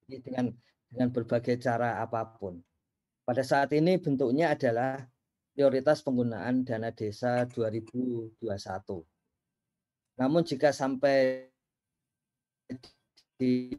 Jadi 0.05 0.17
dengan 0.25 0.49
dengan 0.89 1.09
berbagai 1.13 1.61
cara 1.61 2.01
apa 2.01 2.25
pun. 2.25 2.57
Pada 3.25 3.45
saat 3.45 3.73
ini 3.77 4.01
bentuknya 4.01 4.57
adalah 4.57 5.05
prioritas 5.53 6.01
penggunaan 6.01 6.65
dana 6.65 6.89
desa 6.93 7.45
2021. 7.53 8.41
Namun 10.21 10.41
jika 10.45 10.73
sampai 10.73 11.49
di 13.37 13.77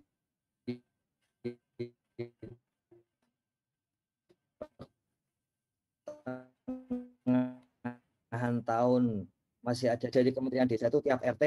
pertengahan 8.35 8.63
tahun 8.63 9.27
masih 9.65 9.91
ada 9.91 10.07
dari 10.07 10.29
Kementerian 10.31 10.69
Desa 10.69 10.87
itu 10.87 11.01
tiap 11.03 11.19
RT 11.19 11.43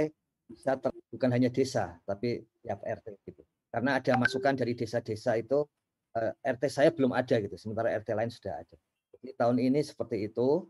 bisa 0.48 0.80
ter, 0.80 0.92
bukan 1.12 1.30
hanya 1.32 1.52
desa 1.52 2.00
tapi 2.08 2.40
tiap 2.64 2.80
RT 2.82 3.06
gitu. 3.28 3.44
Karena 3.68 4.00
ada 4.00 4.16
masukan 4.16 4.56
dari 4.56 4.72
desa-desa 4.72 5.36
itu 5.36 5.68
eh, 6.16 6.32
RT 6.40 6.64
saya 6.72 6.90
belum 6.92 7.12
ada 7.12 7.36
gitu, 7.36 7.56
sementara 7.60 7.92
RT 8.00 8.08
lain 8.16 8.32
sudah 8.32 8.56
ada. 8.64 8.76
Jadi 9.12 9.28
tahun 9.36 9.56
ini 9.60 9.80
seperti 9.84 10.32
itu 10.32 10.64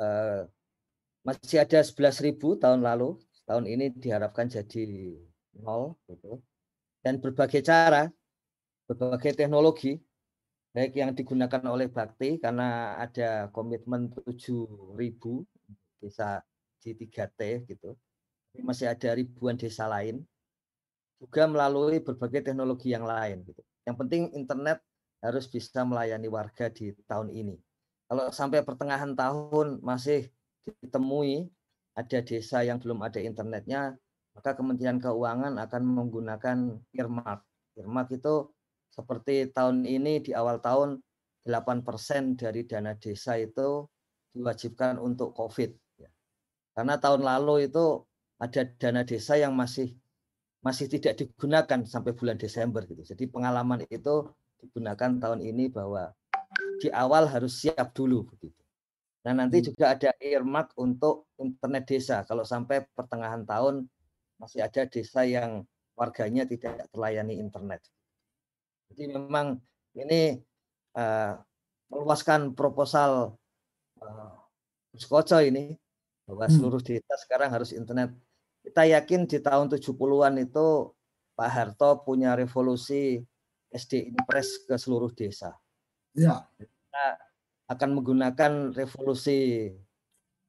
eh, 0.00 0.48
masih 1.22 1.60
ada 1.60 1.84
11.000 1.84 2.56
tahun 2.56 2.80
lalu, 2.80 3.20
tahun 3.44 3.64
ini 3.68 3.92
diharapkan 4.00 4.48
jadi 4.48 4.86
nol 5.60 5.98
gitu. 6.08 6.40
Dan 7.04 7.20
berbagai 7.22 7.62
cara, 7.62 8.10
berbagai 8.86 9.34
teknologi 9.34 9.98
baik 10.76 10.92
yang 10.92 11.10
digunakan 11.16 11.62
oleh 11.72 11.88
Bakti 11.88 12.36
karena 12.36 13.00
ada 13.00 13.48
komitmen 13.48 14.12
7.000 14.12 14.92
desa 16.02 16.44
di 16.84 16.92
3T 16.92 17.64
gitu. 17.66 17.96
Masih 18.60 18.88
ada 18.88 19.12
ribuan 19.16 19.56
desa 19.56 19.88
lain 19.88 20.24
juga 21.16 21.48
melalui 21.48 22.00
berbagai 22.04 22.52
teknologi 22.52 22.92
yang 22.92 23.08
lain 23.08 23.40
gitu. 23.48 23.62
Yang 23.88 23.96
penting 24.04 24.22
internet 24.36 24.84
harus 25.24 25.48
bisa 25.48 25.80
melayani 25.82 26.28
warga 26.28 26.68
di 26.68 26.92
tahun 27.08 27.32
ini. 27.32 27.56
Kalau 28.06 28.30
sampai 28.30 28.62
pertengahan 28.62 29.16
tahun 29.16 29.80
masih 29.82 30.28
ditemui 30.84 31.48
ada 31.96 32.18
desa 32.20 32.60
yang 32.60 32.76
belum 32.76 33.00
ada 33.00 33.18
internetnya, 33.18 33.96
maka 34.36 34.52
Kementerian 34.52 35.00
Keuangan 35.00 35.56
akan 35.56 35.82
menggunakan 35.82 36.56
earmark. 36.92 37.40
Earmark 37.80 38.08
itu 38.12 38.52
seperti 38.96 39.52
tahun 39.52 39.84
ini 39.84 40.24
di 40.24 40.32
awal 40.32 40.58
tahun 40.64 41.04
8% 41.44 42.40
dari 42.40 42.64
dana 42.64 42.96
desa 42.96 43.36
itu 43.36 43.84
diwajibkan 44.34 44.98
untuk 44.98 45.36
COVID. 45.36 45.70
Ya. 46.00 46.10
Karena 46.74 46.96
tahun 46.98 47.22
lalu 47.22 47.68
itu 47.70 48.02
ada 48.40 48.64
dana 48.80 49.06
desa 49.06 49.36
yang 49.36 49.52
masih 49.54 49.94
masih 50.64 50.90
tidak 50.90 51.22
digunakan 51.22 51.86
sampai 51.86 52.16
bulan 52.16 52.40
Desember 52.40 52.82
gitu. 52.82 53.06
Jadi 53.06 53.30
pengalaman 53.30 53.86
itu 53.86 54.26
digunakan 54.58 55.20
tahun 55.22 55.40
ini 55.44 55.70
bahwa 55.70 56.10
di 56.82 56.90
awal 56.90 57.30
harus 57.30 57.62
siap 57.62 57.94
dulu 57.94 58.26
begitu. 58.26 58.58
Nah 59.22 59.32
nanti 59.38 59.62
hmm. 59.62 59.66
juga 59.70 59.94
ada 59.94 60.10
earmark 60.18 60.74
untuk 60.74 61.30
internet 61.38 61.84
desa. 61.86 62.26
Kalau 62.26 62.42
sampai 62.42 62.82
pertengahan 62.96 63.46
tahun 63.46 63.86
masih 64.42 64.66
ada 64.66 64.84
desa 64.90 65.22
yang 65.22 65.62
warganya 65.94 66.44
tidak 66.44 66.90
terlayani 66.90 67.38
internet. 67.38 67.80
Jadi 68.90 69.02
memang 69.12 69.58
ini 69.96 70.40
uh, 70.96 71.32
meluaskan 71.90 72.52
proposal 72.52 73.36
uh, 74.02 75.40
ini 75.44 75.76
bahwa 76.26 76.48
hmm. 76.48 76.54
seluruh 76.56 76.82
desa 76.82 77.14
sekarang 77.22 77.52
harus 77.52 77.70
internet 77.70 78.10
kita 78.66 78.82
yakin 78.82 79.30
di 79.30 79.38
tahun 79.38 79.70
70-an 79.70 80.42
itu 80.42 80.90
Pak 81.38 81.50
Harto 81.52 82.02
punya 82.02 82.34
revolusi 82.34 83.22
SD 83.70 84.10
Impres 84.10 84.66
ke 84.66 84.74
seluruh 84.74 85.14
desa. 85.14 85.54
Ya. 86.16 86.50
Kita 86.58 87.06
akan 87.70 87.90
menggunakan 87.94 88.74
revolusi 88.74 89.70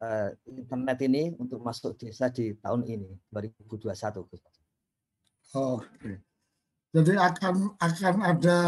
uh, 0.02 0.30
internet 0.50 0.98
ini 1.06 1.36
untuk 1.38 1.62
masuk 1.62 1.94
desa 2.00 2.34
di 2.34 2.58
tahun 2.58 2.90
ini 2.90 3.12
2021. 3.30 3.94
Oke. 5.54 6.26
Jadi 6.96 7.14
akan 7.20 7.76
akan 7.78 8.16
ada 8.24 8.60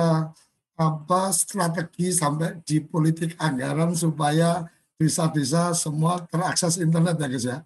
apa 0.79 1.21
strategi 1.35 2.15
sampai 2.15 2.63
di 2.63 2.79
politik 2.79 3.35
anggaran 3.35 3.91
supaya 3.95 4.63
desa-desa 4.99 5.75
semua 5.75 6.23
terakses 6.27 6.79
internet 6.79 7.15
ya 7.19 7.27
guys 7.27 7.45
ya. 7.47 7.57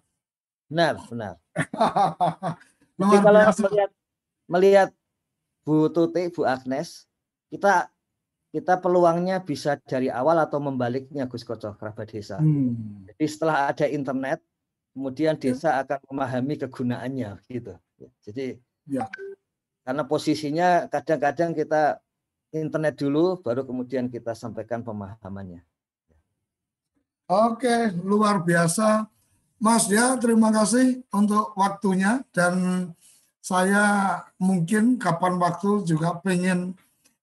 Benar, 0.70 0.94
benar. 1.10 1.34
Jadi 2.98 3.16
kalau 3.22 3.40
melihat 3.42 3.90
melihat 4.46 4.88
Bu 5.66 5.90
Tuti, 5.90 6.30
Bu 6.30 6.46
Agnes, 6.46 7.06
kita 7.50 7.90
kita 8.54 8.78
peluangnya 8.78 9.42
bisa 9.42 9.74
dari 9.82 10.06
awal 10.06 10.38
atau 10.38 10.62
membaliknya 10.62 11.26
Gus 11.26 11.42
Koco 11.42 11.74
kerabat 11.74 12.06
desa. 12.06 12.38
Hmm. 12.38 13.02
Jadi 13.10 13.24
setelah 13.26 13.74
ada 13.74 13.90
internet, 13.90 14.38
kemudian 14.94 15.34
desa 15.34 15.82
akan 15.82 15.98
memahami 16.06 16.54
kegunaannya 16.62 17.42
gitu. 17.50 17.74
Jadi 18.22 18.62
ya. 18.86 19.10
Karena 19.84 20.02
posisinya 20.08 20.88
kadang-kadang 20.88 21.52
kita 21.52 22.00
internet 22.50 22.96
dulu, 22.96 23.38
baru 23.44 23.68
kemudian 23.68 24.08
kita 24.08 24.32
sampaikan 24.32 24.80
pemahamannya. 24.80 25.60
Oke, 27.28 27.92
luar 28.04 28.40
biasa. 28.40 29.08
Mas 29.60 29.88
ya, 29.88 30.16
terima 30.20 30.52
kasih 30.52 31.00
untuk 31.08 31.56
waktunya 31.56 32.20
dan 32.36 32.90
saya 33.44 34.20
mungkin 34.40 34.96
kapan 34.96 35.36
waktu 35.36 35.84
juga 35.84 36.16
pengen 36.20 36.76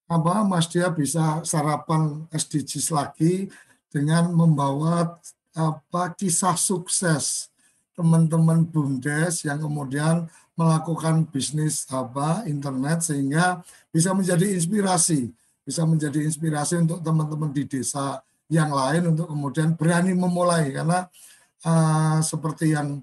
apa 0.05 0.45
Mas 0.45 0.70
Dia 0.70 0.89
bisa 0.93 1.41
sarapan 1.41 2.26
SDGs 2.30 2.93
lagi 2.93 3.49
dengan 3.89 4.30
membawa 4.30 5.18
apa 5.51 6.03
kisah 6.14 6.55
sukses 6.55 7.51
teman-teman 7.93 8.64
BUMDes 8.64 9.45
yang 9.45 9.59
kemudian 9.59 10.26
melakukan 10.62 11.26
bisnis 11.26 11.89
apa 11.89 12.45
internet 12.45 13.01
sehingga 13.01 13.66
bisa 13.89 14.14
menjadi 14.14 14.45
inspirasi, 14.53 15.34
bisa 15.66 15.82
menjadi 15.89 16.22
inspirasi 16.22 16.86
untuk 16.86 17.01
teman-teman 17.01 17.49
di 17.49 17.66
desa 17.66 18.22
yang 18.45 18.70
lain 18.70 19.18
untuk 19.18 19.26
kemudian 19.34 19.74
berani 19.74 20.14
memulai 20.14 20.70
karena 20.70 21.09
uh, 21.66 22.22
seperti 22.22 22.78
yang 22.78 23.01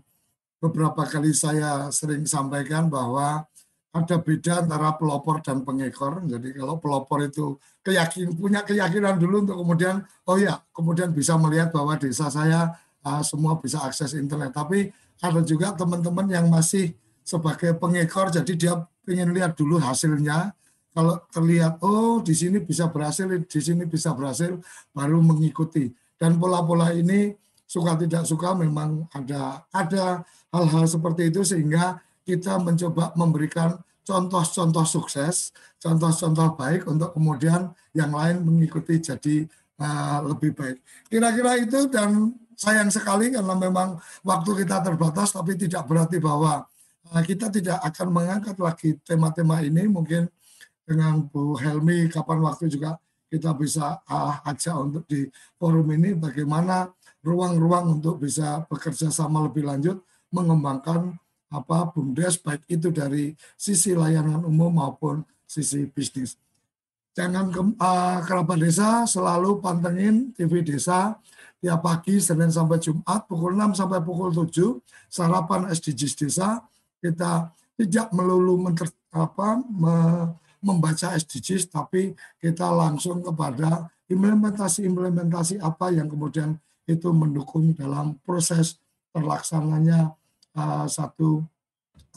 beberapa 0.62 1.02
kali 1.02 1.34
saya 1.34 1.90
sering 1.90 2.22
sampaikan 2.30 2.86
bahwa 2.86 3.42
ada 3.88 4.16
beda 4.20 4.62
antara 4.62 4.94
pelopor 4.94 5.40
dan 5.42 5.64
pengekor. 5.64 6.22
Jadi 6.28 6.54
kalau 6.54 6.78
pelopor 6.78 7.24
itu 7.24 7.56
keyakin 7.82 8.36
punya 8.36 8.62
keyakinan 8.62 9.18
dulu 9.18 9.48
untuk 9.48 9.56
kemudian 9.64 10.04
oh 10.28 10.38
ya 10.38 10.60
kemudian 10.70 11.10
bisa 11.10 11.34
melihat 11.40 11.74
bahwa 11.74 11.96
desa 11.98 12.30
saya 12.30 12.76
uh, 13.02 13.22
semua 13.24 13.58
bisa 13.58 13.82
akses 13.82 14.14
internet. 14.14 14.54
Tapi 14.54 14.92
ada 15.18 15.40
juga 15.42 15.74
teman-teman 15.74 16.28
yang 16.30 16.46
masih 16.46 16.94
sebagai 17.28 17.76
pengekor 17.76 18.32
jadi 18.32 18.52
dia 18.56 18.72
ingin 19.04 19.36
lihat 19.36 19.52
dulu 19.52 19.76
hasilnya. 19.76 20.56
Kalau 20.96 21.20
terlihat 21.30 21.78
oh 21.84 22.24
di 22.24 22.32
sini 22.32 22.58
bisa 22.58 22.88
berhasil, 22.88 23.28
di 23.28 23.60
sini 23.60 23.84
bisa 23.84 24.16
berhasil 24.16 24.56
baru 24.96 25.20
mengikuti. 25.20 25.92
Dan 26.16 26.40
pola-pola 26.40 26.90
ini 26.96 27.36
suka 27.68 27.94
tidak 28.00 28.24
suka 28.24 28.56
memang 28.56 29.04
ada 29.12 29.62
ada 29.70 30.24
hal-hal 30.50 30.88
seperti 30.88 31.28
itu 31.28 31.44
sehingga 31.44 32.00
kita 32.24 32.56
mencoba 32.58 33.12
memberikan 33.14 33.76
contoh-contoh 34.08 34.88
sukses, 34.88 35.52
contoh-contoh 35.76 36.56
baik 36.56 36.88
untuk 36.88 37.12
kemudian 37.12 37.68
yang 37.92 38.10
lain 38.16 38.40
mengikuti 38.40 38.96
jadi 38.98 39.44
uh, 39.78 40.24
lebih 40.32 40.56
baik. 40.56 40.80
Kira-kira 41.12 41.60
itu 41.60 41.86
dan 41.92 42.32
sayang 42.58 42.90
sekali 42.90 43.30
karena 43.30 43.54
memang 43.54 44.00
waktu 44.26 44.64
kita 44.64 44.82
terbatas 44.82 45.36
tapi 45.36 45.54
tidak 45.54 45.86
berarti 45.86 46.18
bahwa 46.18 46.66
kita 47.24 47.48
tidak 47.48 47.78
akan 47.84 48.08
mengangkat 48.12 48.56
lagi 48.60 48.96
tema-tema 49.04 49.64
ini 49.64 49.88
mungkin 49.88 50.28
dengan 50.84 51.24
Bu 51.24 51.56
Helmi 51.56 52.08
kapan 52.08 52.40
waktu 52.44 52.68
juga 52.68 52.96
kita 53.28 53.52
bisa 53.52 54.00
uh, 54.08 54.40
ajak 54.48 54.76
untuk 54.76 55.04
di 55.04 55.28
forum 55.60 55.84
ini 55.92 56.16
bagaimana 56.16 56.88
ruang-ruang 57.20 58.00
untuk 58.00 58.24
bisa 58.24 58.64
bekerja 58.68 59.12
sama 59.12 59.44
lebih 59.44 59.68
lanjut 59.68 60.00
mengembangkan 60.32 61.16
apa 61.48 61.92
bumdes 61.92 62.40
baik 62.40 62.64
itu 62.68 62.92
dari 62.92 63.32
sisi 63.56 63.96
layanan 63.96 64.44
umum 64.44 64.72
maupun 64.80 65.24
sisi 65.48 65.88
bisnis. 65.88 66.36
Jangan 67.16 67.50
ke, 67.50 67.60
uh, 67.60 68.18
kerabat 68.24 68.58
desa 68.62 69.04
selalu 69.08 69.58
pantengin 69.58 70.30
TV 70.36 70.62
desa 70.62 71.16
tiap 71.58 71.82
pagi 71.82 72.22
Senin 72.22 72.52
sampai 72.52 72.78
Jumat 72.78 73.26
pukul 73.26 73.58
6 73.58 73.74
sampai 73.74 73.98
pukul 73.98 74.30
7 74.30 74.78
sarapan 75.10 75.66
SDGs 75.72 76.14
desa 76.14 76.62
kita 76.98 77.54
tidak 77.78 78.10
melulu 78.10 78.58
apa, 79.14 79.62
me, 79.70 79.96
membaca 80.58 81.14
SDGs 81.14 81.70
tapi 81.70 82.12
kita 82.42 82.66
langsung 82.74 83.22
kepada 83.22 83.86
implementasi-implementasi 84.10 85.62
apa 85.62 85.94
yang 85.94 86.10
kemudian 86.10 86.58
itu 86.88 87.12
mendukung 87.12 87.76
dalam 87.76 88.16
proses 88.24 88.80
terlaksananya 89.12 90.16
uh, 90.56 90.86
satu 90.88 91.44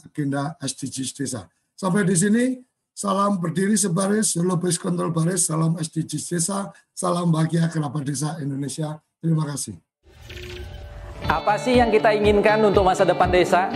agenda 0.02 0.56
SDGs 0.58 1.10
desa. 1.14 1.46
Sampai 1.76 2.08
di 2.08 2.16
sini, 2.16 2.44
salam 2.90 3.38
berdiri 3.38 3.76
sebaris, 3.76 4.34
lupis 4.40 4.80
kontrol 4.80 5.12
baris, 5.12 5.46
salam 5.46 5.76
SDGs 5.78 6.24
desa, 6.32 6.72
salam 6.96 7.30
bahagia 7.30 7.68
kerabat 7.68 8.02
desa 8.02 8.40
Indonesia. 8.40 8.98
Terima 9.22 9.46
kasih. 9.46 9.78
Apa 11.30 11.54
sih 11.54 11.78
yang 11.78 11.94
kita 11.94 12.10
inginkan 12.10 12.58
untuk 12.66 12.82
masa 12.82 13.06
depan 13.06 13.30
desa? 13.30 13.70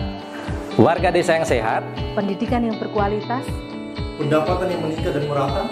Warga 0.76 1.08
desa 1.08 1.40
yang 1.40 1.48
sehat, 1.48 1.80
pendidikan 2.12 2.60
yang 2.60 2.76
berkualitas, 2.76 3.48
pendapatan 4.20 4.68
yang 4.68 4.84
meningkat 4.84 5.08
dan 5.16 5.24
merata, 5.24 5.64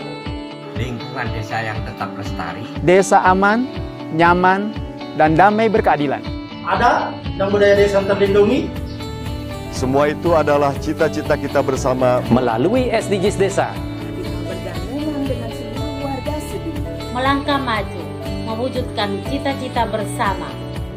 lingkungan 0.80 1.28
desa 1.28 1.60
yang 1.60 1.76
tetap 1.84 2.08
lestari, 2.16 2.64
desa 2.80 3.20
aman, 3.20 3.68
nyaman, 4.16 4.72
dan 5.20 5.36
damai 5.36 5.68
berkeadilan. 5.68 6.24
Ada 6.64 7.12
dan 7.36 7.46
budaya 7.52 7.76
desa 7.76 8.00
terlindungi. 8.00 8.72
Semua 9.76 10.08
itu 10.08 10.32
adalah 10.32 10.72
cita-cita 10.80 11.36
kita 11.36 11.60
bersama 11.60 12.24
melalui 12.32 12.88
SDGs 12.88 13.36
desa. 13.36 13.76
Melangkah 17.12 17.60
maju, 17.60 18.02
mewujudkan 18.48 19.20
cita-cita 19.28 19.84
bersama. 19.84 20.48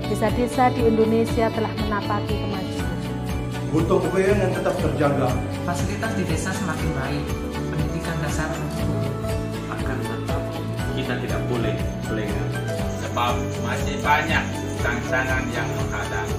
Desa-desa 0.08 0.72
di 0.72 0.88
Indonesia 0.88 1.52
telah 1.52 1.76
menapaki 1.76 2.32
kemajuan. 2.40 2.67
Butuh 3.68 4.00
kebayaan 4.00 4.38
yang 4.48 4.54
tetap 4.56 4.76
terjaga. 4.80 5.28
Fasilitas 5.68 6.12
di 6.16 6.24
desa 6.24 6.56
semakin 6.56 6.90
baik, 6.96 7.24
pendidikan 7.68 8.16
dasar 8.24 8.50
akan 9.68 9.98
tetap 10.08 10.42
kita 10.96 11.14
tidak 11.20 11.42
boleh 11.52 11.76
lengah. 12.08 12.48
Sebab 13.04 13.34
masih 13.68 13.96
banyak 14.00 14.44
tantangan 14.80 15.44
yang 15.52 15.68
menghadapi. 15.76 16.36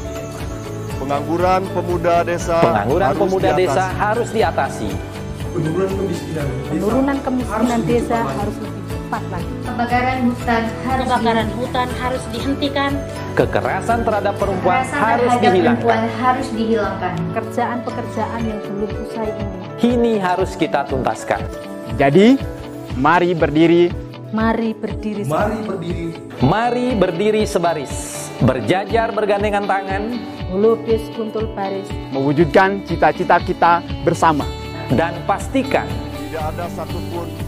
Pengangguran 0.99 1.63
pemuda 1.71 2.17
desa 2.27 2.59
Pengangguran 2.59 3.07
harus 3.07 3.21
pemuda 3.23 3.51
diatasi. 3.55 3.63
desa 3.63 3.85
harus 3.93 4.29
diatasi. 4.35 4.89
Penurunan 5.49 5.91
kemiskinan 5.95 6.47
desa 6.49 6.71
Penurunan 6.73 7.19
kemiskinan 7.23 7.61
harus 7.69 7.85
desa 7.87 8.19
harus 8.25 8.57
cepat 9.09 9.25
lagi. 9.33 9.53
Kebakaran 9.65 10.19
hutan 10.29 10.63
harus 10.85 11.07
Kebakaran 11.09 11.49
hutan 11.57 11.89
harus 11.97 12.25
dihentikan. 12.29 12.91
Kekerasan 13.33 13.99
terhadap 14.05 14.35
perempuan 14.37 14.85
Kekerasan 14.85 15.01
harus 15.01 15.25
terhadap 15.25 15.41
dihilangkan. 15.49 15.81
perempuan 15.81 16.03
harus 16.21 16.49
dihilangkan. 16.53 17.15
Pekerjaan-pekerjaan 17.33 18.41
yang 18.45 18.61
belum 18.69 18.91
usai 19.09 19.29
ini. 19.33 19.57
Ini 19.79 20.13
harus 20.21 20.51
kita 20.61 20.85
tuntaskan. 20.85 21.41
Jadi, 21.97 22.37
mari 23.01 23.33
berdiri, 23.33 23.85
Mari 24.29 24.77
berdiri. 24.77 25.25
Mari 25.25 25.59
berdiri 25.65 26.07
Mari 26.45 26.93
berdiri 26.93 27.43
sebaris, 27.49 28.29
berjajar 28.45 29.09
bergandengan 29.17 29.65
tangan, 29.65 30.21
melukis 30.53 31.01
kuntul 31.17 31.49
baris, 31.57 31.89
mewujudkan 32.13 32.85
cita-cita 32.85 33.41
kita 33.41 33.81
bersama. 34.05 34.45
dan 34.89 35.13
pastikan 35.29 35.85
Tidak 36.29 36.45
ada 36.45 36.65
satupun 36.73 37.48